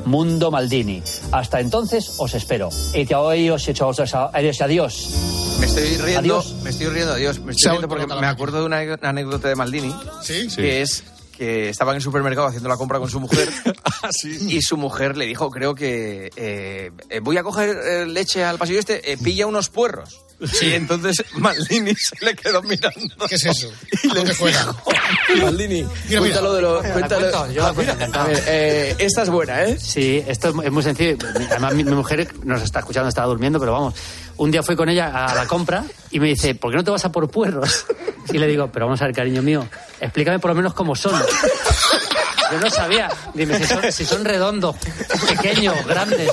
Mundo 0.05 0.49
Maldini. 0.49 1.03
Hasta 1.31 1.59
entonces 1.59 2.13
os 2.17 2.33
espero. 2.33 2.69
Y 2.95 3.05
que 3.05 3.13
hoy 3.15 3.49
os 3.49 3.67
he 3.67 3.71
hecho 3.71 3.89
adiós. 3.89 4.61
adiós. 4.61 5.09
Me 5.59 5.65
estoy 5.65 5.97
riendo, 5.97 6.19
Adiós. 6.19 6.55
me 6.63 6.69
estoy 6.69 6.87
riendo, 6.87 7.13
adiós. 7.13 7.39
Me 7.39 7.51
estoy 7.51 7.71
riendo 7.71 7.87
porque 7.89 8.07
me 8.07 8.25
acuerdo 8.27 8.59
de 8.61 8.65
una 8.65 8.79
anécdota 9.01 9.49
de 9.49 9.55
Maldini, 9.55 9.93
¿Sí? 10.23 10.47
que 10.55 10.81
es 10.81 11.03
que 11.37 11.69
estaba 11.69 11.91
en 11.91 11.97
el 11.97 12.01
supermercado 12.01 12.47
haciendo 12.47 12.67
la 12.69 12.75
compra 12.77 12.99
con 12.99 13.09
su 13.09 13.19
mujer 13.19 13.47
y 14.49 14.61
su 14.61 14.75
mujer 14.77 15.15
le 15.15 15.25
dijo, 15.25 15.49
creo 15.51 15.73
que 15.75 16.31
eh, 16.35 16.91
eh, 17.09 17.19
voy 17.21 17.37
a 17.37 17.43
coger 17.43 17.69
eh, 17.69 18.05
leche 18.05 18.43
al 18.43 18.57
pasillo 18.57 18.79
este, 18.79 19.11
eh, 19.13 19.17
pilla 19.17 19.47
unos 19.47 19.69
puerros. 19.69 20.19
Y 20.61 20.73
entonces 20.73 21.23
Maldini 21.33 21.93
se 21.95 22.23
le 22.23 22.35
quedó 22.35 22.61
mirando. 22.61 23.15
¿Qué 23.27 23.35
es 23.35 23.45
eso? 23.45 23.71
Y 24.03 24.07
le 24.13 24.23
dijo, 24.23 24.45
Maldini, 25.41 25.83
Mira, 25.83 25.89
mira. 26.07 26.19
cuéntalo 26.19 26.53
de 26.53 26.61
lo... 26.61 26.81
Cuéntalo- 26.83 27.31
cuento, 27.31 27.51
yo 27.51 27.61
la 27.63 27.69
Ah, 27.69 27.73
cuento 27.73 27.93
mira, 27.93 27.93
encantado. 27.93 28.25
a 28.25 28.27
ver, 28.29 28.43
eh, 28.47 28.95
esta 28.99 29.23
es 29.23 29.29
buena, 29.29 29.63
¿eh? 29.63 29.77
Sí, 29.79 30.23
esto 30.27 30.49
es 30.63 30.71
muy 30.71 30.83
sencillo. 30.83 31.17
Además, 31.51 31.73
mi, 31.73 31.83
mi 31.83 31.91
mujer 31.95 32.27
nos 32.43 32.61
está 32.61 32.79
escuchando, 32.79 33.09
estaba 33.09 33.27
durmiendo, 33.27 33.59
pero 33.59 33.73
vamos. 33.73 33.95
Un 34.37 34.51
día 34.51 34.63
fui 34.63 34.75
con 34.77 34.87
ella 34.87 35.25
a 35.25 35.35
la 35.35 35.45
compra 35.45 35.83
y 36.11 36.19
me 36.21 36.27
dice, 36.27 36.55
¿por 36.55 36.71
qué 36.71 36.77
no 36.77 36.83
te 36.85 36.91
vas 36.91 37.03
a 37.03 37.11
por 37.11 37.29
puerros? 37.29 37.85
Y 38.31 38.37
le 38.37 38.47
digo, 38.47 38.69
pero 38.71 38.85
vamos 38.85 39.01
a 39.01 39.05
ver, 39.07 39.15
cariño 39.15 39.41
mío, 39.41 39.67
explícame 39.99 40.39
por 40.39 40.51
lo 40.51 40.55
menos 40.55 40.73
cómo 40.73 40.95
son. 40.95 41.19
Yo 42.51 42.59
no 42.59 42.69
sabía. 42.69 43.09
Dime, 43.33 43.57
si 43.57 43.65
son, 43.65 43.91
si 43.91 44.05
son 44.05 44.25
redondos, 44.25 44.75
pequeños, 45.27 45.75
grandes. 45.85 46.29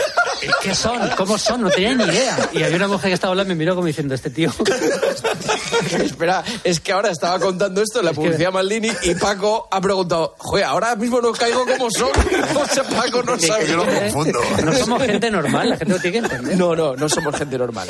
¿Qué 0.62 0.74
son? 0.74 1.10
¿Cómo 1.16 1.38
son? 1.38 1.62
No 1.62 1.70
tenía 1.70 1.94
ni 1.94 2.04
idea. 2.04 2.50
Y 2.52 2.62
había 2.62 2.76
una 2.76 2.88
mujer 2.88 3.10
que 3.10 3.14
estaba 3.14 3.30
hablando 3.32 3.52
y 3.52 3.56
me 3.56 3.60
miró 3.64 3.74
como 3.74 3.86
diciendo, 3.86 4.14
este 4.14 4.30
tío. 4.30 4.50
Espera, 5.98 6.44
es 6.64 6.80
que 6.80 6.92
ahora 6.92 7.10
estaba 7.10 7.38
contando 7.38 7.82
esto 7.82 8.00
en 8.00 8.06
la 8.06 8.12
publicidad 8.12 8.52
Maldini 8.52 8.90
y 9.02 9.14
Paco 9.14 9.68
ha 9.70 9.80
preguntado, 9.80 10.34
joder, 10.38 10.64
ahora 10.64 10.94
mismo 10.96 11.20
no 11.20 11.32
caigo 11.32 11.64
como 11.66 11.90
son. 11.90 12.10
O 12.56 12.66
sea, 12.66 12.84
Paco 12.84 13.22
no 13.22 13.36
Que- 13.36 13.46
sabe. 13.46 13.66
que- 13.66 14.62
No 14.62 14.72
somos 14.74 15.02
gente 15.02 15.30
normal, 15.30 15.70
la 15.70 15.76
gente 15.76 15.94
lo 15.94 16.00
tiene 16.00 16.18
que 16.20 16.24
entender. 16.26 16.56
No, 16.56 16.74
no, 16.74 16.96
no 16.96 17.08
somos 17.08 17.34
gente 17.36 17.58
normal. 17.58 17.88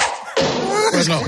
Pues 0.97 1.09
no. 1.09 1.21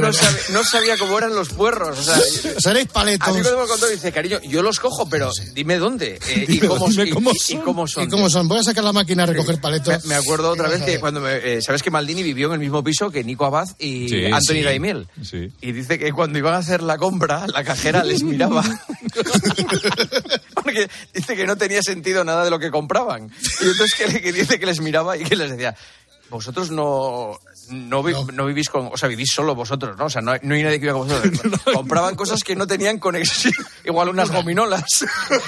No, 0.00 0.12
sabe- 0.12 0.38
no 0.50 0.64
sabía 0.64 0.96
cómo 0.98 1.18
eran 1.18 1.34
los 1.34 1.48
puerros. 1.48 1.98
O 1.98 2.02
sea, 2.02 2.18
Seréis 2.58 2.88
paletos. 2.88 3.26
a 3.26 3.32
mí 3.32 3.40
cuando 3.42 3.60
me 3.62 3.66
contó 3.66 3.86
dice, 3.88 4.12
cariño, 4.12 4.38
yo 4.42 4.62
los 4.62 4.78
cojo, 4.80 5.08
pero 5.08 5.30
dime 5.54 5.78
dónde 5.78 6.18
eh, 6.28 6.44
y, 6.48 6.58
cómo, 6.60 6.88
Dime 6.88 7.04
y- 7.06 7.10
cómo 7.10 7.30
y- 7.32 7.52
y 7.54 7.56
cómo 7.56 7.86
son. 7.86 8.04
¿Y 8.04 8.08
cómo 8.08 8.28
son? 8.30 8.48
Voy 8.48 8.58
a 8.58 8.62
sacar 8.62 8.84
la 8.84 8.92
máquina 8.92 9.22
a 9.22 9.26
recoger 9.26 9.60
paletos. 9.60 10.04
Me 10.04 10.14
acuerdo 10.14 10.50
otra 10.50 10.68
vez 10.68 10.82
que 10.82 11.00
cuando 11.00 11.20
me, 11.20 11.36
eh, 11.56 11.62
sabes 11.62 11.82
que 11.82 11.90
Maldini 11.90 12.22
vivió 12.22 12.48
en 12.48 12.54
el 12.54 12.58
mismo 12.60 12.84
piso 12.84 13.10
que 13.10 13.24
Nico 13.24 13.44
Abad 13.46 13.68
y 13.78 14.08
Sí, 14.08 14.26
Anthony 14.26 14.54
sí. 14.54 14.62
Daimiel. 14.62 15.08
Sí. 15.22 15.50
Y 15.60 15.72
dice 15.72 15.98
que 15.98 16.12
cuando 16.12 16.38
iban 16.38 16.54
a 16.54 16.58
hacer 16.58 16.82
la 16.82 16.98
compra, 16.98 17.46
la 17.46 17.64
cajera 17.64 18.04
les 18.04 18.22
miraba. 18.22 18.62
Porque 20.54 20.88
dice 21.14 21.36
que 21.36 21.46
no 21.46 21.56
tenía 21.56 21.82
sentido 21.82 22.24
nada 22.24 22.44
de 22.44 22.50
lo 22.50 22.58
que 22.58 22.70
compraban. 22.70 23.30
Y 23.60 23.64
entonces 23.68 23.94
que, 23.94 24.20
que 24.20 24.32
dice 24.32 24.58
que 24.58 24.66
les 24.66 24.80
miraba 24.80 25.16
y 25.16 25.24
que 25.24 25.36
les 25.36 25.50
decía, 25.50 25.74
vosotros 26.30 26.70
no... 26.70 27.38
No, 27.70 28.02
vi- 28.02 28.14
no 28.32 28.46
vivís 28.46 28.68
con, 28.68 28.88
o 28.92 28.96
sea, 28.96 29.08
vivís 29.08 29.30
solo 29.32 29.54
vosotros, 29.54 29.96
¿no? 29.96 30.06
O 30.06 30.10
sea, 30.10 30.22
no 30.22 30.32
hay, 30.32 30.40
no 30.42 30.54
hay 30.54 30.62
nadie 30.62 30.80
que 30.80 30.86
viva 30.86 30.98
con 30.98 31.08
vosotros. 31.08 31.60
Compraban 31.74 32.14
cosas 32.14 32.42
que 32.44 32.56
no 32.56 32.66
tenían 32.66 32.98
conexión. 32.98 33.52
Igual 33.84 34.08
unas 34.08 34.30
gominolas. 34.30 34.84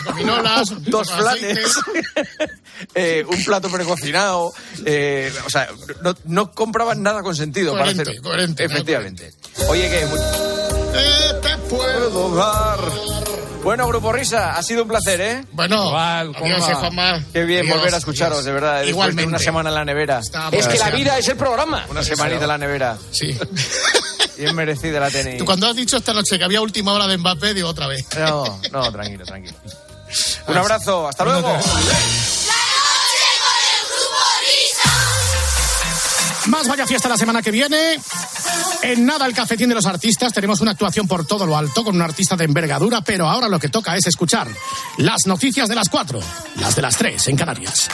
Gominolas, 0.07 0.69
Dos 0.91 1.11
flanes. 1.13 1.59
eh, 2.95 3.25
un 3.29 3.45
plato 3.45 3.69
precocinado. 3.71 4.53
eh, 4.85 5.33
o 5.47 5.51
sea, 5.51 5.69
no, 6.03 6.15
no 6.25 6.51
compraban 6.53 7.03
nada 7.03 7.23
con 7.23 7.35
sentido 7.35 7.73
Coherente, 7.73 8.05
para 8.05 8.11
hacer. 8.11 8.23
coherente, 8.23 8.65
Efectivamente. 8.65 9.33
Oye, 9.69 9.89
que. 9.89 10.03
Eh, 10.03 11.35
te 11.43 11.57
puedo 11.69 12.35
dar. 12.35 12.79
Bueno, 13.63 13.87
Grupo 13.89 14.11
Risa, 14.13 14.57
ha 14.57 14.63
sido 14.63 14.83
un 14.83 14.89
placer, 14.89 15.21
¿eh? 15.21 15.45
Bueno, 15.53 15.89
Igual, 15.89 16.35
adiós, 16.35 16.61
Juanma. 16.65 16.79
Juanma. 16.81 17.25
Qué 17.33 17.45
bien 17.45 17.61
Adiós, 17.61 17.77
volver 17.77 17.95
a 17.95 17.99
escucharos, 17.99 18.33
adiós. 18.39 18.45
de 18.47 18.53
verdad. 18.53 18.71
Después 18.73 18.87
de 18.87 18.91
Igualmente. 18.91 19.29
una 19.29 19.39
semana 19.39 19.69
en 19.69 19.75
la 19.75 19.85
nevera. 19.85 20.21
Es 20.51 20.67
que 20.67 20.79
la 20.79 20.91
vida 20.91 21.19
es 21.19 21.29
el 21.29 21.37
programa. 21.37 21.85
Una 21.91 22.03
semanita 22.03 22.43
en 22.43 22.49
la 22.49 22.59
nevera. 22.59 22.97
Sí. 23.11 23.39
Bien 24.39 24.55
merecida 24.55 24.99
la 24.99 25.11
tenéis. 25.11 25.37
Tú 25.39 25.45
cuando 25.45 25.69
has 25.69 25.77
dicho 25.77 25.99
esta 25.99 26.15
noche 26.15 26.39
que 26.39 26.45
había 26.45 26.63
última 26.63 26.93
hora 26.95 27.07
de 27.07 27.19
Mbappé, 27.19 27.53
digo 27.53 27.69
otra 27.69 27.87
vez. 27.87 28.07
No, 28.19 28.59
no, 28.73 28.91
tranquilo, 28.93 29.25
tranquilo. 29.27 29.57
Un 30.49 30.57
abrazo, 30.57 31.07
hasta 31.09 31.25
luego. 31.25 31.59
Más 36.47 36.67
vaya 36.67 36.87
fiesta 36.87 37.09
la 37.11 37.19
semana 37.19 37.43
que 37.43 37.51
viene. 37.51 38.01
En 38.83 39.07
nada 39.07 39.27
el 39.27 39.35
cafetín 39.35 39.69
de 39.69 39.75
los 39.75 39.87
artistas. 39.87 40.33
Tenemos 40.33 40.61
una 40.61 40.73
actuación 40.73 41.07
por 41.07 41.27
todo 41.27 41.47
lo 41.47 41.57
alto 41.57 41.85
con 41.85 41.95
un 41.95 42.03
artista 42.03 42.37
de 42.37 42.45
envergadura, 42.45 43.01
pero 43.03 43.29
ahora 43.29 43.49
lo 43.49 43.59
que 43.59 43.69
toca 43.69 43.97
es 43.97 44.07
escuchar 44.07 44.49
las 44.99 45.27
noticias 45.27 45.69
de 45.69 45.75
las 45.75 45.89
cuatro, 45.89 46.21
las 46.57 46.77
de 46.77 46.83
las 46.83 46.97
tres 46.97 47.29
en 47.29 47.37
Canarias. 47.37 47.89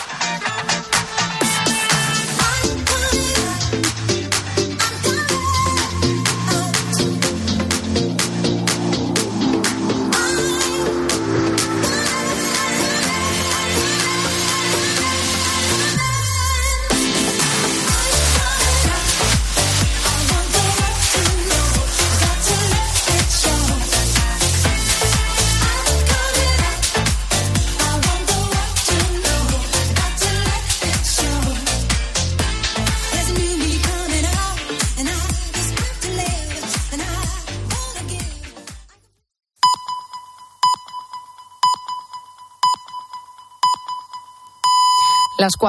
Las 45.46 45.56
4. 45.56 45.64